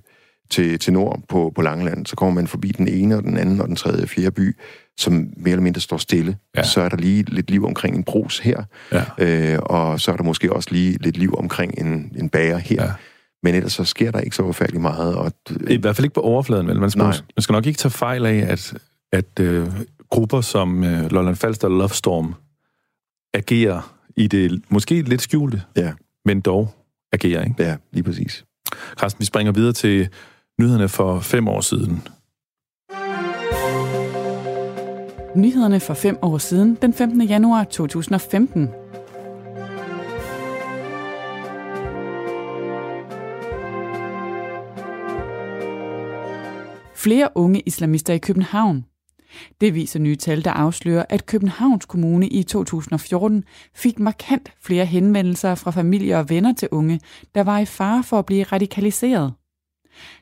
til, 0.51 0.79
til 0.79 0.93
nord 0.93 1.21
på, 1.29 1.53
på 1.55 1.63
Langeland, 1.63 2.07
så 2.07 2.17
kommer 2.17 2.35
man 2.35 2.47
forbi 2.47 2.69
den 2.69 2.89
ene 2.89 3.17
og 3.17 3.23
den 3.23 3.37
anden 3.37 3.61
og 3.61 3.69
den 3.69 3.77
tredje 3.77 4.03
og 4.03 4.09
fjerde 4.09 4.31
by, 4.31 4.57
som 4.99 5.13
mere 5.37 5.51
eller 5.53 5.63
mindre 5.63 5.81
står 5.81 5.97
stille. 5.97 6.37
Ja. 6.57 6.63
Så 6.63 6.81
er 6.81 6.89
der 6.89 6.97
lige 6.97 7.23
lidt 7.23 7.51
liv 7.51 7.65
omkring 7.67 7.97
en 7.97 8.05
brus 8.05 8.39
her, 8.39 8.63
Ja. 8.93 9.05
øh, 9.19 9.59
og 9.63 10.01
så 10.01 10.13
er 10.13 10.17
der 10.17 10.25
måske 10.25 10.53
også 10.53 10.69
lige 10.73 10.99
lidt 11.01 11.17
liv 11.17 11.35
omkring 11.39 11.75
en, 11.79 12.13
en 12.19 12.29
bager 12.29 12.59
her. 12.59 12.85
Ja. 12.85 12.93
Men 13.43 13.55
ellers 13.55 13.73
så 13.73 13.85
sker 13.85 14.11
der 14.11 14.21
ikke 14.21 14.37
så 14.37 14.43
forfærdeligt 14.43 14.83
meget. 14.83 15.15
Og, 15.17 15.33
I 15.69 15.77
hvert 15.77 15.97
fald 15.97 16.05
ikke 16.05 16.15
på 16.15 16.21
overfladen, 16.21 16.67
vel? 16.67 16.81
Man 16.81 16.91
skal, 16.91 16.99
Nej. 17.03 17.17
man 17.37 17.43
skal 17.43 17.53
nok 17.53 17.67
ikke 17.67 17.79
tage 17.79 17.91
fejl 17.93 18.27
af, 18.27 18.47
at, 18.49 18.75
at 19.13 19.41
øh, 19.41 19.69
grupper 20.11 20.41
som 20.41 20.85
øh, 20.85 21.11
Lolland 21.13 21.37
Falster 21.37 21.69
Love 21.69 21.89
Storm 21.89 22.35
agerer 23.35 23.95
i 24.17 24.27
det 24.27 24.63
måske 24.69 25.03
lidt 25.03 25.23
skjulte, 25.23 25.63
Ja. 25.77 25.93
men 26.25 26.41
dog 26.41 26.71
agerer, 27.13 27.45
ikke? 27.45 27.55
ja, 27.59 27.77
lige 27.93 28.03
præcis. 28.05 28.45
Carsten, 29.01 29.21
vi 29.21 29.25
springer 29.25 29.53
videre 29.53 29.73
til 29.73 30.09
nyhederne 30.61 30.89
for 30.89 31.21
fem 31.21 31.49
år 31.49 31.61
siden. 31.61 32.03
Nyhederne 35.37 35.81
for 35.81 35.95
fem 35.95 36.19
år 36.23 36.39
siden, 36.39 36.79
den 36.83 36.93
15. 36.93 37.23
januar 37.23 37.65
2015. 37.65 38.69
Flere 46.95 47.29
unge 47.35 47.63
islamister 47.67 48.15
i 48.15 48.19
København. 48.19 48.85
Det 49.61 49.75
viser 49.75 50.01
nye 50.01 50.17
tal, 50.17 50.45
der 50.45 50.51
afslører, 50.51 51.05
at 51.09 51.27
Københavns 51.27 51.87
Kommune 51.87 52.29
i 52.29 52.43
2014 52.43 53.45
fik 53.75 53.99
markant 53.99 54.53
flere 54.63 54.87
henvendelser 54.87 55.55
fra 55.55 55.71
familier 55.71 56.19
og 56.19 56.31
venner 56.31 56.53
til 56.53 56.69
unge, 56.71 57.01
der 57.35 57.43
var 57.43 57.59
i 57.59 57.65
fare 57.65 58.03
for 58.03 58.19
at 58.19 58.27
blive 58.27 58.45
radikaliseret. 58.45 59.33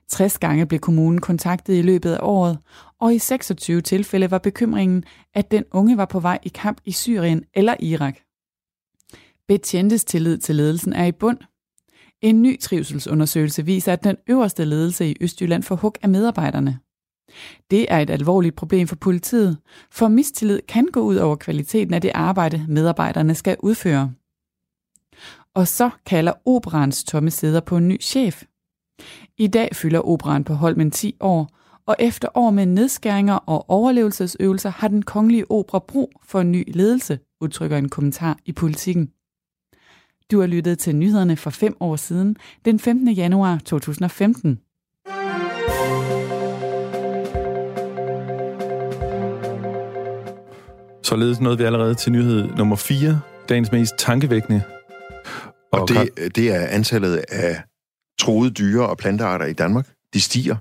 60 0.09 0.39
gange 0.39 0.66
blev 0.66 0.81
kommunen 0.81 1.20
kontaktet 1.20 1.74
i 1.74 1.83
løbet 1.83 2.12
af 2.12 2.18
året, 2.22 2.59
og 3.01 3.14
i 3.14 3.18
26 3.18 3.81
tilfælde 3.81 4.31
var 4.31 4.39
bekymringen, 4.39 5.05
at 5.35 5.51
den 5.51 5.64
unge 5.72 5.97
var 5.97 6.05
på 6.05 6.20
vej 6.20 6.39
i 6.43 6.49
kamp 6.49 6.81
i 6.85 6.93
Syrien 6.93 7.45
eller 7.55 7.74
Irak. 7.81 8.16
Betjentes 9.49 10.05
tillid 10.05 10.39
til 10.39 10.57
ledelsen 10.57 10.93
er 10.93 11.05
i 11.05 11.12
bund. 11.12 11.39
En 12.20 12.43
ny 12.43 12.61
trivselsundersøgelse 12.61 13.64
viser, 13.64 13.93
at 13.93 14.05
den 14.05 14.16
øverste 14.29 14.64
ledelse 14.64 15.07
i 15.07 15.16
Østjylland 15.20 15.62
får 15.62 15.77
hug 15.77 15.95
af 16.03 16.09
medarbejderne. 16.09 16.79
Det 17.70 17.87
er 17.93 17.99
et 17.99 18.11
alvorligt 18.11 18.57
problem 18.57 18.89
for 18.89 18.97
politiet, 18.97 19.59
for 19.91 20.09
mistillid 20.09 20.61
kan 20.68 20.89
gå 20.93 21.01
ud 21.01 21.16
over 21.16 21.37
kvaliteten 21.37 21.95
af 21.95 22.01
det 22.01 22.11
arbejde, 22.14 22.66
medarbejderne 22.68 23.35
skal 23.35 23.57
udføre. 23.61 24.12
Og 25.55 25.68
så 25.68 25.91
kalder 26.07 26.33
operans 26.47 27.05
tomme 27.05 27.31
sæder 27.31 27.61
på 27.61 27.77
en 27.77 27.89
ny 27.89 28.03
chef. 28.03 28.43
I 29.38 29.47
dag 29.47 29.68
fylder 29.72 30.09
operan 30.09 30.44
på 30.44 30.55
Holmen 30.55 30.90
10 30.90 31.16
år, 31.20 31.51
og 31.86 31.97
efter 31.99 32.28
år 32.34 32.51
med 32.51 32.66
nedskæringer 32.66 33.34
og 33.34 33.70
overlevelsesøvelser 33.70 34.70
har 34.70 34.88
den 34.88 35.03
kongelige 35.03 35.51
opera 35.51 35.78
brug 35.78 36.12
for 36.24 36.40
en 36.40 36.53
ny 36.53 36.64
ledelse, 36.74 37.18
udtrykker 37.40 37.76
en 37.76 37.88
kommentar 37.88 38.38
i 38.44 38.53
politikken. 38.53 39.11
Du 40.30 40.40
har 40.40 40.47
lyttet 40.47 40.78
til 40.78 40.97
nyhederne 40.97 41.36
for 41.36 41.51
fem 41.51 41.76
år 41.80 41.97
siden, 41.97 42.36
den 42.64 42.78
15. 42.78 43.09
januar 43.09 43.59
2015. 43.64 44.61
Således 51.03 51.40
nåede 51.40 51.59
vi 51.59 51.64
allerede 51.64 51.94
til 51.94 52.12
nyhed 52.12 52.49
nummer 52.57 52.76
4, 52.76 53.20
dagens 53.49 53.72
mest 53.72 53.94
tankevækkende. 53.99 54.62
Og, 55.72 55.80
og 55.80 55.88
det, 55.88 56.36
det 56.36 56.55
er 56.55 56.66
antallet 56.66 57.16
af 57.28 57.62
troede 58.18 58.50
dyre- 58.50 58.88
og 58.88 58.98
plantearter 58.98 59.46
i 59.46 59.52
Danmark. 59.52 59.88
De 60.14 60.20
stiger. 60.20 60.56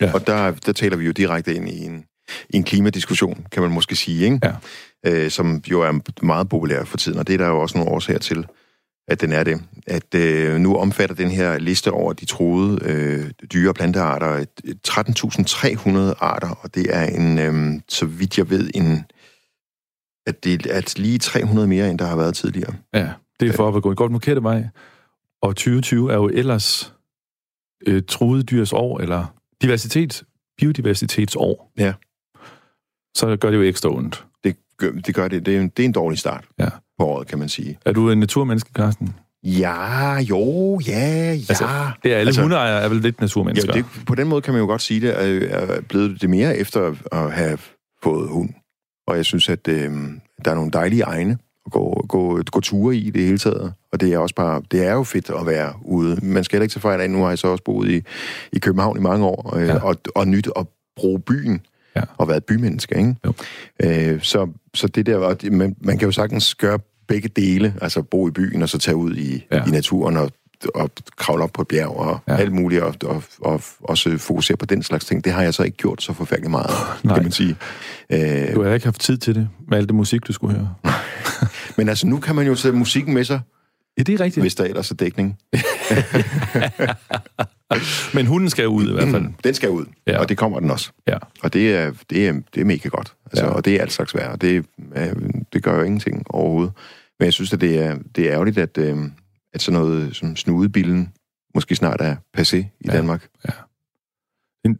Ja. 0.00 0.12
Og 0.14 0.26
der, 0.26 0.50
der 0.52 0.72
taler 0.72 0.96
vi 0.96 1.04
jo 1.04 1.12
direkte 1.12 1.54
ind 1.54 1.68
i 1.68 1.86
en, 1.86 2.04
i 2.50 2.56
en 2.56 2.64
klimadiskussion, 2.64 3.46
kan 3.52 3.62
man 3.62 3.72
måske 3.72 3.96
sige, 3.96 4.24
ikke? 4.24 4.40
Ja. 4.42 4.52
Øh, 5.06 5.30
som 5.30 5.62
jo 5.70 5.80
er 5.80 6.24
meget 6.24 6.48
populær 6.48 6.84
for 6.84 6.96
tiden, 6.96 7.18
og 7.18 7.26
det 7.26 7.32
er 7.32 7.38
der 7.38 7.46
jo 7.46 7.60
også 7.60 7.78
nogle 7.78 7.92
årsager 7.92 8.18
til, 8.18 8.46
at 9.08 9.20
den 9.20 9.32
er 9.32 9.44
det. 9.44 9.62
At 9.86 10.14
øh, 10.14 10.56
nu 10.56 10.76
omfatter 10.76 11.16
den 11.16 11.30
her 11.30 11.58
liste 11.58 11.90
over 11.90 12.12
de 12.12 12.24
troede 12.24 12.78
øh, 12.82 13.30
dyre- 13.52 13.68
og 13.68 13.74
plantearter 13.74 14.44
13.300 14.88 16.24
arter, 16.24 16.48
og 16.62 16.74
det 16.74 16.86
er 16.90 17.04
en, 17.04 17.38
øh, 17.38 17.80
så 17.88 18.06
vidt 18.06 18.38
jeg 18.38 18.50
ved, 18.50 18.70
en 18.74 19.04
at 20.26 20.44
det 20.44 20.66
er 20.70 20.94
lige 20.96 21.18
300 21.18 21.68
mere, 21.68 21.90
end 21.90 21.98
der 21.98 22.06
har 22.06 22.16
været 22.16 22.34
tidligere. 22.34 22.74
Ja, 22.94 23.08
det 23.40 23.48
er 23.48 23.52
for 23.52 23.76
at 23.76 23.82
gå 23.82 23.90
en 23.90 23.96
godt 23.96 24.12
markeret 24.12 24.42
vej. 24.42 24.64
Og 25.44 25.56
2020 25.56 26.12
er 26.12 26.16
jo 26.16 26.28
ellers 26.28 26.94
øh, 27.86 28.02
truet 28.08 28.50
dyrs 28.50 28.72
år, 28.72 29.00
eller 29.00 29.34
diversitet, 29.62 30.22
biodiversitetsår. 30.58 31.72
Ja. 31.78 31.92
Så 33.16 33.36
gør 33.36 33.50
det 33.50 33.56
jo 33.56 33.62
ekstra 33.62 33.96
ondt. 33.96 34.24
Det 34.44 34.56
gør 34.76 34.90
det. 34.90 35.14
Gør 35.14 35.28
det. 35.28 35.46
Det, 35.46 35.56
er 35.56 35.60
en, 35.60 35.68
det 35.68 35.82
er 35.82 35.86
en 35.86 35.92
dårlig 35.92 36.18
start 36.18 36.44
ja. 36.58 36.68
på 36.98 37.04
året, 37.06 37.28
kan 37.28 37.38
man 37.38 37.48
sige. 37.48 37.78
Er 37.84 37.92
du 37.92 38.10
en 38.10 38.18
naturmenneske, 38.18 38.70
Carsten? 38.76 39.14
Ja, 39.42 40.16
jo, 40.18 40.80
ja, 40.86 41.08
ja. 41.08 41.30
Altså, 41.30 41.68
det 42.02 42.12
er 42.12 42.16
alle 42.16 42.28
altså, 42.28 42.40
hundeejere 42.40 42.82
er 42.82 42.88
vel 42.88 43.00
lidt 43.00 43.20
naturmennesker. 43.20 43.72
Ja, 43.76 43.82
det, 43.82 44.06
på 44.06 44.14
den 44.14 44.28
måde 44.28 44.42
kan 44.42 44.54
man 44.54 44.60
jo 44.60 44.66
godt 44.66 44.82
sige, 44.82 45.00
det 45.00 45.14
er, 45.52 45.80
blevet 45.80 46.22
det 46.22 46.30
mere 46.30 46.56
efter 46.56 46.94
at 47.12 47.32
have 47.32 47.58
fået 48.02 48.28
hund. 48.28 48.50
Og 49.06 49.16
jeg 49.16 49.24
synes, 49.24 49.48
at 49.48 49.68
øh, 49.68 49.92
der 50.44 50.50
er 50.50 50.54
nogle 50.54 50.70
dejlige 50.70 51.02
egne 51.02 51.38
gå, 51.70 52.04
gå, 52.08 52.42
gå 52.52 52.60
ture 52.60 52.96
i 52.96 53.10
det 53.10 53.22
hele 53.24 53.38
taget. 53.38 53.72
Og 53.92 54.00
det 54.00 54.12
er 54.12 54.18
også 54.18 54.34
bare, 54.34 54.62
det 54.70 54.86
er 54.86 54.92
jo 54.92 55.02
fedt 55.02 55.30
at 55.40 55.46
være 55.46 55.72
ude. 55.82 56.18
Man 56.22 56.44
skal 56.44 56.56
heller 56.56 56.64
ikke 56.64 56.72
tage 56.72 56.80
fejl 56.80 57.00
af, 57.00 57.10
nu 57.10 57.22
har 57.22 57.28
jeg 57.28 57.38
så 57.38 57.48
også 57.48 57.64
boet 57.64 57.90
i, 57.90 58.02
i 58.52 58.58
København 58.58 58.96
i 58.96 59.00
mange 59.00 59.26
år, 59.26 59.56
øh, 59.56 59.66
ja. 59.66 59.84
og, 59.84 59.96
og 60.14 60.28
nyt 60.28 60.48
at 60.56 60.66
bruge 60.96 61.20
byen 61.20 61.60
ja. 61.96 62.02
og 62.16 62.28
været 62.28 62.44
bymenneske, 62.44 62.96
ikke? 62.98 63.16
Jo. 63.24 63.32
Øh, 63.82 64.22
så, 64.22 64.48
så 64.74 64.88
det 64.88 65.06
der, 65.06 65.50
man, 65.50 65.76
man 65.80 65.98
kan 65.98 66.06
jo 66.06 66.12
sagtens 66.12 66.54
gøre 66.54 66.78
begge 67.08 67.28
dele, 67.28 67.74
altså 67.80 68.02
bo 68.02 68.28
i 68.28 68.30
byen 68.30 68.62
og 68.62 68.68
så 68.68 68.78
tage 68.78 68.96
ud 68.96 69.16
i, 69.16 69.46
ja. 69.52 69.64
i 69.66 69.70
naturen 69.70 70.16
og 70.16 70.30
og 70.74 70.90
kravle 71.16 71.44
op 71.44 71.52
på 71.52 71.62
et 71.62 71.68
bjerg 71.68 71.88
og 71.88 72.18
ja. 72.28 72.36
alt 72.36 72.52
muligt, 72.52 72.82
og, 72.82 72.94
og, 73.04 73.22
og 73.40 73.62
også 73.80 74.18
fokusere 74.18 74.56
på 74.56 74.66
den 74.66 74.82
slags 74.82 75.04
ting. 75.04 75.24
Det 75.24 75.32
har 75.32 75.42
jeg 75.42 75.54
så 75.54 75.62
ikke 75.62 75.76
gjort 75.76 76.02
så 76.02 76.12
forfærdeligt 76.12 76.50
meget, 76.50 76.70
Nej. 77.02 77.14
kan 77.14 77.22
man 77.22 77.32
sige. 77.32 77.56
Øh, 78.10 78.54
du 78.54 78.62
har 78.62 78.74
ikke 78.74 78.86
haft 78.86 79.00
tid 79.00 79.16
til 79.16 79.34
det, 79.34 79.48
med 79.68 79.78
alt 79.78 79.88
det 79.88 79.94
musik, 79.94 80.26
du 80.26 80.32
skulle 80.32 80.56
høre. 80.56 80.74
Men 81.76 81.88
altså, 81.88 82.06
nu 82.06 82.20
kan 82.20 82.34
man 82.34 82.46
jo 82.46 82.54
tage 82.54 82.72
musikken 82.72 83.14
med 83.14 83.24
sig. 83.24 83.40
Ja, 83.98 84.02
det 84.02 84.14
er 84.14 84.20
rigtigt. 84.20 84.44
Hvis 84.44 84.54
der 84.54 84.64
ellers 84.64 84.90
er 84.90 84.94
dækning. 84.94 85.34
Men 88.14 88.26
hunden 88.26 88.50
skal 88.50 88.68
ud 88.68 88.88
i 88.88 88.92
hvert 88.92 89.08
fald. 89.08 89.24
Den 89.44 89.54
skal 89.54 89.70
ud, 89.70 89.84
ja. 90.06 90.18
og 90.18 90.28
det 90.28 90.38
kommer 90.38 90.60
den 90.60 90.70
også. 90.70 90.90
Ja. 91.08 91.18
Og 91.42 91.52
det 91.52 91.76
er, 91.76 91.92
det 92.10 92.28
er, 92.28 92.32
det 92.54 92.60
er 92.60 92.64
mega 92.64 92.88
godt. 92.88 93.14
Altså, 93.26 93.44
ja. 93.44 93.50
Og 93.50 93.64
det 93.64 93.76
er 93.76 93.80
alt 93.80 93.92
slags 93.92 94.14
værd, 94.14 94.32
og 94.32 94.40
det, 94.40 94.64
det 95.52 95.62
gør 95.62 95.76
jo 95.76 95.82
ingenting 95.82 96.22
overhovedet. 96.30 96.72
Men 97.18 97.24
jeg 97.24 97.32
synes, 97.32 97.52
at 97.52 97.60
det 97.60 97.78
er, 97.78 97.96
det 98.16 98.26
er 98.26 98.32
ærgerligt, 98.32 98.58
at, 98.58 98.78
øh, 98.78 98.96
at 99.54 99.62
sådan 99.62 99.80
noget 99.80 100.16
som 100.16 100.36
snudebillen 100.36 101.12
måske 101.54 101.76
snart 101.76 102.00
er 102.00 102.16
passé 102.38 102.56
i 102.56 102.68
ja, 102.84 102.92
Danmark. 102.92 103.28
Ja. 103.48 103.52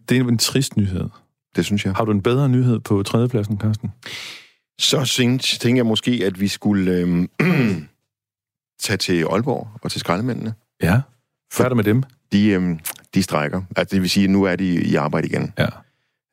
Det 0.09 0.19
er 0.19 0.25
en 0.25 0.39
trist 0.39 0.77
nyhed. 0.77 1.09
Det 1.57 1.65
synes 1.65 1.85
jeg. 1.87 1.95
Har 1.95 2.05
du 2.05 2.13
en 2.13 2.23
bedre 2.23 2.49
nyhed 2.49 2.81
på 2.81 3.03
tredjepladsen, 3.03 3.61
Carsten? 3.61 3.93
Så 4.79 5.21
tænker 5.61 5.79
jeg 5.79 5.87
måske, 5.87 6.23
at 6.25 6.41
vi 6.41 6.49
skulle 6.49 6.93
øh, 6.93 7.29
tage 8.85 8.97
til 8.97 9.23
Aalborg 9.23 9.69
og 9.83 9.91
til 9.91 10.01
skraldemændene. 10.01 10.55
Ja, 10.83 11.01
færdig 11.53 11.77
med 11.77 11.85
dem. 11.85 12.03
De, 12.33 12.49
øh, 12.49 12.79
de 13.15 13.23
strækker. 13.23 13.63
Altså 13.77 13.95
det 13.95 14.03
vil 14.03 14.11
sige, 14.11 14.25
at 14.25 14.31
nu 14.31 14.43
er 14.43 14.57
de 14.57 14.85
i 14.85 14.95
arbejde 14.95 15.29
igen. 15.29 15.53
Ja. 15.59 15.67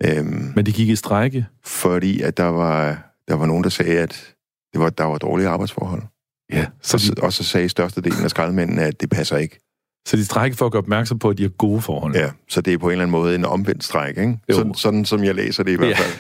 Øhm, 0.04 0.54
Men 0.56 0.66
de 0.66 0.72
gik 0.74 0.90
i 0.90 0.96
strække? 0.96 1.46
Fordi 1.64 2.22
at 2.22 2.38
der 2.38 2.46
var, 2.46 3.04
der 3.28 3.36
var 3.36 3.46
nogen, 3.46 3.64
der 3.64 3.70
sagde, 3.70 4.00
at 4.00 4.36
det 4.74 4.82
var, 4.82 4.90
der 4.90 5.04
var 5.04 5.18
dårlige 5.18 5.48
arbejdsforhold. 5.48 6.04
Ja. 6.52 6.66
Så 6.82 6.98
de... 6.98 7.22
og 7.22 7.34
så 7.34 7.44
sagde 7.44 7.70
størstedelen 7.70 8.24
af 8.24 8.30
skraldemændene, 8.30 8.82
at 8.82 9.02
det 9.02 9.10
passer 9.10 9.38
ikke. 9.38 9.60
Så 10.08 10.18
de 10.18 10.26
strækker 10.26 10.58
for 10.58 10.66
at 10.66 10.72
gøre 10.72 10.82
opmærksom 10.82 11.20
på, 11.20 11.30
at 11.30 11.38
de 11.38 11.44
har 11.44 11.50
gode 11.50 11.82
forhold. 11.82 12.16
Ja, 12.16 12.30
så 12.50 12.62
det 12.62 12.74
er 12.74 12.78
på 12.78 12.86
en 12.86 12.92
eller 12.92 13.04
anden 13.04 13.12
måde 13.12 13.36
en 13.36 13.46
omvendt 13.46 13.84
stræk, 13.84 14.18
ikke? 14.18 14.40
Sådan, 14.52 14.74
sådan 14.74 15.06
som 15.06 15.24
jeg 15.24 15.36
læser 15.36 15.64
det 15.64 15.72
i 15.72 15.76
hvert 15.76 15.90
ja. 15.90 15.96
fald. 15.96 16.12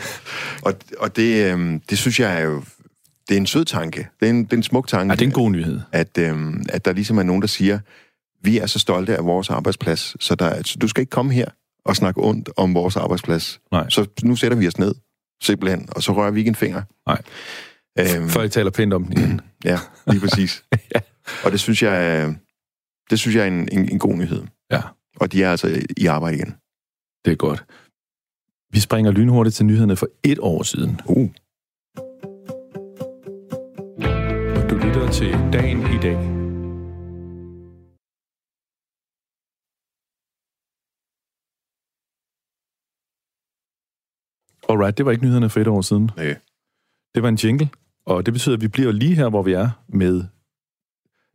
Og, 0.62 0.74
og 1.00 1.16
det, 1.16 1.52
øhm, 1.52 1.80
det 1.90 1.98
synes 1.98 2.20
jeg 2.20 2.40
er 2.40 2.42
jo... 2.42 2.64
Det 3.30 3.36
er 3.36 3.40
en 3.40 3.48
sød 3.48 3.66
tanke. 3.66 4.08
Det 4.20 4.26
er 4.26 4.30
en, 4.30 4.44
det 4.44 4.54
er 4.54 4.58
en 4.58 4.64
smuk 4.64 4.88
tanke. 4.88 5.12
Ja, 5.12 5.16
det 5.16 5.22
er 5.22 5.26
en 5.26 5.34
god 5.34 5.52
nyhed. 5.52 5.80
At, 5.92 6.18
øhm, 6.18 6.64
at 6.70 6.86
der 6.86 6.94
ligesom 6.94 7.18
er 7.18 7.24
nogen, 7.24 7.42
der 7.42 7.48
siger, 7.48 7.80
vi 8.44 8.58
er 8.58 8.66
så 8.66 8.80
stolte 8.80 9.18
af 9.18 9.26
vores 9.26 9.50
arbejdsplads, 9.50 10.16
så, 10.24 10.36
der, 10.36 10.64
så 10.64 10.78
du 10.82 10.88
skal 10.88 11.02
ikke 11.02 11.10
komme 11.10 11.34
her 11.34 11.46
og 11.86 11.96
snakke 11.96 12.24
ondt 12.24 12.50
om 12.58 12.74
vores 12.74 12.96
arbejdsplads. 12.96 13.60
Nej. 13.72 13.90
Så 13.90 14.06
nu 14.24 14.36
sætter 14.36 14.58
vi 14.58 14.68
os 14.68 14.78
ned, 14.78 14.96
simpelthen, 15.44 15.90
og 15.92 16.04
så 16.04 16.14
rører 16.14 16.32
vi 16.32 16.40
ikke 16.40 16.50
en 16.50 16.56
finger. 16.56 16.82
Nej. 17.08 17.22
Øhm, 18.02 18.30
Før 18.30 18.44
I 18.44 18.50
taler 18.50 18.72
pænt 18.72 18.94
om 18.94 19.04
den 19.04 19.18
igen. 19.18 19.42
ja, 19.72 19.78
lige 20.08 20.20
præcis. 20.22 20.64
ja. 20.96 21.00
Og 21.46 21.52
det 21.52 21.60
synes 21.60 21.84
jeg, 21.84 22.36
det 23.10 23.20
synes 23.20 23.36
jeg 23.36 23.44
er 23.44 23.48
en, 23.48 23.70
en, 23.72 23.92
en 23.92 24.00
god 24.00 24.16
nyhed. 24.16 24.44
Ja. 24.72 24.82
Og 25.20 25.32
de 25.32 25.44
er 25.44 25.52
altså 25.52 25.82
i 25.98 26.06
arbejde 26.06 26.38
igen. 26.38 26.56
Det 27.26 27.32
er 27.32 27.36
godt. 27.36 27.66
Vi 28.74 28.80
springer 28.80 29.12
lynhurtigt 29.12 29.56
til 29.56 29.66
nyhederne 29.66 29.96
for 29.96 30.08
et 30.24 30.40
år 30.40 30.64
siden. 30.64 31.02
Uh. 31.06 31.30
Og 34.58 34.70
du 34.70 34.76
lytter 34.76 35.10
til 35.12 35.32
Dagen 35.54 35.80
i 35.80 36.00
dag. 36.02 36.42
Alright, 44.70 44.98
det 44.98 45.06
var 45.06 45.12
ikke 45.12 45.24
nyhederne 45.24 45.50
for 45.50 45.60
et 45.60 45.68
år 45.68 45.82
siden. 45.82 46.12
Nej. 46.18 46.36
Det 47.16 47.24
var 47.24 47.30
en 47.30 47.36
jingle, 47.36 47.70
og 48.06 48.26
det 48.26 48.34
betyder, 48.34 48.56
at 48.56 48.62
vi 48.62 48.68
bliver 48.68 48.92
lige 48.92 49.16
her, 49.16 49.30
hvor 49.30 49.44
vi 49.44 49.54
er, 49.54 49.70
med 49.88 50.24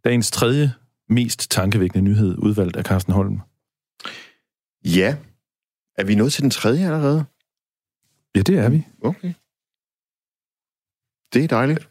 dagens 0.05 0.31
tredje 0.31 0.73
mest 1.09 1.51
tankevækkende 1.51 2.05
nyhed, 2.05 2.39
udvalgt 2.39 2.77
af 2.77 2.85
Carsten 2.85 3.13
Holm. 3.13 3.41
Ja. 4.85 5.17
Er 5.99 6.05
vi 6.05 6.15
nået 6.15 6.33
til 6.33 6.43
den 6.43 6.51
tredje 6.51 6.85
allerede? 6.85 7.25
Ja, 8.35 8.41
det 8.41 8.59
er 8.59 8.69
vi. 8.69 8.87
Okay. 9.03 9.33
Det 11.33 11.45
er 11.45 11.49
dejligt. 11.49 11.89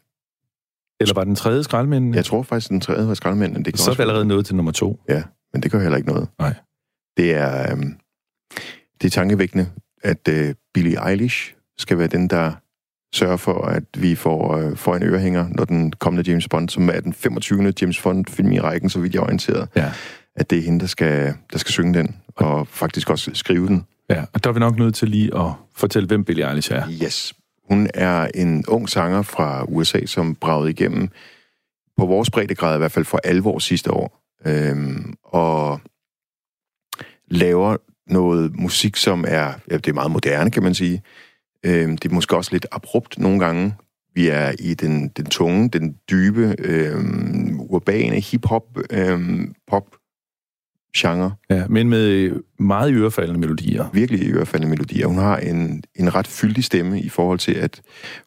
Eller 1.00 1.14
var 1.14 1.24
den 1.24 1.36
tredje 1.36 1.64
skraldmænden? 1.64 2.14
Jeg 2.14 2.26
tror 2.26 2.44
faktisk, 2.44 2.70
den 2.70 2.82
tredje 2.82 3.08
var 3.08 3.14
skraldmænden. 3.14 3.66
Det 3.66 3.80
Så 3.80 3.92
er 3.92 3.96
vi 3.96 4.02
allerede 4.02 4.26
nået 4.26 4.46
til 4.46 4.56
nummer 4.56 4.72
to. 4.72 5.02
Ja, 5.10 5.24
men 5.54 5.64
det 5.64 5.72
gør 5.72 5.80
heller 5.80 5.98
ikke 5.98 6.10
noget. 6.10 6.30
Nej. 6.40 6.56
Det 7.18 7.34
er, 7.34 7.72
øhm, 7.72 8.00
det 9.02 9.08
er 9.08 9.10
tankevækkende, 9.10 9.72
at 10.04 10.28
øh, 10.28 10.56
Billie 10.74 11.10
Eilish 11.10 11.56
skal 11.78 11.98
være 11.98 12.08
den, 12.08 12.28
der 12.28 12.54
sørger 13.16 13.38
for, 13.38 13.66
at 13.66 13.84
vi 13.98 14.16
får, 14.16 14.58
øh, 14.58 14.78
får 14.78 14.96
en 14.96 15.04
ørehænger, 15.04 15.48
når 15.52 15.66
den 15.66 15.92
kommende 15.92 16.32
James 16.32 16.48
Bond, 16.48 16.70
som 16.70 16.90
er 16.90 17.00
den 17.00 17.14
25. 17.14 17.74
James 17.82 18.02
Bond-film 18.02 18.52
i 18.52 18.60
rækken, 18.60 18.90
så 18.90 19.00
vidt 19.00 19.14
jeg 19.14 19.20
er 19.20 19.24
orienteret, 19.24 19.70
ja. 19.76 19.92
at 20.36 20.50
det 20.50 20.58
er 20.58 20.64
hende, 20.64 20.80
der 20.80 20.88
skal, 20.88 21.34
der 21.54 21.58
skal 21.58 21.72
synge 21.72 21.94
den, 21.94 22.16
og 22.36 22.68
faktisk 22.68 23.10
også 23.10 23.32
skrive 23.34 23.68
den. 23.68 23.86
Ja, 24.10 24.24
og 24.34 24.44
der 24.44 24.50
er 24.50 24.54
vi 24.54 24.60
nok 24.60 24.78
nødt 24.78 24.96
til 24.96 25.10
lige 25.10 25.38
at 25.38 25.52
fortælle, 25.76 26.08
hvem 26.08 26.26
Billie 26.26 26.50
Eilish 26.50 26.72
er. 26.74 26.84
Yes. 27.04 27.34
Hun 27.70 27.90
er 27.94 28.28
en 28.36 28.66
ung 28.68 28.90
sanger 28.90 29.22
fra 29.22 29.64
USA, 29.68 30.06
som 30.06 30.36
bragede 30.36 30.70
igennem, 30.70 31.10
på 31.98 32.06
vores 32.06 32.30
breddegrad 32.30 32.76
i 32.76 32.78
hvert 32.78 32.92
fald 32.92 33.06
for 33.06 33.20
alvor 33.24 33.60
sidste 33.60 33.92
år. 33.92 34.22
Øhm, 34.46 35.14
og 35.24 35.82
laver 37.32 37.78
noget 38.08 38.56
musik, 38.56 38.96
som 38.96 39.26
er, 39.28 39.54
ja, 39.72 39.78
det 39.78 39.88
er 39.88 39.94
meget 39.94 40.12
moderne, 40.12 40.52
kan 40.52 40.64
man 40.64 40.74
sige. 40.74 41.02
Øh, 41.66 41.92
det 41.92 42.06
er 42.06 42.14
måske 42.14 42.36
også 42.36 42.52
lidt 42.52 42.66
abrupt 42.72 43.20
nogle 43.20 43.40
gange. 43.40 43.76
Vi 44.16 44.28
er 44.28 44.52
i 44.60 44.74
den, 44.74 45.08
den 45.08 45.26
tunge, 45.26 45.70
den 45.70 45.96
dybe, 46.10 46.56
øh, 46.60 46.96
urbane 47.60 48.20
hip-hop, 48.20 48.78
øh, 48.92 49.48
pop 49.68 49.96
genre. 50.98 51.32
Ja, 51.50 51.68
men 51.68 51.90
med 51.90 52.32
meget 52.60 52.94
ørefaldende 52.94 53.40
melodier. 53.40 53.90
Virkelig 53.94 54.34
ørefaldende 54.34 54.70
melodier. 54.70 55.08
Hun 55.08 55.18
har 55.18 55.38
en, 55.38 55.84
en 55.96 56.16
ret 56.16 56.28
fyldig 56.28 56.64
stemme 56.64 57.02
i 57.02 57.10
forhold 57.10 57.40
til, 57.40 57.54
at 57.54 57.82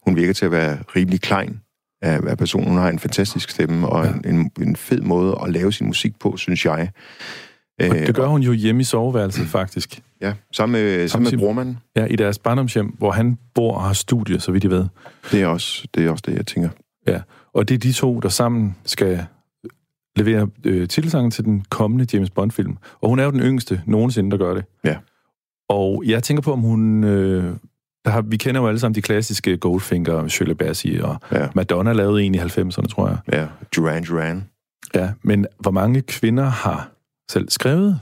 hun 0.06 0.16
virker 0.16 0.32
til 0.32 0.44
at 0.44 0.52
være 0.52 0.78
rimelig 0.96 1.20
klein 1.20 1.60
af, 2.02 2.20
af 2.26 2.38
personen. 2.38 2.68
Hun 2.68 2.78
har 2.78 2.88
en 2.88 2.98
fantastisk 2.98 3.50
stemme 3.50 3.88
og 3.88 4.04
ja. 4.04 4.12
en, 4.12 4.34
en, 4.34 4.50
en 4.60 4.76
fed 4.76 5.00
måde 5.00 5.38
at 5.42 5.52
lave 5.52 5.72
sin 5.72 5.86
musik 5.86 6.18
på, 6.18 6.36
synes 6.36 6.64
jeg. 6.64 6.90
Og 7.80 7.96
det 7.96 8.14
gør 8.14 8.26
hun 8.26 8.42
jo 8.42 8.52
hjemme 8.52 8.80
i 8.80 8.84
soveværelset, 8.84 9.46
faktisk. 9.58 10.00
Ja, 10.20 10.32
sammen 10.52 10.80
med, 10.80 11.08
sammen 11.08 11.30
med 11.30 11.38
brormanden. 11.38 11.78
Ja, 11.96 12.04
i 12.04 12.16
deres 12.16 12.38
barndomshjem, 12.38 12.86
hvor 12.86 13.10
han 13.10 13.38
bor 13.54 13.74
og 13.74 13.82
har 13.82 13.92
studie, 13.92 14.40
så 14.40 14.52
vidt 14.52 14.64
jeg 14.64 14.70
ved. 14.70 14.86
Det 15.32 15.42
er 15.42 15.46
også 15.46 15.88
det, 15.94 16.06
er 16.06 16.10
også 16.10 16.24
det 16.26 16.36
jeg 16.36 16.46
tænker. 16.46 16.68
Ja, 17.06 17.20
og 17.52 17.68
det 17.68 17.74
er 17.74 17.78
de 17.78 17.92
to, 17.92 18.20
der 18.20 18.28
sammen 18.28 18.76
skal 18.84 19.24
levere 20.16 20.48
øh, 20.64 20.88
titelsangen 20.88 21.30
til 21.30 21.44
den 21.44 21.64
kommende 21.70 22.06
James 22.12 22.30
Bond-film. 22.30 22.76
Og 23.00 23.08
hun 23.08 23.18
er 23.18 23.24
jo 23.24 23.30
den 23.30 23.40
yngste 23.40 23.82
nogensinde, 23.86 24.30
der 24.30 24.36
gør 24.36 24.54
det. 24.54 24.64
Ja. 24.84 24.96
Og 25.68 26.02
jeg 26.06 26.22
tænker 26.22 26.42
på, 26.42 26.52
om 26.52 26.60
hun... 26.60 27.04
Øh, 27.04 27.54
der 28.04 28.10
har, 28.10 28.22
vi 28.22 28.36
kender 28.36 28.60
jo 28.60 28.66
alle 28.66 28.80
sammen 28.80 28.94
de 28.94 29.02
klassiske 29.02 29.56
Goldfinger, 29.56 30.28
Shirley 30.28 30.54
Bassey, 30.54 31.00
og 31.00 31.16
ja. 31.32 31.48
Madonna 31.54 31.92
lavede 31.92 32.22
en 32.22 32.34
i 32.34 32.38
90'erne, 32.38 32.86
tror 32.86 33.08
jeg. 33.08 33.18
Ja, 33.32 33.46
Duran 33.76 34.04
Duran. 34.04 34.44
Ja, 34.94 35.10
men 35.22 35.46
hvor 35.58 35.70
mange 35.70 36.02
kvinder 36.02 36.44
har 36.44 36.90
selv 37.30 37.48
skrevet? 37.48 38.00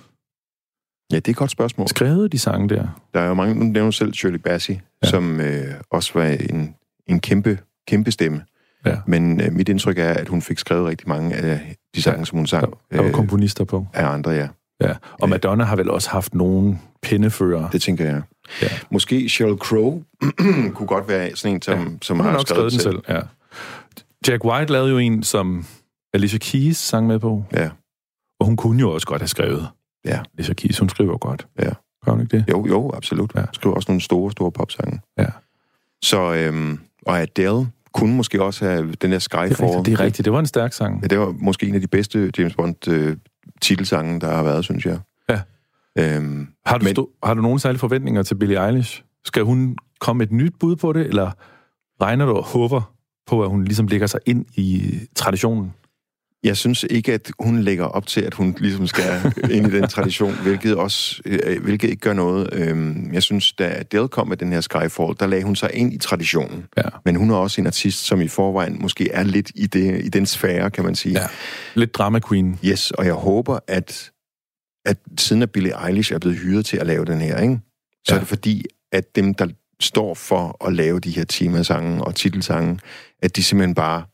Ja, 1.12 1.16
det 1.16 1.29
er 1.29 1.33
et 1.33 1.37
godt 1.37 1.51
spørgsmål. 1.51 1.89
Skrevet 1.89 2.33
de 2.33 2.39
sange 2.39 2.68
der? 2.68 2.87
Der 3.14 3.20
er 3.20 3.29
jo 3.29 3.35
mange, 3.35 3.55
nu 3.55 3.64
nævner 3.64 3.91
selv 3.91 4.14
Shirley 4.14 4.39
Bassey, 4.39 4.74
ja. 5.03 5.09
som 5.09 5.41
øh, 5.41 5.74
også 5.91 6.11
var 6.14 6.24
en, 6.24 6.74
en 7.07 7.20
kæmpe, 7.20 7.59
kæmpe 7.89 8.11
stemme. 8.11 8.43
Ja. 8.87 8.97
Men 9.07 9.41
øh, 9.41 9.53
mit 9.53 9.68
indtryk 9.68 9.99
er, 9.99 10.12
at 10.12 10.29
hun 10.29 10.43
fik 10.43 10.59
skrevet 10.59 10.87
rigtig 10.87 11.09
mange 11.09 11.35
af 11.35 11.77
de 11.95 12.03
sange, 12.03 12.18
ja. 12.18 12.24
som 12.24 12.39
hun 12.39 12.47
sang. 12.47 12.70
Der, 12.70 12.77
der 12.91 12.97
var 12.97 13.09
øh, 13.09 13.12
komponister 13.12 13.64
på. 13.64 13.87
Af 13.93 14.07
andre, 14.07 14.31
ja. 14.31 14.49
Ja, 14.81 14.95
og 15.12 15.29
Madonna 15.29 15.64
har 15.64 15.77
vel 15.77 15.91
også 15.91 16.11
haft 16.11 16.35
nogle 16.35 16.79
pindefører. 17.03 17.70
Det 17.70 17.83
tænker 17.83 18.05
jeg. 18.05 18.22
Ja. 18.62 18.68
Måske 18.91 19.29
Sheryl 19.29 19.57
Crow 19.57 20.03
kunne 20.74 20.87
godt 20.87 21.09
være 21.09 21.37
sådan 21.37 21.55
en, 21.55 21.62
som, 21.62 21.79
ja. 21.79 21.85
som 22.03 22.20
har, 22.20 22.31
skrevet, 22.31 22.49
skrevet 22.49 22.72
den 22.72 22.81
selv. 22.81 22.99
Ja. 23.09 23.20
Jack 24.29 24.45
White 24.45 24.72
lavede 24.72 24.91
jo 24.91 24.99
en, 24.99 25.22
som 25.22 25.66
Alicia 26.14 26.39
Keys 26.39 26.77
sang 26.77 27.07
med 27.07 27.18
på. 27.18 27.45
Ja. 27.53 27.68
Og 28.41 28.47
hun 28.47 28.57
kunne 28.57 28.80
jo 28.80 28.91
også 28.91 29.07
godt 29.07 29.22
have 29.22 29.28
skrevet. 29.28 29.68
Ja. 30.05 30.20
Alicia 30.34 30.55
Keys, 30.55 30.78
hun 30.78 30.89
skriver 30.89 31.18
godt. 31.18 31.47
Ja. 31.59 31.70
Gør 32.05 32.12
hun 32.12 32.20
ikke 32.20 32.37
det? 32.37 32.45
Jo, 32.51 32.66
jo, 32.66 32.91
absolut. 32.95 33.32
Ja. 33.34 33.45
Skriver 33.53 33.76
også 33.76 33.87
nogle 33.91 34.01
store, 34.01 34.32
store 34.32 34.53
popsange. 34.53 35.01
Ja. 35.18 35.26
Så, 36.03 36.34
øhm, 36.34 36.78
og 37.07 37.20
Adele 37.20 37.66
kunne 37.93 38.16
måske 38.16 38.43
også 38.43 38.64
have 38.64 38.93
den 38.93 39.12
der 39.12 39.18
Skyfall. 39.18 39.49
Det 39.49 39.61
er 39.61 39.64
rigtigt, 39.64 39.87
det, 39.87 39.93
er 39.93 40.01
rigtigt. 40.01 40.24
det 40.24 40.32
var 40.32 40.39
en 40.39 40.47
stærk 40.47 40.72
sang. 40.72 41.03
Ja, 41.03 41.07
det 41.07 41.18
var 41.18 41.34
måske 41.39 41.68
en 41.68 41.74
af 41.74 41.80
de 41.80 41.87
bedste 41.87 42.32
James 42.39 42.55
Bond 42.55 42.89
øh, 42.89 43.16
titelsange, 43.62 44.20
der 44.20 44.30
har 44.30 44.43
været, 44.43 44.64
synes 44.64 44.87
jeg. 44.87 44.99
Ja. 45.28 45.41
Øhm, 45.99 46.49
har, 46.66 46.78
du 46.78 46.84
men, 46.84 46.95
stå, 46.95 47.11
har 47.24 47.34
du 47.34 47.43
nogen 47.43 47.59
særlige 47.59 47.78
forventninger 47.78 48.22
til 48.22 48.34
Billie 48.34 48.66
Eilish? 48.66 49.03
Skal 49.24 49.43
hun 49.43 49.76
komme 50.01 50.24
et 50.24 50.32
nyt 50.32 50.53
bud 50.61 50.76
på 50.76 50.93
det, 50.93 51.07
eller 51.07 51.30
regner 52.03 52.26
du 52.26 52.32
og 52.32 52.45
håber 52.45 52.93
på, 53.26 53.43
at 53.43 53.51
hun 53.51 53.64
ligesom 53.64 53.87
lægger 53.87 54.07
sig 54.07 54.20
ind 54.26 54.47
i 54.55 54.99
traditionen? 55.14 55.74
Jeg 56.47 56.57
synes 56.57 56.84
ikke, 56.90 57.12
at 57.12 57.30
hun 57.38 57.61
lægger 57.61 57.84
op 57.84 58.07
til, 58.07 58.20
at 58.20 58.34
hun 58.34 58.57
ligesom 58.59 58.86
skal 58.86 59.32
ind 59.51 59.66
i 59.66 59.70
den 59.70 59.88
tradition, 59.88 60.34
hvilket, 60.44 60.76
også, 60.76 61.22
øh, 61.24 61.62
hvilket 61.62 61.90
ikke 61.90 62.01
gør 62.01 62.12
noget. 62.12 62.49
Øhm, 62.53 63.11
jeg 63.12 63.22
synes, 63.22 63.53
da 63.53 63.78
Adele 63.78 64.09
kom 64.09 64.28
med 64.28 64.36
den 64.36 64.53
her 64.53 64.61
Skyfall, 64.61 65.14
der 65.20 65.26
lagde 65.26 65.44
hun 65.44 65.57
sig 65.57 65.70
ind 65.74 65.92
i 65.92 65.99
traditionen. 65.99 66.64
Ja. 66.76 66.82
Men 67.05 67.16
hun 67.16 67.30
er 67.30 67.34
også 67.34 67.61
en 67.61 67.66
artist, 67.66 68.05
som 68.05 68.20
i 68.20 68.28
forvejen 68.28 68.76
måske 68.80 69.11
er 69.11 69.22
lidt 69.22 69.51
i, 69.55 69.66
det, 69.66 70.05
i 70.05 70.09
den 70.09 70.26
sfære, 70.26 70.70
kan 70.70 70.84
man 70.84 70.94
sige. 70.94 71.20
Ja. 71.20 71.26
Lidt 71.74 71.94
drama 71.94 72.20
queen. 72.28 72.59
Yes, 72.64 72.90
og 72.90 73.07
jeg 73.07 73.14
håber, 73.14 73.59
at, 73.68 74.11
at 74.84 74.99
siden 75.18 75.42
at 75.42 75.51
Billie 75.51 75.86
Eilish 75.86 76.12
er 76.12 76.18
blevet 76.18 76.38
hyret 76.38 76.66
til 76.66 76.76
at 76.76 76.86
lave 76.86 77.05
den 77.05 77.20
her, 77.20 77.40
ikke? 77.40 77.59
så 78.05 78.14
ja. 78.14 78.14
er 78.14 78.18
det 78.18 78.28
fordi, 78.28 78.64
at 78.92 79.16
dem, 79.16 79.34
der 79.34 79.47
står 79.80 80.14
for 80.14 80.66
at 80.66 80.72
lave 80.72 81.01
de 81.01 81.11
her 81.11 81.24
temasange 81.24 82.05
og 82.05 82.14
titelsange, 82.14 82.78
at 83.22 83.36
de 83.36 83.42
simpelthen 83.42 83.74
bare 83.74 84.05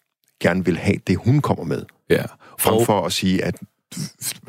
gerne 0.43 0.65
vil 0.65 0.79
have 0.79 0.97
det, 1.07 1.17
hun 1.17 1.41
kommer 1.41 1.65
med. 1.65 1.83
Ja. 2.11 2.25
Frem 2.59 2.75
og... 2.75 2.87
for 2.87 3.07
at 3.07 3.13
sige, 3.13 3.45
at 3.45 3.55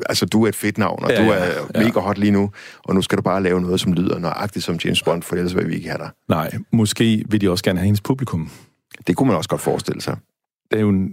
altså, 0.06 0.26
du 0.26 0.44
er 0.44 0.48
et 0.48 0.54
fedt 0.54 0.78
navn, 0.78 1.04
og 1.04 1.10
ja, 1.10 1.24
du 1.24 1.30
er 1.30 1.44
ja. 1.74 1.82
mega 1.84 2.00
hot 2.00 2.18
lige 2.18 2.30
nu, 2.30 2.50
og 2.84 2.94
nu 2.94 3.02
skal 3.02 3.18
du 3.18 3.22
bare 3.22 3.42
lave 3.42 3.60
noget, 3.60 3.80
som 3.80 3.92
lyder 3.92 4.18
nøjagtigt 4.18 4.64
som 4.64 4.78
James 4.84 5.02
Bond, 5.02 5.22
for 5.22 5.36
ellers 5.36 5.56
vil 5.56 5.68
vi 5.68 5.74
ikke 5.74 5.88
have 5.88 5.98
dig. 5.98 6.10
Nej, 6.28 6.52
måske 6.72 7.24
vil 7.28 7.40
de 7.40 7.50
også 7.50 7.64
gerne 7.64 7.78
have 7.78 7.84
hendes 7.84 8.00
publikum. 8.00 8.50
Det 9.06 9.16
kunne 9.16 9.26
man 9.26 9.36
også 9.36 9.50
godt 9.50 9.60
forestille 9.60 10.02
sig. 10.02 10.16
Det 10.70 10.76
er 10.76 10.80
jo 10.80 10.88
en, 10.88 11.10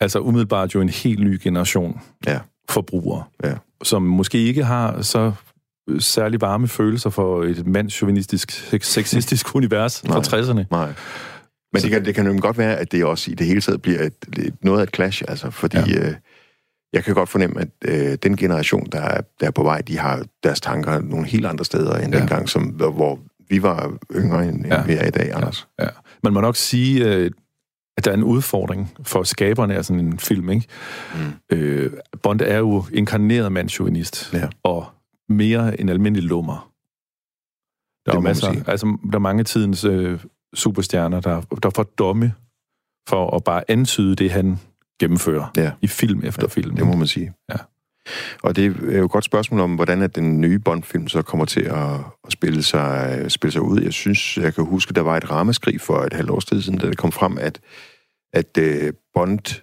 altså 0.00 0.18
umiddelbart 0.18 0.74
jo 0.74 0.80
en 0.80 0.88
helt 0.88 1.20
ny 1.20 1.38
generation 1.42 2.00
ja. 2.26 2.38
forbrugere, 2.68 3.24
ja. 3.44 3.54
som 3.82 4.02
måske 4.02 4.38
ikke 4.38 4.64
har 4.64 5.02
så 5.02 5.32
særlig 5.98 6.40
varme 6.40 6.68
følelser 6.68 7.10
for 7.10 7.44
et 7.44 7.66
mandsjuvenistisk, 7.66 8.50
sexistisk 8.82 9.54
univers 9.56 10.02
fra 10.06 10.20
60'erne. 10.20 10.64
Nej. 10.70 10.92
Men 11.72 11.82
det 11.82 11.90
kan, 11.90 12.04
det 12.04 12.14
kan 12.14 12.26
jo 12.26 12.38
godt 12.40 12.58
være, 12.58 12.76
at 12.76 12.92
det 12.92 13.04
også 13.04 13.30
i 13.30 13.34
det 13.34 13.46
hele 13.46 13.60
taget 13.60 13.82
bliver 13.82 14.02
et, 14.02 14.14
et, 14.38 14.54
noget 14.62 14.78
af 14.78 14.82
et 14.82 14.94
clash, 14.94 15.22
altså, 15.28 15.50
fordi 15.50 15.92
ja. 15.92 16.08
øh, 16.08 16.14
jeg 16.92 17.04
kan 17.04 17.14
godt 17.14 17.28
fornemme, 17.28 17.60
at 17.60 17.68
øh, 17.84 18.18
den 18.22 18.36
generation, 18.36 18.86
der 18.92 19.00
er, 19.00 19.20
der 19.40 19.46
er 19.46 19.50
på 19.50 19.62
vej, 19.62 19.80
de 19.80 19.98
har 19.98 20.24
deres 20.42 20.60
tanker 20.60 21.00
nogle 21.00 21.26
helt 21.26 21.46
andre 21.46 21.64
steder 21.64 21.98
end 21.98 22.14
ja. 22.14 22.20
dengang, 22.20 22.48
som, 22.48 22.62
hvor 22.62 23.18
vi 23.48 23.62
var 23.62 23.98
yngre, 24.14 24.48
end, 24.48 24.66
ja. 24.66 24.78
end 24.78 24.86
vi 24.86 24.92
er 24.92 25.06
i 25.06 25.10
dag, 25.10 25.34
Anders. 25.34 25.68
Ja. 25.78 25.84
ja. 25.84 25.90
Man 26.22 26.32
må 26.32 26.40
nok 26.40 26.56
sige, 26.56 27.04
øh, 27.04 27.30
at 27.96 28.04
der 28.04 28.10
er 28.10 28.14
en 28.14 28.24
udfordring 28.24 28.92
for 29.02 29.22
skaberne 29.22 29.74
af 29.74 29.84
sådan 29.84 30.06
en 30.06 30.18
film, 30.18 30.50
ikke? 30.50 30.66
Mm. 31.14 31.56
Øh, 31.56 31.92
Bond 32.22 32.40
er 32.40 32.58
jo 32.58 32.84
inkarneret 32.92 33.52
mandsjuvenist, 33.52 34.32
ja. 34.32 34.48
og 34.62 34.86
mere 35.28 35.80
en 35.80 35.88
almindelig 35.88 36.28
lummer. 36.28 36.72
Der 38.06 38.16
er 38.16 38.20
masser, 38.20 38.54
altså, 38.66 38.98
der 39.10 39.14
er 39.14 39.18
mange 39.18 39.44
tidens 39.44 39.84
øh, 39.84 40.20
superstjerner, 40.54 41.20
der, 41.20 41.40
der 41.62 41.70
får 41.70 41.82
domme 41.82 42.34
for 43.08 43.36
at 43.36 43.44
bare 43.44 43.70
antyde 43.70 44.16
det, 44.16 44.30
han 44.30 44.58
gennemfører 45.00 45.52
ja. 45.56 45.72
i 45.80 45.86
film 45.86 46.24
efter 46.24 46.42
ja, 46.42 46.48
film. 46.48 46.76
Det 46.76 46.86
må 46.86 46.96
man 46.96 47.06
sige. 47.06 47.32
Ja. 47.50 47.56
Og 48.42 48.56
det 48.56 48.64
er 48.64 48.98
jo 48.98 49.04
et 49.04 49.10
godt 49.10 49.24
spørgsmål 49.24 49.60
om, 49.60 49.74
hvordan 49.74 50.02
at 50.02 50.16
den 50.16 50.40
nye 50.40 50.58
Bond-film 50.58 51.08
så 51.08 51.22
kommer 51.22 51.44
til 51.44 51.60
at, 51.60 51.94
at 52.26 52.32
spille, 52.32 52.62
sig, 52.62 53.24
spille 53.28 53.52
sig 53.52 53.62
ud. 53.62 53.80
Jeg 53.80 53.92
synes, 53.92 54.36
jeg 54.36 54.54
kan 54.54 54.64
huske, 54.64 54.94
der 54.94 55.00
var 55.00 55.16
et 55.16 55.30
rammeskrig 55.30 55.80
for 55.80 55.98
et 55.98 56.12
halvt 56.12 56.30
års 56.30 56.44
tid 56.44 56.62
siden, 56.62 56.78
da 56.78 56.86
det 56.86 56.98
kom 56.98 57.12
frem, 57.12 57.38
at, 57.38 57.60
at 58.32 58.58
uh, 58.58 58.88
Bond 59.14 59.62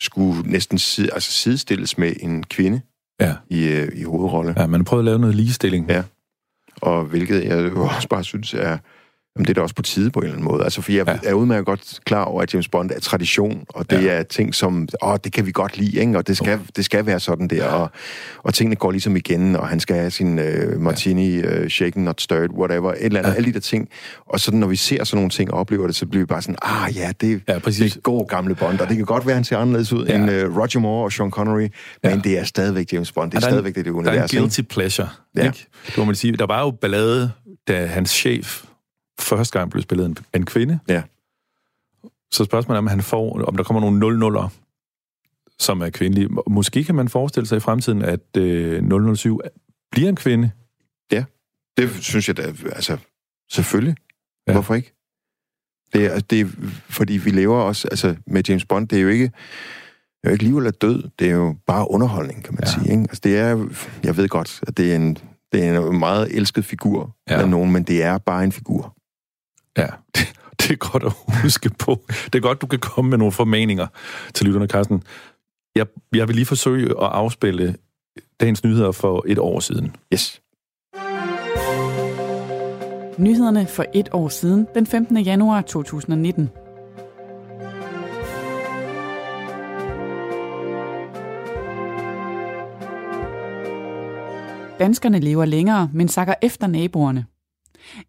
skulle 0.00 0.50
næsten 0.50 0.78
sid, 0.78 1.08
altså 1.12 1.32
sidestilles 1.32 1.98
med 1.98 2.12
en 2.20 2.44
kvinde 2.44 2.80
ja. 3.20 3.34
i, 3.50 3.82
uh, 3.82 4.00
i 4.00 4.02
hovedrolle. 4.02 4.54
Ja, 4.56 4.66
man 4.66 4.84
prøvet 4.84 5.00
at 5.00 5.04
lave 5.04 5.18
noget 5.18 5.34
ligestilling. 5.34 5.88
Ja, 5.88 6.02
og 6.76 7.04
hvilket 7.04 7.44
jeg 7.44 7.72
også 7.72 8.08
bare 8.08 8.24
synes 8.24 8.54
er 8.54 8.78
Jamen, 9.36 9.44
det 9.46 9.50
er 9.50 9.54
da 9.54 9.60
også 9.60 9.74
på 9.74 9.82
tide 9.82 10.10
på 10.10 10.18
en 10.18 10.24
eller 10.24 10.36
anden 10.36 10.52
måde. 10.52 10.64
Altså, 10.64 10.82
for 10.82 10.92
jeg 10.92 11.06
ja. 11.08 11.18
er 11.22 11.32
udmærket 11.32 11.66
godt 11.66 12.00
klar 12.04 12.24
over, 12.24 12.42
at 12.42 12.54
James 12.54 12.68
Bond 12.68 12.90
er 12.90 13.00
tradition, 13.00 13.64
og 13.68 13.90
det 13.90 14.04
ja. 14.04 14.12
er 14.12 14.22
ting, 14.22 14.54
som, 14.54 14.88
åh, 15.02 15.16
det 15.24 15.32
kan 15.32 15.46
vi 15.46 15.52
godt 15.52 15.78
lide, 15.78 16.00
ikke? 16.00 16.18
og 16.18 16.26
det 16.26 16.36
skal, 16.36 16.54
okay. 16.54 16.64
det 16.76 16.84
skal 16.84 17.06
være 17.06 17.20
sådan 17.20 17.48
der, 17.48 17.64
og, 17.64 17.90
og 18.38 18.54
tingene 18.54 18.76
går 18.76 18.90
ligesom 18.90 19.16
igen, 19.16 19.56
og 19.56 19.68
han 19.68 19.80
skal 19.80 19.96
have 19.96 20.10
sin 20.10 20.38
uh, 20.38 20.80
martini, 20.80 21.38
uh, 21.38 21.68
shaken, 21.68 22.04
not 22.04 22.20
stirred, 22.20 22.50
whatever, 22.50 22.92
et 22.92 23.04
eller 23.04 23.18
andet, 23.18 23.30
ja. 23.30 23.36
alle 23.36 23.48
de 23.48 23.52
der 23.52 23.60
ting. 23.60 23.88
Og 24.26 24.40
så 24.40 24.54
når 24.54 24.66
vi 24.66 24.76
ser 24.76 25.04
sådan 25.04 25.16
nogle 25.16 25.30
ting 25.30 25.52
og 25.52 25.60
oplever 25.60 25.86
det, 25.86 25.96
så 25.96 26.06
bliver 26.06 26.22
vi 26.22 26.26
bare 26.26 26.42
sådan, 26.42 26.56
ah 26.62 26.96
ja, 26.96 27.12
det, 27.20 27.42
ja, 27.48 27.58
det 27.58 27.80
er 27.80 28.00
god 28.00 28.28
gamle 28.28 28.54
Bond, 28.54 28.80
og 28.80 28.88
det 28.88 28.96
kan 28.96 29.06
godt 29.06 29.26
være, 29.26 29.34
han 29.34 29.44
ser 29.44 29.58
anderledes 29.58 29.92
ud 29.92 30.06
ja. 30.06 30.14
end 30.14 30.24
uh, 30.24 30.56
Roger 30.56 30.80
Moore 30.80 31.04
og 31.04 31.12
Sean 31.12 31.30
Connery, 31.30 31.60
men 31.60 31.70
ja. 32.04 32.16
det 32.24 32.38
er 32.38 32.44
stadigvæk 32.44 32.92
James 32.92 33.12
Bond, 33.12 33.30
det 33.30 33.38
er, 33.38 33.46
er 33.46 33.50
stadigvæk 33.50 33.74
det, 33.74 33.84
det 33.84 33.90
univers. 33.90 34.14
Der 34.14 34.20
er 34.20 34.42
en 34.42 34.48
guilty 34.48 34.60
pleasure, 34.60 35.08
ja. 35.36 35.44
ikke? 35.44 35.66
Det 35.86 35.98
må 35.98 36.04
man 36.04 36.14
sige. 36.14 36.36
Der 36.36 36.46
var 36.46 36.60
jo 36.60 36.70
ballade, 36.70 37.30
da 37.68 37.86
hans 37.86 38.10
chef 38.10 38.64
første 39.20 39.58
gang 39.58 39.70
blev 39.70 39.82
spillet 39.82 40.06
en, 40.06 40.16
en 40.34 40.46
kvinde. 40.46 40.78
Ja. 40.88 41.02
Så 42.32 42.44
spørgsmålet 42.44 42.76
er, 42.76 42.82
om 42.82 42.86
han 42.86 43.02
får, 43.02 43.42
om 43.42 43.56
der 43.56 43.64
kommer 43.64 43.80
nogle 43.80 43.98
0 43.98 44.18
0 44.18 44.36
som 45.60 45.80
er 45.80 45.90
kvindelige. 45.90 46.28
Måske 46.46 46.84
kan 46.84 46.94
man 46.94 47.08
forestille 47.08 47.46
sig 47.46 47.56
i 47.56 47.60
fremtiden, 47.60 48.02
at 48.02 48.36
øh, 48.36 49.14
007 49.14 49.40
bliver 49.92 50.08
en 50.08 50.16
kvinde. 50.16 50.50
Ja, 51.12 51.24
det 51.76 51.90
synes 51.90 52.28
jeg 52.28 52.36
da, 52.36 52.42
altså, 52.64 52.96
selvfølgelig. 53.50 53.96
Ja. 54.48 54.52
Hvorfor 54.52 54.74
ikke? 54.74 54.94
Det 55.92 56.06
er, 56.06 56.20
det 56.20 56.40
er, 56.40 56.46
fordi 56.88 57.12
vi 57.12 57.30
lever 57.30 57.56
også, 57.56 57.88
altså 57.88 58.16
med 58.26 58.42
James 58.48 58.64
Bond, 58.64 58.88
det 58.88 58.98
er 58.98 59.02
jo 59.02 59.08
ikke, 59.08 59.24
det 59.24 60.24
er 60.24 60.28
jo 60.28 60.32
ikke 60.32 60.44
liv 60.44 60.56
eller 60.58 60.70
død, 60.70 61.10
det 61.18 61.30
er 61.30 61.34
jo 61.34 61.56
bare 61.66 61.90
underholdning, 61.90 62.44
kan 62.44 62.54
man 62.54 62.64
ja. 62.64 62.70
sige. 62.70 62.90
Ikke? 62.90 63.02
Altså 63.02 63.20
det 63.24 63.38
er, 63.38 63.68
jeg 64.04 64.16
ved 64.16 64.28
godt, 64.28 64.60
at 64.66 64.76
det 64.76 64.92
er 64.92 64.96
en, 64.96 65.18
det 65.52 65.64
er 65.64 65.90
en 65.90 65.98
meget 65.98 66.36
elsket 66.36 66.64
figur 66.64 67.16
ja. 67.30 67.40
af 67.40 67.48
nogen, 67.48 67.72
men 67.72 67.82
det 67.82 68.02
er 68.02 68.18
bare 68.18 68.44
en 68.44 68.52
figur. 68.52 68.96
Ja, 69.80 69.86
det, 70.16 70.32
det 70.60 70.70
er 70.70 70.76
godt 70.76 71.02
at 71.02 71.12
huske 71.42 71.70
på. 71.78 72.00
Det 72.08 72.34
er 72.34 72.40
godt, 72.40 72.62
du 72.62 72.66
kan 72.66 72.78
komme 72.78 73.10
med 73.10 73.18
nogle 73.18 73.32
formaninger 73.32 73.86
til 74.34 74.46
lytterne, 74.46 74.66
Carsten. 74.66 75.02
Jeg, 75.74 75.86
jeg 76.14 76.28
vil 76.28 76.36
lige 76.36 76.46
forsøge 76.46 76.86
at 76.90 77.08
afspille 77.12 77.76
dagens 78.40 78.64
nyheder 78.64 78.92
for 78.92 79.24
et 79.28 79.38
år 79.38 79.60
siden. 79.60 79.96
Yes. 80.14 80.42
Nyhederne 83.18 83.66
for 83.66 83.84
et 83.94 84.08
år 84.12 84.28
siden, 84.28 84.66
den 84.74 84.86
15. 84.86 85.18
januar 85.18 85.60
2019. 85.60 86.50
Danskerne 94.78 95.18
lever 95.18 95.44
længere, 95.44 95.90
men 95.92 96.08
sakker 96.08 96.34
efter 96.42 96.66
naboerne. 96.66 97.26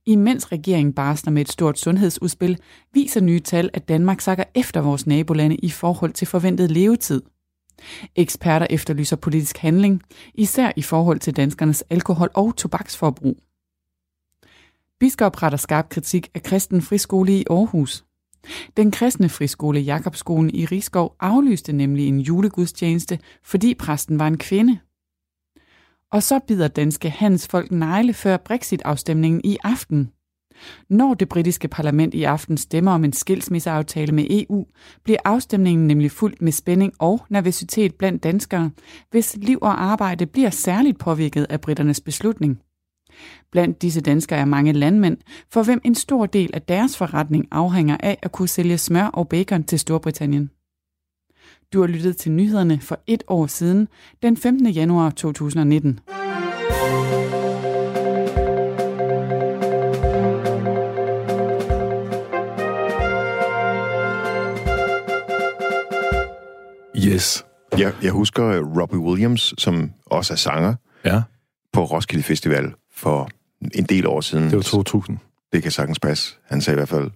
Imens 0.05 0.51
regeringen 0.51 0.93
barsler 0.93 1.31
med 1.31 1.41
et 1.41 1.51
stort 1.51 1.79
sundhedsudspil, 1.79 2.57
viser 2.93 3.21
nye 3.21 3.39
tal, 3.39 3.69
at 3.73 3.87
Danmark 3.87 4.21
sakker 4.21 4.43
efter 4.55 4.81
vores 4.81 5.07
nabolande 5.07 5.55
i 5.55 5.69
forhold 5.69 6.13
til 6.13 6.27
forventet 6.27 6.71
levetid. 6.71 7.21
Eksperter 8.15 8.67
efterlyser 8.69 9.15
politisk 9.15 9.57
handling, 9.57 10.01
især 10.33 10.71
i 10.75 10.81
forhold 10.81 11.19
til 11.19 11.35
danskernes 11.35 11.83
alkohol- 11.89 12.31
og 12.33 12.55
tobaksforbrug. 12.55 13.37
Biskop 14.99 15.43
retter 15.43 15.57
skarp 15.57 15.89
kritik 15.89 16.29
af 16.33 16.43
kristen 16.43 16.81
friskole 16.81 17.31
i 17.31 17.45
Aarhus. 17.49 18.05
Den 18.77 18.91
kristne 18.91 19.29
friskole 19.29 19.79
Jakobskolen 19.79 20.55
i 20.55 20.65
Rigskov 20.65 21.15
aflyste 21.19 21.73
nemlig 21.73 22.07
en 22.07 22.19
julegudstjeneste, 22.19 23.19
fordi 23.43 23.73
præsten 23.75 24.19
var 24.19 24.27
en 24.27 24.37
kvinde. 24.37 24.79
Og 26.11 26.23
så 26.23 26.39
bider 26.47 26.67
danske 26.67 27.09
handelsfolk 27.09 27.71
negle 27.71 28.13
før 28.13 28.37
Brexit-afstemningen 28.37 29.41
i 29.43 29.57
aften. 29.63 30.11
Når 30.89 31.13
det 31.13 31.29
britiske 31.29 31.67
parlament 31.67 32.13
i 32.13 32.23
aften 32.23 32.57
stemmer 32.57 32.91
om 32.91 33.03
en 33.03 33.13
skilsmisseaftale 33.13 34.11
med 34.11 34.25
EU, 34.29 34.65
bliver 35.03 35.19
afstemningen 35.25 35.87
nemlig 35.87 36.11
fuldt 36.11 36.41
med 36.41 36.51
spænding 36.51 36.93
og 36.99 37.25
nervøsitet 37.29 37.95
blandt 37.95 38.23
danskere, 38.23 38.71
hvis 39.11 39.37
liv 39.41 39.57
og 39.61 39.83
arbejde 39.83 40.25
bliver 40.25 40.49
særligt 40.49 40.99
påvirket 40.99 41.47
af 41.49 41.61
britternes 41.61 42.01
beslutning. 42.01 42.59
Blandt 43.51 43.81
disse 43.81 44.01
danskere 44.01 44.39
er 44.39 44.45
mange 44.45 44.73
landmænd, 44.73 45.17
for 45.49 45.63
hvem 45.63 45.81
en 45.83 45.95
stor 45.95 46.25
del 46.25 46.49
af 46.53 46.61
deres 46.61 46.97
forretning 46.97 47.47
afhænger 47.51 47.97
af 47.99 48.17
at 48.21 48.31
kunne 48.31 48.47
sælge 48.47 48.77
smør 48.77 49.05
og 49.05 49.29
bacon 49.29 49.63
til 49.63 49.79
Storbritannien. 49.79 50.49
Du 51.73 51.79
har 51.79 51.87
lyttet 51.87 52.17
til 52.17 52.31
nyhederne 52.31 52.79
for 52.81 52.99
et 53.07 53.23
år 53.27 53.47
siden, 53.47 53.87
den 54.23 54.37
15. 54.37 54.67
januar 54.67 55.09
2019. 55.09 55.99
Yes. 66.95 67.45
Jeg, 67.77 67.93
jeg 68.03 68.11
husker 68.11 68.45
øh, 68.47 68.61
Robbie 68.81 68.99
Williams, 68.99 69.53
som 69.57 69.91
også 70.05 70.33
er 70.33 70.37
sanger, 70.37 70.75
Ja, 71.05 71.21
på 71.73 71.83
Roskilde 71.83 72.23
Festival 72.23 72.73
for 72.95 73.29
en 73.75 73.83
del 73.85 74.07
år 74.07 74.21
siden. 74.21 74.43
det 74.43 74.55
var 74.55 74.61
2000. 74.61 75.17
Det 75.53 75.63
kan 75.63 75.71
sagtens 75.71 75.99
passe. 75.99 76.35
Han 76.49 76.61
sagde 76.61 76.75
i 76.75 76.79
hvert 76.79 76.89
fald, 76.89 77.11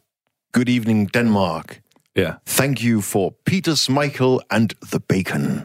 Good 0.53 0.69
evening, 0.69 1.13
Denmark. 1.13 1.79
Ja. 2.15 2.31
Thank 2.47 2.77
you 2.83 3.01
for 3.01 3.33
Peter 3.45 4.01
Michael 4.01 4.39
and 4.49 4.69
the 4.91 4.99
bacon. 4.99 5.61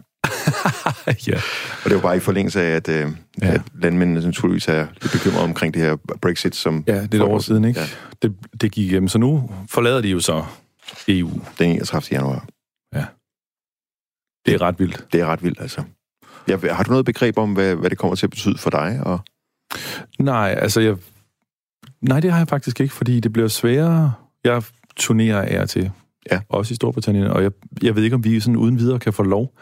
ja. 1.29 1.37
Og 1.85 1.91
det 1.91 1.95
var 1.95 2.01
bare 2.01 2.17
i 2.17 2.21
forlængelse 2.21 2.63
af, 2.63 2.77
at, 2.77 2.89
øh, 2.89 2.95
Ja. 3.43 3.47
ja. 3.47 3.55
at 3.55 3.63
landmændene 3.75 4.21
naturligvis 4.21 4.69
er 4.69 4.87
lidt 5.03 5.13
bekymrede 5.13 5.45
omkring 5.45 5.75
det 5.75 5.83
her 5.83 5.97
Brexit, 6.23 6.57
som... 6.57 6.85
Ja, 6.87 7.03
det 7.03 7.15
er 7.15 7.19
et 7.25 7.29
år 7.31 7.39
siden, 7.39 7.65
ikke? 7.65 7.81
Ja, 7.81 7.87
Ja. 7.87 8.29
Det, 8.29 8.37
det 8.61 8.73
gik 8.73 8.87
igennem. 8.87 9.09
Så 9.09 9.19
nu 9.19 9.51
forlader 9.69 10.01
de 10.01 10.09
jo 10.09 10.21
så 10.21 10.45
EU. 11.09 11.31
den 11.59 11.71
31. 11.71 12.03
januar. 12.13 12.47
Det 14.47 14.55
er 14.55 14.61
ret 14.63 14.79
vildt. 14.79 15.07
Det 15.13 15.21
er 15.21 15.27
ret 15.27 15.43
vildt, 15.43 15.61
altså. 15.61 15.83
Ja, 16.49 16.57
har 16.73 16.83
du 16.83 16.91
noget 16.91 17.05
begreb 17.07 17.39
om, 17.39 17.53
hvad, 17.53 17.75
hvad 17.75 17.91
det 17.91 17.99
kommer 17.99 18.15
til 18.15 18.27
at 18.27 18.31
betyde 18.31 18.59
for 18.59 18.71
dig? 18.71 19.01
Og... 19.03 19.21
Nej, 20.19 20.55
altså 20.59 20.81
jeg... 20.81 20.97
Nej, 22.01 22.21
det 22.21 22.31
har 22.31 22.39
jeg 22.39 22.49
faktisk 22.49 22.81
ikke, 22.81 22.95
fordi 22.95 23.21
det 23.21 23.33
bliver 23.33 23.49
sværere. 23.49 24.13
Jeg 24.45 24.63
turnerer 24.97 25.61
af 25.61 25.69
til. 25.69 25.91
Ja. 26.33 26.41
Også 26.49 26.73
i 26.73 26.75
Storbritannien, 26.75 27.27
og 27.27 27.43
jeg, 27.43 27.51
jeg 27.83 27.97
ved 27.97 28.03
ikke, 28.03 28.17
om 28.17 28.25
vi 28.25 28.41
sådan 28.41 28.57
uden 28.57 28.79
videre 28.79 28.99
kan 28.99 29.13
få 29.13 29.23
lov. 29.23 29.53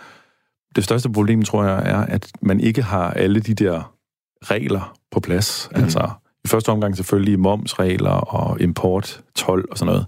Det 0.77 0.85
største 0.85 1.11
problem, 1.11 1.43
tror 1.43 1.65
jeg, 1.65 1.83
er, 1.91 1.99
at 1.99 2.33
man 2.43 2.61
ikke 2.61 2.83
har 2.83 3.11
alle 3.11 3.41
de 3.41 3.55
der 3.55 3.95
regler 4.43 4.99
på 5.11 5.21
plads. 5.21 5.69
Mm. 5.77 5.83
Altså, 5.83 6.11
i 6.45 6.49
første 6.49 6.69
omgang 6.69 6.97
selvfølgelig 6.97 7.41
momsregler 7.41 8.11
og 8.11 8.61
import, 8.61 9.21
tolv 9.35 9.65
og 9.71 9.79
sådan 9.79 9.93
noget. 9.93 10.07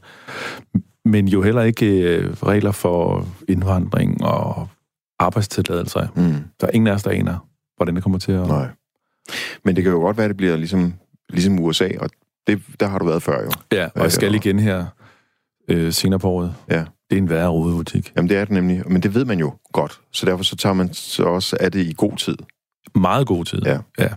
Men 1.05 1.29
jo 1.29 1.43
heller 1.43 1.63
ikke 1.63 1.87
øh, 2.17 2.33
regler 2.33 2.73
for 2.73 3.27
indvandring 3.49 4.25
og 4.25 4.69
arbejdstilladelser. 5.19 6.07
Mm, 6.17 6.45
Der 6.61 6.67
er 6.67 6.71
ingen 6.71 6.87
af 6.87 6.93
os, 6.93 7.03
der 7.03 7.11
aner, 7.11 7.49
hvordan 7.77 7.95
det 7.95 8.03
kommer 8.03 8.19
til 8.19 8.33
at... 8.33 8.47
nej. 8.47 8.69
Men 9.65 9.77
det 9.77 9.85
kan 9.85 9.93
jo 9.93 9.99
godt 9.99 10.17
være, 10.17 10.25
at 10.25 10.29
det 10.29 10.37
bliver 10.37 10.57
ligesom, 10.57 10.95
ligesom 11.29 11.59
USA, 11.59 11.89
og 12.01 12.11
det, 12.47 12.63
der 12.81 12.87
har 12.87 12.99
du 12.99 13.05
været 13.07 13.23
før 13.23 13.43
jo. 13.45 13.51
Ja, 13.73 13.89
og 13.95 14.03
jeg 14.03 14.13
skal 14.13 14.35
igen 14.35 14.59
her 14.59 14.87
øh, 15.71 15.93
senere 15.93 16.21
på 16.21 16.29
året. 16.29 16.55
Ja. 16.71 16.85
Det 17.11 17.19
er 17.19 17.23
en 17.23 17.31
værre 17.31 17.49
rodebutik. 17.49 18.13
Jamen 18.17 18.29
det 18.29 18.37
er 18.37 18.45
det 18.45 18.51
nemlig, 18.51 18.83
men 18.87 19.03
det 19.03 19.15
ved 19.15 19.25
man 19.25 19.39
jo 19.39 19.55
godt, 19.73 20.01
så 20.13 20.27
derfor 20.27 20.45
så 20.45 20.57
tager 20.57 20.73
man 20.73 20.95
så 20.95 21.25
også 21.25 21.57
af 21.61 21.73
det 21.73 21.87
i 21.87 21.95
god 21.97 22.17
tid. 22.17 22.37
Meget 22.95 23.27
god 23.27 23.45
tid. 23.45 23.63
Ja. 23.63 23.79
ja. 23.99 24.09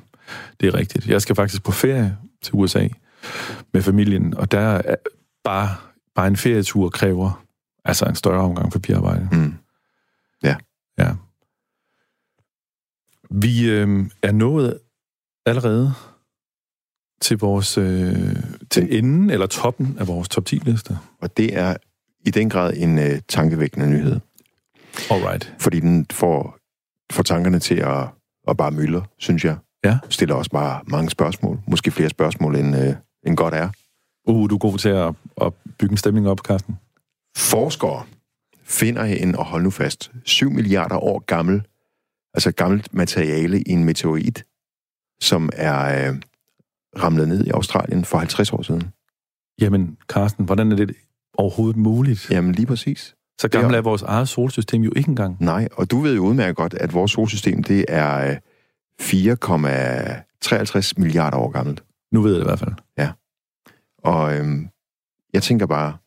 Det 0.60 0.68
er 0.68 0.74
rigtigt. 0.74 1.08
Jeg 1.08 1.22
skal 1.22 1.36
faktisk 1.36 1.64
på 1.64 1.72
ferie 1.72 2.18
til 2.42 2.54
USA 2.54 2.88
med 3.74 3.82
familien, 3.82 4.34
og 4.38 4.52
der 4.52 4.60
er 4.60 4.96
bare, 5.44 5.76
bare 6.16 6.28
en 6.28 6.38
ferietur 6.38 6.90
kræver 6.90 7.44
altså 7.86 8.06
en 8.06 8.16
større 8.16 8.42
omgang 8.42 8.72
papirarbejde. 8.72 9.30
Mm. 9.32 9.54
Ja. 10.44 10.56
Vi 13.36 13.70
øh, 13.70 14.10
er 14.24 14.32
nået 14.32 14.80
allerede 15.46 15.94
til 17.24 17.38
vores 17.38 17.78
øh, 17.78 18.36
til 18.70 18.98
enden 18.98 19.30
eller 19.30 19.46
toppen 19.46 19.98
af 20.00 20.08
vores 20.08 20.30
top 20.30 20.46
10 20.46 20.56
liste. 20.56 20.98
Og 21.22 21.38
det 21.38 21.58
er 21.58 21.76
i 22.26 22.30
den 22.30 22.50
grad 22.50 22.74
en 22.78 23.00
øh, 23.00 23.22
tankevækkende 23.28 23.90
nyhed, 23.90 24.20
Alright. 25.10 25.54
fordi 25.60 25.80
den 25.80 26.06
får, 26.12 26.58
får 27.12 27.24
tankerne 27.24 27.60
til 27.60 27.76
at, 27.76 28.08
at 28.48 28.58
bare 28.58 28.72
mylde, 28.72 29.04
synes 29.18 29.46
jeg. 29.46 29.58
Ja. 29.86 29.98
Stiller 30.10 30.36
også 30.36 30.52
bare 30.52 30.82
mange 30.88 31.10
spørgsmål, 31.10 31.60
måske 31.68 31.92
flere 31.92 32.10
spørgsmål, 32.10 32.56
end, 32.56 32.76
øh, 32.78 32.96
end 33.28 33.38
godt 33.38 33.54
er. 33.54 33.70
Uh, 34.28 34.50
du 34.50 34.56
er 34.56 34.60
god 34.60 34.78
til 34.78 34.90
at, 34.90 35.14
at 35.42 35.54
bygge 35.80 35.94
en 35.94 35.98
stemning 35.98 36.28
op, 36.28 36.40
Carsten. 36.40 36.78
Forskere 37.38 38.04
finder 38.64 39.04
en, 39.04 39.36
og 39.36 39.46
hold 39.46 39.64
nu 39.64 39.70
fast, 39.70 40.12
7 40.26 40.52
milliarder 40.52 40.98
år 40.98 41.20
gammel, 41.20 41.62
altså 42.34 42.52
gammelt 42.52 42.94
materiale 42.94 43.62
i 43.62 43.72
en 43.72 43.84
meteorit, 43.84 44.46
som 45.22 45.50
er 45.54 46.10
øh, 46.10 46.16
ramlet 47.00 47.28
ned 47.28 47.46
i 47.46 47.50
Australien 47.50 48.06
for 48.06 48.18
50 48.18 48.54
år 48.54 48.62
siden. 48.62 48.84
Jamen, 49.62 49.98
Carsten, 50.08 50.46
hvordan 50.46 50.72
er 50.72 50.76
det 50.76 50.96
overhovedet 51.38 51.78
muligt? 51.78 52.30
Ja. 52.30 52.36
Jamen 52.36 52.52
lige 52.56 52.66
præcis. 52.66 53.16
Så 53.42 53.48
gammel 53.48 53.76
er- 53.76 53.82
vores 53.82 54.02
eget 54.02 54.30
solsystem 54.30 54.82
jo 54.82 54.92
ikke 54.96 55.10
engang. 55.10 55.38
Nej, 55.40 55.68
og 55.72 55.92
du 55.92 56.00
ved 56.00 56.16
jo 56.16 56.22
udmærket 56.26 56.56
godt, 56.56 56.74
at 56.74 56.94
vores 56.94 57.12
solsystem, 57.12 57.64
det 57.64 57.86
er 57.88 58.30
øh, 58.30 58.38
4,53 59.02 60.92
milliarder 60.98 61.38
år 61.38 61.52
gammelt. 61.52 61.84
Nu 62.12 62.22
ved 62.22 62.32
jeg 62.32 62.40
det 62.40 62.46
i 62.46 62.50
hvert 62.50 62.60
fald. 62.60 62.74
Og 64.04 64.38
øhm, 64.38 64.70
jeg 65.34 65.44
tænker 65.44 65.66
bare, 65.66 65.98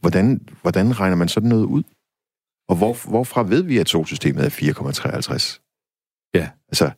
hvordan, 0.00 0.48
hvordan 0.62 1.00
regner 1.00 1.16
man 1.16 1.28
sådan 1.28 1.48
noget 1.48 1.64
ud? 1.64 1.82
Og 2.68 2.76
hvor, 2.76 3.08
hvorfra 3.10 3.42
ved 3.42 3.62
vi, 3.62 3.78
at 3.78 3.88
solsystemet 3.88 4.44
er 4.44 4.50
4,53? 4.50 6.30
Ja. 6.34 6.48
Altså, 6.68 6.90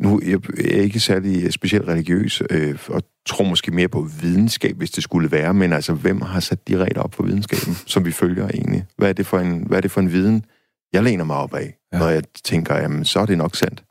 nu 0.00 0.20
jeg 0.24 0.32
er 0.32 0.40
jeg 0.58 0.82
ikke 0.84 1.00
særlig 1.00 1.52
specielt 1.52 1.88
religiøs, 1.88 2.42
øh, 2.50 2.78
og 2.88 3.02
tror 3.26 3.44
måske 3.44 3.70
mere 3.70 3.88
på 3.88 4.02
videnskab, 4.20 4.76
hvis 4.76 4.90
det 4.90 5.02
skulle 5.02 5.30
være, 5.30 5.54
men 5.54 5.72
altså, 5.72 5.94
hvem 5.94 6.20
har 6.20 6.40
sat 6.40 6.68
de 6.68 6.76
regler 6.76 7.02
op 7.02 7.14
for 7.14 7.22
videnskaben, 7.22 7.74
som 7.86 8.04
vi 8.04 8.12
følger 8.12 8.48
egentlig? 8.48 8.86
Hvad 8.96 9.08
er 9.08 9.12
det 9.12 9.26
for 9.26 9.38
en, 9.38 9.66
hvad 9.66 9.76
er 9.78 9.80
det 9.80 9.90
for 9.90 10.00
en 10.00 10.12
viden, 10.12 10.44
jeg 10.92 11.02
læner 11.02 11.24
mig 11.24 11.36
op 11.36 11.54
af, 11.54 11.76
Ja. 11.92 11.98
når 11.98 12.08
jeg 12.08 12.22
tænker, 12.44 12.74
jamen, 12.76 13.04
så 13.04 13.20
er 13.20 13.26
det 13.26 13.38
nok 13.38 13.56
sandt. 13.56 13.84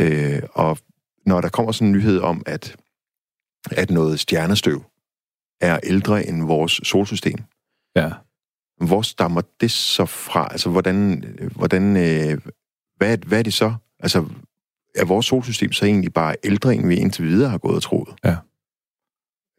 Øh, 0.00 0.42
og 0.52 0.78
når 1.26 1.40
der 1.40 1.48
kommer 1.48 1.72
sådan 1.72 1.88
en 1.88 1.92
nyhed 1.92 2.18
om, 2.20 2.42
at, 2.46 2.76
at 3.70 3.90
noget 3.90 4.20
stjernestøv 4.20 4.84
er 5.60 5.78
ældre 5.84 6.26
end 6.26 6.42
vores 6.46 6.72
solsystem, 6.84 7.38
Ja. 7.96 8.10
hvor 8.86 9.02
stammer 9.02 9.40
det 9.60 9.70
så 9.70 10.06
fra? 10.06 10.48
Altså, 10.50 10.70
hvordan, 10.70 11.24
hvordan 11.56 11.96
øh, 11.96 12.38
hvad, 12.96 13.18
hvad 13.18 13.38
er 13.38 13.42
det 13.42 13.54
så? 13.54 13.74
Altså, 14.00 14.24
er 14.94 15.04
vores 15.04 15.26
solsystem 15.26 15.72
så 15.72 15.84
egentlig 15.84 16.12
bare 16.12 16.36
ældre, 16.44 16.74
end 16.74 16.88
vi 16.88 16.96
indtil 16.96 17.24
videre 17.24 17.50
har 17.50 17.58
gået 17.58 17.76
og 17.76 17.82
troet? 17.82 18.08
Ja. 18.24 18.36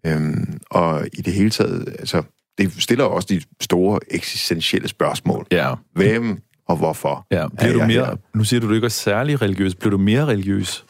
Øhm, 0.05 0.59
og 0.69 1.07
i 1.13 1.21
det 1.21 1.33
hele 1.33 1.49
taget, 1.49 1.95
altså, 1.99 2.23
det 2.57 2.83
stiller 2.83 3.03
også 3.05 3.27
de 3.31 3.41
store 3.61 3.99
eksistentielle 4.11 4.87
spørgsmål. 4.87 5.47
Ja. 5.51 5.73
Hvem 5.93 6.41
og 6.67 6.77
hvorfor? 6.77 7.27
ja. 7.31 7.47
Bliver 7.47 7.69
Er 7.69 7.73
du 7.73 7.79
mere, 7.79 8.05
her? 8.05 8.15
nu 8.33 8.43
siger 8.43 8.59
du, 8.59 8.69
du 8.69 8.73
ikke 8.73 8.85
er 8.85 8.89
særlig 8.89 9.41
religiøs. 9.41 9.75
Bliver 9.75 9.91
du 9.91 9.97
mere 9.97 10.25
religiøs 10.25 10.85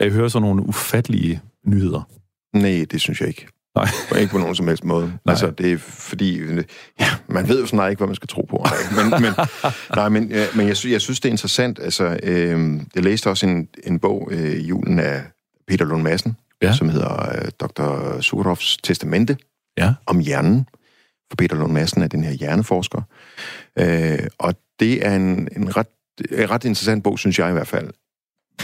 af 0.00 0.06
at 0.06 0.12
høre 0.12 0.30
sådan 0.30 0.48
nogle 0.48 0.62
ufattelige 0.62 1.40
nyheder? 1.66 2.02
Nej, 2.56 2.86
det 2.90 3.00
synes 3.00 3.20
jeg 3.20 3.28
ikke. 3.28 3.46
Nej. 3.74 3.88
Ikke 4.20 4.32
på 4.32 4.38
nogen 4.38 4.54
som 4.54 4.68
helst 4.68 4.84
måde. 4.84 5.06
Nej. 5.06 5.18
Altså, 5.26 5.50
det 5.50 5.72
er 5.72 5.78
fordi... 5.78 6.40
Ja, 7.00 7.06
man 7.28 7.48
ved 7.48 7.60
jo 7.60 7.66
snart 7.66 7.90
ikke, 7.90 8.00
hvad 8.00 8.06
man 8.06 8.16
skal 8.16 8.28
tro 8.28 8.42
på. 8.50 8.56
Nej, 8.96 9.04
men, 9.04 9.22
men, 9.22 9.32
nej, 9.96 10.08
men, 10.08 10.30
ja, 10.30 10.46
men 10.54 10.68
jeg, 10.68 10.76
synes, 10.76 10.92
jeg 10.92 11.00
synes, 11.00 11.20
det 11.20 11.28
er 11.28 11.32
interessant. 11.32 11.78
Altså, 11.82 12.18
øh, 12.22 12.80
jeg 12.94 13.02
læste 13.02 13.30
også 13.30 13.46
en, 13.46 13.68
en 13.84 14.00
bog 14.00 14.28
øh, 14.30 14.50
i 14.50 14.66
julen 14.66 14.98
af 14.98 15.22
Peter 15.68 15.84
Lund 15.84 16.02
Madsen, 16.02 16.36
ja. 16.62 16.72
som 16.72 16.88
hedder 16.88 17.38
øh, 17.38 17.50
Dr. 17.60 18.20
Sukarovs 18.20 18.76
Testamente 18.76 19.36
ja. 19.78 19.94
om 20.06 20.18
hjernen. 20.18 20.66
For 21.30 21.36
Peter 21.36 21.56
Lund 21.56 21.72
Madsen 21.72 22.02
er 22.02 22.06
den 22.06 22.24
her 22.24 22.32
hjerneforsker. 22.32 23.02
Øh, 23.78 24.26
og 24.38 24.54
det 24.80 25.06
er 25.06 25.16
en, 25.16 25.48
en 25.56 25.76
ret, 25.76 25.86
en 26.30 26.50
ret 26.50 26.64
interessant 26.64 27.04
bog, 27.04 27.18
synes 27.18 27.38
jeg 27.38 27.50
i 27.50 27.52
hvert 27.52 27.68
fald. 27.68 27.90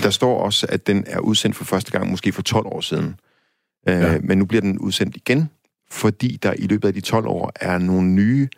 Der 0.03 0.11
står 0.11 0.41
også, 0.41 0.67
at 0.69 0.87
den 0.87 1.05
er 1.07 1.19
udsendt 1.19 1.57
for 1.57 1.65
første 1.65 1.91
gang, 1.91 2.11
måske 2.11 2.33
for 2.33 2.43
12 2.43 2.67
år 2.67 2.81
siden. 2.81 3.21
Øh, 3.89 3.95
ja. 3.95 4.19
Men 4.21 4.39
nu 4.39 4.45
bliver 4.45 4.61
den 4.61 4.79
udsendt 4.79 5.17
igen, 5.17 5.51
fordi 5.91 6.39
der 6.43 6.53
i 6.59 6.67
løbet 6.67 6.89
af 6.89 6.95
de 6.95 7.01
12 7.01 7.27
år 7.27 7.53
er 7.61 7.79
nogle 7.79 8.09
nye 8.09 8.49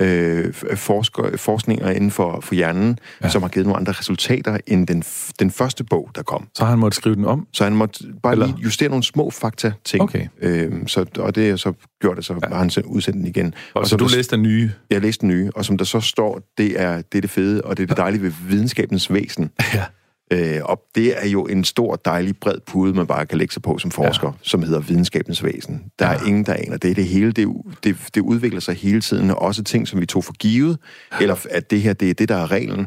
øh, 0.00 0.54
forsker, 0.74 1.36
forskninger 1.36 1.90
inden 1.90 2.10
for, 2.10 2.40
for 2.40 2.54
hjernen, 2.54 2.98
ja. 3.22 3.28
som 3.28 3.42
har 3.42 3.48
givet 3.48 3.66
nogle 3.66 3.80
andre 3.80 3.92
resultater 3.92 4.58
end 4.66 4.86
den, 4.86 5.02
den 5.40 5.50
første 5.50 5.84
bog, 5.84 6.10
der 6.14 6.22
kom. 6.22 6.48
Så 6.54 6.64
han 6.64 6.78
måtte 6.78 6.96
skrive 6.96 7.14
den 7.14 7.24
om? 7.24 7.46
Så 7.52 7.64
han 7.64 7.76
måtte 7.76 8.04
bare 8.22 8.32
Eller? 8.32 8.46
lige 8.46 8.56
justere 8.58 8.88
nogle 8.88 9.04
små 9.04 9.30
fakta-ting. 9.30 10.02
Okay. 10.02 10.26
Øh, 10.42 10.72
så, 10.86 11.06
og 11.18 11.34
det 11.34 11.60
så 11.60 11.72
gjort 12.00 12.16
det, 12.16 12.24
så 12.24 12.34
ja. 12.50 12.56
han 12.56 12.70
udsendt 12.84 13.18
den 13.18 13.26
igen. 13.26 13.54
Og, 13.74 13.80
og 13.80 13.86
så 13.86 13.96
du 13.96 14.08
læste 14.16 14.36
den 14.36 14.42
nye? 14.42 14.70
Jeg 14.90 15.00
læste 15.00 15.20
den 15.20 15.28
nye, 15.28 15.50
og 15.54 15.64
som 15.64 15.78
der 15.78 15.84
så 15.84 16.00
står, 16.00 16.40
det 16.58 16.80
er 16.80 16.96
det, 16.96 17.18
er 17.18 17.20
det 17.20 17.30
fede, 17.30 17.62
og 17.62 17.76
det 17.76 17.82
er 17.82 17.86
det 17.86 17.96
dejlige 17.96 18.22
ved 18.22 18.32
videnskabens 18.48 19.12
væsen. 19.12 19.50
Ja. 19.74 19.84
Øh, 20.32 20.60
og 20.64 20.82
det 20.94 21.24
er 21.24 21.28
jo 21.28 21.46
en 21.46 21.64
stor, 21.64 21.96
dejlig, 21.96 22.36
bred 22.36 22.58
pude, 22.66 22.94
man 22.94 23.06
bare 23.06 23.26
kan 23.26 23.38
lægge 23.38 23.52
sig 23.52 23.62
på 23.62 23.78
som 23.78 23.90
forsker, 23.90 24.28
ja. 24.28 24.32
som 24.42 24.62
hedder 24.62 24.80
videnskabens 24.80 25.44
væsen. 25.44 25.82
Der 25.98 26.06
ja. 26.06 26.14
er 26.14 26.26
ingen, 26.26 26.46
der 26.46 26.54
aner 26.54 26.76
det. 26.76 26.96
Det 26.96 27.04
hele, 27.04 27.32
det, 27.32 27.48
det, 27.84 27.96
det 28.14 28.20
udvikler 28.20 28.60
sig 28.60 28.74
hele 28.74 29.00
tiden, 29.00 29.30
og 29.30 29.42
også 29.42 29.62
ting, 29.62 29.88
som 29.88 30.00
vi 30.00 30.06
tog 30.06 30.24
for 30.24 30.32
givet, 30.32 30.78
ja. 31.12 31.18
eller 31.20 31.46
at 31.50 31.70
det 31.70 31.82
her, 31.82 31.92
det 31.92 32.10
er 32.10 32.14
det, 32.14 32.28
der 32.28 32.36
er 32.36 32.50
reglen. 32.50 32.86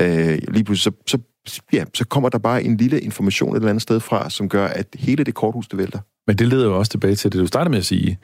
Øh, 0.00 0.38
lige 0.48 0.64
pludselig, 0.64 0.94
så, 1.06 1.18
så, 1.46 1.60
ja, 1.72 1.84
så 1.94 2.04
kommer 2.04 2.28
der 2.28 2.38
bare 2.38 2.62
en 2.62 2.76
lille 2.76 3.00
information 3.00 3.52
et 3.52 3.56
eller 3.56 3.68
andet 3.68 3.82
sted 3.82 4.00
fra, 4.00 4.30
som 4.30 4.48
gør, 4.48 4.66
at 4.66 4.86
hele 4.94 5.24
det 5.24 5.34
korthus, 5.34 5.68
det 5.68 5.78
vælter. 5.78 5.98
Men 6.26 6.38
det 6.38 6.48
leder 6.48 6.64
jo 6.64 6.78
også 6.78 6.90
tilbage 6.90 7.16
til 7.16 7.32
det, 7.32 7.40
du 7.40 7.46
startede 7.46 7.70
med 7.70 7.78
at 7.78 7.86
sige, 7.86 8.18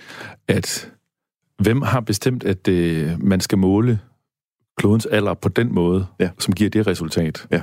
at 0.49 0.91
hvem 1.63 1.83
har 1.83 2.01
bestemt, 2.01 2.45
at 2.45 2.69
øh, 2.69 3.23
man 3.23 3.41
skal 3.41 3.59
måle 3.59 3.99
klodens 4.79 5.07
alder 5.07 5.35
på 5.35 5.49
den 5.49 5.75
måde, 5.75 6.07
ja. 6.21 6.31
som 6.39 6.55
giver 6.55 6.71
det 6.71 6.87
resultat? 6.87 7.47
Ja. 7.51 7.63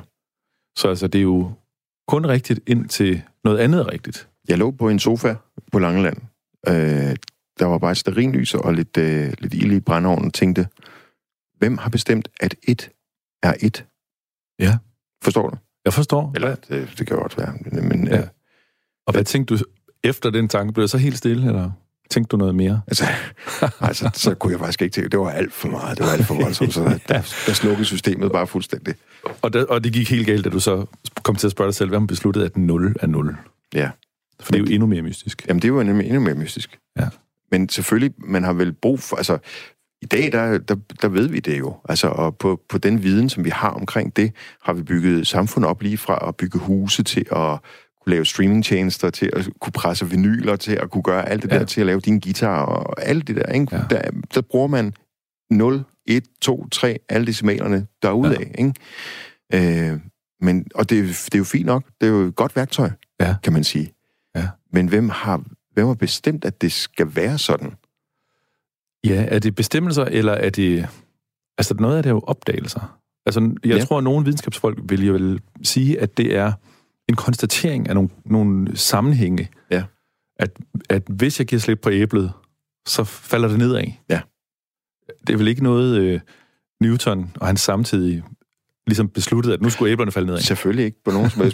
Så 0.77 0.89
altså, 0.89 1.07
det 1.07 1.19
er 1.19 1.23
jo 1.23 1.51
kun 2.07 2.25
rigtigt 2.25 2.59
indtil 2.67 3.21
noget 3.43 3.59
andet 3.59 3.79
er 3.79 3.91
rigtigt. 3.91 4.29
Jeg 4.47 4.57
lå 4.57 4.71
på 4.71 4.89
en 4.89 4.99
sofa 4.99 5.35
på 5.71 5.79
Langeland. 5.79 6.17
Øh, 6.67 7.15
der 7.59 7.65
var 7.65 7.77
bare 7.77 7.91
et 7.91 7.97
sterinlys 7.97 8.53
og 8.53 8.73
lidt, 8.73 8.97
øh, 8.97 9.33
lidt 9.39 9.53
ild 9.53 9.71
i 9.71 9.79
brændeovnen 9.79 10.25
og 10.25 10.33
tænkte, 10.33 10.67
hvem 11.57 11.77
har 11.77 11.89
bestemt, 11.89 12.29
at 12.39 12.55
et 12.67 12.89
er 13.43 13.53
et? 13.59 13.85
Ja. 14.59 14.77
Forstår 15.23 15.49
du? 15.49 15.57
Jeg 15.85 15.93
forstår. 15.93 16.31
Eller, 16.35 16.55
det, 16.55 16.93
det 16.97 17.07
kan 17.07 17.17
godt 17.17 17.37
være. 17.37 17.81
Men, 17.81 18.07
ja. 18.07 18.21
Øh, 18.21 18.27
og 19.07 19.13
hvad 19.13 19.23
tænkte 19.23 19.57
du 19.57 19.63
efter 20.03 20.29
den 20.29 20.47
tanke? 20.47 20.73
Blev 20.73 20.87
så 20.87 20.97
helt 20.97 21.17
stille, 21.17 21.47
eller? 21.47 21.71
Tænkte 22.09 22.31
du 22.31 22.37
noget 22.37 22.55
mere? 22.55 22.81
Altså, 22.87 23.05
altså, 23.81 24.09
så 24.13 24.35
kunne 24.35 24.51
jeg 24.51 24.59
faktisk 24.59 24.81
ikke 24.81 24.93
tænke. 24.93 25.09
Det 25.09 25.19
var 25.19 25.29
alt 25.29 25.53
for 25.53 25.67
meget. 25.67 25.97
Det 25.97 26.05
var 26.05 26.11
alt 26.11 26.25
for 26.25 26.35
voldsomt. 26.35 26.73
Så 26.73 26.83
der, 27.07 27.43
der 27.47 27.53
slukkede 27.53 27.85
systemet 27.85 28.31
bare 28.31 28.47
fuldstændig. 28.47 28.95
Og, 29.41 29.53
der, 29.53 29.65
og 29.65 29.83
det 29.83 29.93
gik 29.93 30.09
helt 30.09 30.25
galt, 30.25 30.45
da 30.45 30.49
du 30.49 30.59
så 30.59 30.85
kom 31.23 31.35
til 31.35 31.47
at 31.47 31.51
spørge 31.51 31.67
dig 31.67 31.75
selv, 31.75 31.89
hvad 31.89 31.99
man 31.99 32.07
besluttede, 32.07 32.45
at 32.45 32.57
0 32.57 32.95
er 32.99 33.07
0. 33.07 33.35
Ja. 33.73 33.89
For 34.39 34.51
det 34.51 34.59
er 34.59 34.63
jo 34.63 34.73
endnu 34.73 34.87
mere 34.87 35.01
mystisk. 35.01 35.45
Jamen, 35.47 35.61
det 35.61 35.67
er 35.67 35.69
jo 35.69 35.79
endnu, 35.79 35.99
endnu 35.99 36.19
mere 36.19 36.35
mystisk. 36.35 36.79
Ja. 36.99 37.07
Men 37.51 37.69
selvfølgelig, 37.69 38.13
man 38.17 38.43
har 38.43 38.53
vel 38.53 38.73
brug 38.73 38.99
for... 38.99 39.15
Altså, 39.15 39.37
i 40.01 40.05
dag, 40.05 40.31
der, 40.31 40.57
der, 40.57 40.75
der 41.01 41.07
ved 41.07 41.27
vi 41.27 41.39
det 41.39 41.59
jo. 41.59 41.75
Altså, 41.89 42.07
og 42.07 42.37
på, 42.37 42.61
på 42.69 42.77
den 42.77 43.03
viden, 43.03 43.29
som 43.29 43.45
vi 43.45 43.49
har 43.49 43.69
omkring 43.69 44.15
det, 44.15 44.31
har 44.61 44.73
vi 44.73 44.83
bygget 44.83 45.27
samfund 45.27 45.65
op 45.65 45.81
lige 45.81 45.97
fra 45.97 46.27
at 46.27 46.35
bygge 46.35 46.59
huse 46.59 47.03
til 47.03 47.25
at 47.31 47.57
kunne 48.03 48.13
lave 48.13 48.25
streamingtjenester, 48.25 49.09
til 49.09 49.29
at 49.33 49.49
kunne 49.59 49.71
presse 49.73 50.09
vinyler, 50.09 50.55
til 50.55 50.71
at 50.71 50.89
kunne 50.89 51.03
gøre 51.03 51.29
alt 51.29 51.43
det 51.43 51.51
ja. 51.51 51.59
der, 51.59 51.65
til 51.65 51.81
at 51.81 51.87
lave 51.87 51.99
din 51.99 52.19
guitar 52.19 52.65
og 52.65 53.03
alt 53.03 53.27
det 53.27 53.35
der. 53.35 53.45
Ikke? 53.45 53.75
Ja. 53.75 53.81
Der, 53.89 54.01
der 54.33 54.41
bruger 54.41 54.67
man 54.67 54.93
0, 55.51 55.83
1, 56.05 56.23
2, 56.41 56.67
3, 56.69 56.99
alle 57.09 57.27
decimalerne 57.27 57.87
derudad. 58.01 58.37
Ja. 58.37 58.63
Ikke? 58.63 59.91
Øh, 59.93 59.99
men, 60.41 60.65
og 60.75 60.89
det, 60.89 61.03
det 61.25 61.33
er 61.33 61.37
jo 61.37 61.43
fint 61.43 61.65
nok. 61.65 61.83
Det 62.01 62.07
er 62.07 62.11
jo 62.11 62.27
et 62.27 62.35
godt 62.35 62.55
værktøj, 62.55 62.89
ja. 63.19 63.35
kan 63.43 63.53
man 63.53 63.63
sige. 63.63 63.93
Ja. 64.35 64.47
Men 64.71 64.87
hvem 64.87 65.09
har, 65.09 65.43
hvem 65.73 65.87
har 65.87 65.93
bestemt, 65.93 66.45
at 66.45 66.61
det 66.61 66.71
skal 66.71 67.15
være 67.15 67.37
sådan? 67.37 67.71
Ja, 69.05 69.25
er 69.27 69.39
det 69.39 69.55
bestemmelser, 69.55 70.05
eller 70.05 70.33
er 70.33 70.49
det... 70.49 70.87
Altså, 71.57 71.73
noget 71.73 71.97
af 71.97 72.03
det 72.03 72.09
er 72.09 72.13
jo 72.13 72.19
opdagelser. 72.27 72.99
Altså, 73.25 73.55
jeg 73.63 73.77
ja. 73.77 73.85
tror, 73.85 73.97
at 73.97 74.03
nogle 74.03 74.25
videnskabsfolk 74.25 74.79
vil 74.83 75.05
jo 75.05 75.39
sige, 75.63 75.99
at 75.99 76.17
det 76.17 76.35
er 76.35 76.51
en 77.09 77.15
konstatering 77.15 77.89
af 77.89 77.95
nogle, 77.95 78.09
nogle 78.25 78.77
sammenhænge. 78.77 79.49
Ja. 79.71 79.83
At, 80.39 80.49
at 80.89 81.03
hvis 81.07 81.39
jeg 81.39 81.47
giver 81.47 81.59
slip 81.59 81.79
på 81.81 81.89
æblet, 81.89 82.31
så 82.87 83.03
falder 83.03 83.47
det 83.47 83.57
nedad. 83.57 83.83
Ja. 84.09 84.21
Det 85.27 85.33
er 85.33 85.37
vel 85.37 85.47
ikke 85.47 85.63
noget, 85.63 85.97
øh, 85.97 86.19
Newton 86.81 87.31
og 87.39 87.47
hans 87.47 87.61
samtidig 87.61 88.23
ligesom 88.87 89.09
besluttede, 89.09 89.53
at 89.53 89.61
nu 89.61 89.69
skulle 89.69 89.91
æblerne 89.91 90.11
falde 90.11 90.25
nedad? 90.25 90.41
Selvfølgelig 90.41 90.85
ikke, 90.85 90.97
på 91.05 91.11
nogen 91.11 91.31
måde. 91.37 91.53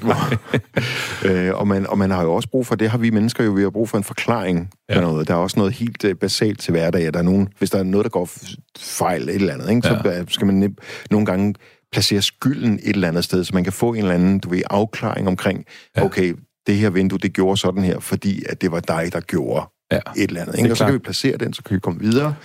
øh, 1.26 1.56
og, 1.56 1.68
man, 1.68 1.88
og 1.88 1.97
man 1.97 2.12
har 2.12 2.24
jo 2.24 2.34
også 2.34 2.50
brug 2.50 2.68
for, 2.68 2.76
det 2.76 2.89
har 2.89 2.97
vi 2.97 3.10
mennesker 3.10 3.43
jo, 3.43 3.52
vi 3.52 3.62
har 3.62 3.70
brug 3.70 3.89
for 3.89 3.97
en 3.97 4.04
forklaring 4.04 4.70
ja. 4.89 4.93
på 4.95 5.02
noget. 5.02 5.28
Der 5.28 5.34
er 5.34 5.38
også 5.38 5.60
noget 5.60 5.74
helt 5.74 6.04
uh, 6.04 6.12
basalt 6.12 6.60
til 6.60 6.72
hverdag. 6.72 7.14
Der 7.14 7.20
er 7.20 7.24
nogen, 7.24 7.50
hvis 7.58 7.70
der 7.70 7.80
er 7.80 7.84
noget, 7.84 8.04
der 8.04 8.10
går 8.10 8.30
fejl 8.78 9.30
et 9.30 9.36
eller 9.36 9.54
andet, 9.54 9.70
ikke, 9.70 9.82
så 9.88 10.02
ja. 10.06 10.24
skal 10.28 10.47
man 10.47 10.76
nogle 11.12 11.26
gange 11.26 11.54
placere 11.91 12.21
skylden 12.21 12.73
et 12.73 12.89
eller 12.89 13.07
andet 13.07 13.23
sted, 13.23 13.43
så 13.43 13.51
man 13.53 13.63
kan 13.63 13.73
få 13.73 13.93
en 13.93 13.99
eller 13.99 14.13
anden, 14.13 14.39
du 14.39 14.49
ved, 14.49 14.61
afklaring 14.69 15.27
omkring, 15.27 15.65
ja. 15.97 16.05
okay, 16.05 16.35
det 16.67 16.75
her 16.75 16.89
vindue, 16.89 17.19
det 17.19 17.33
gjorde 17.33 17.57
sådan 17.57 17.83
her, 17.83 17.99
fordi 17.99 18.43
at 18.49 18.61
det 18.61 18.71
var 18.71 18.79
dig, 18.79 19.09
der 19.13 19.19
gjorde 19.19 19.65
ja. 19.91 19.99
et 20.17 20.27
eller 20.27 20.41
andet. 20.41 20.57
Ikke? 20.57 20.71
Og 20.71 20.77
så 20.77 20.85
kan 20.85 20.93
vi 20.93 20.99
placere 20.99 21.37
den, 21.37 21.53
så 21.53 21.63
kan 21.63 21.75
vi 21.75 21.79
komme 21.79 21.99
videre. 21.99 22.35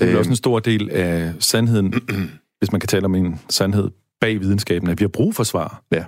Det 0.00 0.12
er 0.12 0.18
også 0.18 0.28
en 0.28 0.32
øhm. 0.32 0.36
stor 0.36 0.58
del 0.58 0.90
af 0.90 1.32
sandheden, 1.38 1.92
hvis 2.58 2.72
man 2.72 2.80
kan 2.80 2.88
tale 2.88 3.04
om 3.04 3.14
en 3.14 3.40
sandhed 3.50 3.90
bag 4.20 4.40
videnskaben, 4.40 4.88
at 4.88 5.00
vi 5.00 5.04
har 5.04 5.08
brug 5.08 5.34
for 5.34 5.44
svar. 5.44 5.82
Ja. 5.92 6.04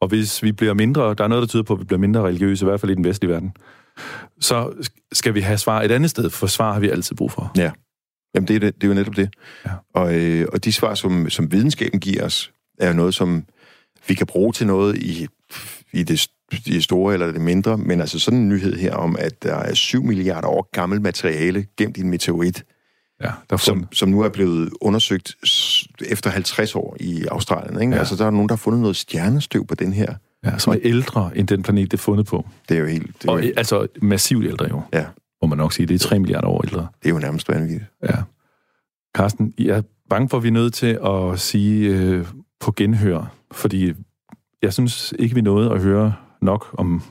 Og 0.00 0.08
hvis 0.08 0.42
vi 0.42 0.52
bliver 0.52 0.74
mindre, 0.74 1.14
der 1.14 1.24
er 1.24 1.28
noget, 1.28 1.42
der 1.42 1.46
tyder 1.46 1.62
på, 1.62 1.72
at 1.72 1.80
vi 1.80 1.84
bliver 1.84 2.00
mindre 2.00 2.22
religiøse, 2.22 2.64
i 2.64 2.68
hvert 2.68 2.80
fald 2.80 2.92
i 2.92 2.94
den 2.94 3.04
vestlige 3.04 3.32
verden, 3.32 3.52
så 4.40 4.72
skal 5.12 5.34
vi 5.34 5.40
have 5.40 5.58
svar 5.58 5.82
et 5.82 5.90
andet 5.90 6.10
sted, 6.10 6.30
for 6.30 6.46
svar 6.46 6.72
har 6.72 6.80
vi 6.80 6.88
altid 6.88 7.16
brug 7.16 7.32
for. 7.32 7.52
Ja. 7.56 7.70
Jamen, 8.34 8.48
det 8.48 8.56
er, 8.56 8.60
det, 8.60 8.74
det 8.74 8.84
er 8.84 8.88
jo 8.88 8.94
netop 8.94 9.16
det. 9.16 9.34
Ja. 9.66 9.70
Og, 9.94 10.14
øh, 10.14 10.46
og 10.52 10.64
de 10.64 10.72
svar, 10.72 10.94
som, 10.94 11.30
som 11.30 11.52
videnskaben 11.52 12.00
giver 12.00 12.24
os, 12.24 12.52
er 12.78 12.88
jo 12.88 12.94
noget, 12.94 13.14
som 13.14 13.44
vi 14.08 14.14
kan 14.14 14.26
bruge 14.26 14.52
til 14.52 14.66
noget 14.66 14.98
i, 14.98 15.28
i 15.92 16.02
det, 16.02 16.28
det 16.66 16.84
store 16.84 17.12
eller 17.14 17.32
det 17.32 17.40
mindre, 17.40 17.78
men 17.78 18.00
altså 18.00 18.18
sådan 18.18 18.38
en 18.38 18.48
nyhed 18.48 18.76
her 18.76 18.94
om, 18.94 19.16
at 19.18 19.42
der 19.42 19.54
er 19.54 19.74
7 19.74 20.02
milliarder 20.02 20.48
år 20.48 20.68
gammelt 20.72 21.02
materiale 21.02 21.66
gemt 21.76 21.96
i 21.96 22.00
en 22.00 22.10
meteorit, 22.10 22.64
ja, 23.22 23.30
der 23.50 23.56
som, 23.56 23.86
som 23.92 24.08
nu 24.08 24.20
er 24.20 24.28
blevet 24.28 24.70
undersøgt 24.80 25.36
efter 26.06 26.30
50 26.30 26.74
år 26.74 26.96
i 27.00 27.24
Australien. 27.30 27.80
Ikke? 27.80 27.92
Ja. 27.92 27.98
Altså, 27.98 28.16
der 28.16 28.26
er 28.26 28.30
nogen, 28.30 28.48
der 28.48 28.54
har 28.54 28.58
fundet 28.58 28.80
noget 28.80 28.96
stjernestøv 28.96 29.66
på 29.66 29.74
den 29.74 29.92
her. 29.92 30.14
Ja, 30.44 30.58
som 30.58 30.72
er 30.72 30.78
ældre 30.82 31.30
end 31.34 31.48
den 31.48 31.62
planet, 31.62 31.90
det 31.90 31.96
er 31.96 32.02
fundet 32.02 32.26
på. 32.26 32.46
Det 32.68 32.76
er 32.76 32.80
jo 32.80 32.86
helt... 32.86 33.22
Det 33.22 33.28
er 33.28 33.32
og, 33.32 33.44
jo... 33.44 33.52
Altså 33.56 33.86
massivt 34.02 34.44
ældre 34.44 34.68
jo. 34.68 34.82
Ja 34.92 35.04
må 35.42 35.48
man 35.48 35.58
nok 35.58 35.72
sige. 35.72 35.86
Det 35.86 35.94
er 35.94 35.98
3 35.98 36.18
milliarder 36.18 36.48
år 36.48 36.62
ældre. 36.64 36.88
Det 37.02 37.08
er 37.08 37.12
jo 37.14 37.18
nærmest 37.18 37.48
vanvittigt. 37.48 37.84
Ja. 38.02 38.16
Carsten, 39.16 39.54
jeg 39.58 39.76
er 39.76 39.82
bange 40.10 40.28
for, 40.28 40.36
at 40.36 40.42
vi 40.42 40.48
er 40.48 40.52
nødt 40.52 40.74
til 40.74 40.98
at 41.04 41.40
sige 41.40 41.88
øh, 41.88 42.26
på 42.60 42.72
genhør, 42.72 43.34
fordi 43.52 43.92
jeg 44.62 44.72
synes 44.72 45.14
ikke, 45.18 45.34
vi 45.34 45.40
nåede 45.40 45.72
at 45.72 45.82
høre 45.82 46.14
nok 46.42 46.74
om, 46.78 47.02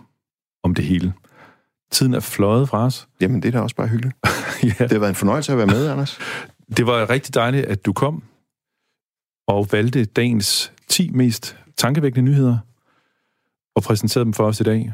om 0.63 0.75
det 0.75 0.85
hele. 0.85 1.13
Tiden 1.91 2.13
er 2.13 2.19
fløjet 2.19 2.69
fra 2.69 2.85
os. 2.85 3.07
Jamen, 3.21 3.41
det 3.41 3.47
er 3.47 3.51
da 3.51 3.59
også 3.59 3.75
bare 3.75 3.87
hyggeligt. 3.87 4.15
ja. 4.63 4.83
Det 4.83 4.91
har 4.91 4.99
været 4.99 5.09
en 5.09 5.15
fornøjelse 5.15 5.51
at 5.51 5.57
være 5.57 5.67
med, 5.67 5.87
Anders. 5.87 6.19
Det 6.77 6.85
var 6.85 7.09
rigtig 7.09 7.33
dejligt, 7.33 7.65
at 7.65 7.85
du 7.85 7.93
kom 7.93 8.23
og 9.47 9.67
valgte 9.71 10.05
dagens 10.05 10.73
10 10.87 11.09
mest 11.09 11.57
tankevækkende 11.77 12.31
nyheder 12.31 12.57
og 13.75 13.83
præsenterede 13.83 14.25
dem 14.25 14.33
for 14.33 14.43
os 14.43 14.59
i 14.59 14.63
dag. 14.63 14.93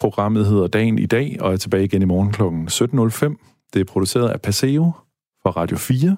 Programmet 0.00 0.46
hedder 0.46 0.66
Dagen 0.66 0.98
i 0.98 1.06
dag, 1.06 1.36
og 1.40 1.52
er 1.52 1.56
tilbage 1.56 1.84
igen 1.84 2.02
i 2.02 2.04
morgen 2.04 2.32
kl. 2.32 2.42
17.05. 2.42 3.68
Det 3.72 3.80
er 3.80 3.84
produceret 3.84 4.28
af 4.28 4.40
Paseo 4.40 4.92
fra 5.42 5.50
Radio 5.50 5.76
4. 5.76 6.16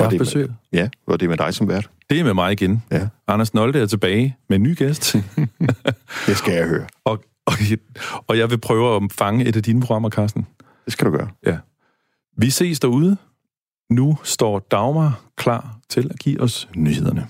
Og 0.00 0.10
det 0.10 0.20
med, 0.20 0.48
ja, 0.72 0.88
og 1.06 1.20
det 1.20 1.26
er 1.26 1.30
med 1.30 1.36
dig 1.36 1.54
som 1.54 1.68
vært. 1.68 1.90
Det 2.10 2.20
er 2.20 2.24
med 2.24 2.34
mig 2.34 2.52
igen. 2.52 2.82
Ja. 2.92 3.08
Anders 3.28 3.54
Nolde 3.54 3.80
er 3.80 3.86
tilbage 3.86 4.36
med 4.48 4.56
en 4.56 4.62
ny 4.62 4.76
gæst. 4.76 5.16
det 6.26 6.36
skal 6.36 6.54
jeg 6.54 6.68
høre. 6.68 6.86
Og, 7.04 7.24
og, 7.46 7.52
og 8.26 8.38
jeg 8.38 8.50
vil 8.50 8.58
prøve 8.58 8.96
at 8.96 9.02
fange 9.12 9.44
et 9.44 9.56
af 9.56 9.62
dine 9.62 9.80
programmer, 9.80 10.10
Carsten. 10.10 10.46
Det 10.84 10.92
skal 10.92 11.06
du 11.06 11.10
gøre. 11.10 11.28
Ja. 11.46 11.58
Vi 12.36 12.50
ses 12.50 12.80
derude. 12.80 13.16
Nu 13.90 14.18
står 14.22 14.58
Dagmar 14.58 15.20
klar 15.36 15.78
til 15.88 16.10
at 16.10 16.18
give 16.18 16.40
os 16.40 16.68
nyhederne. 16.76 17.26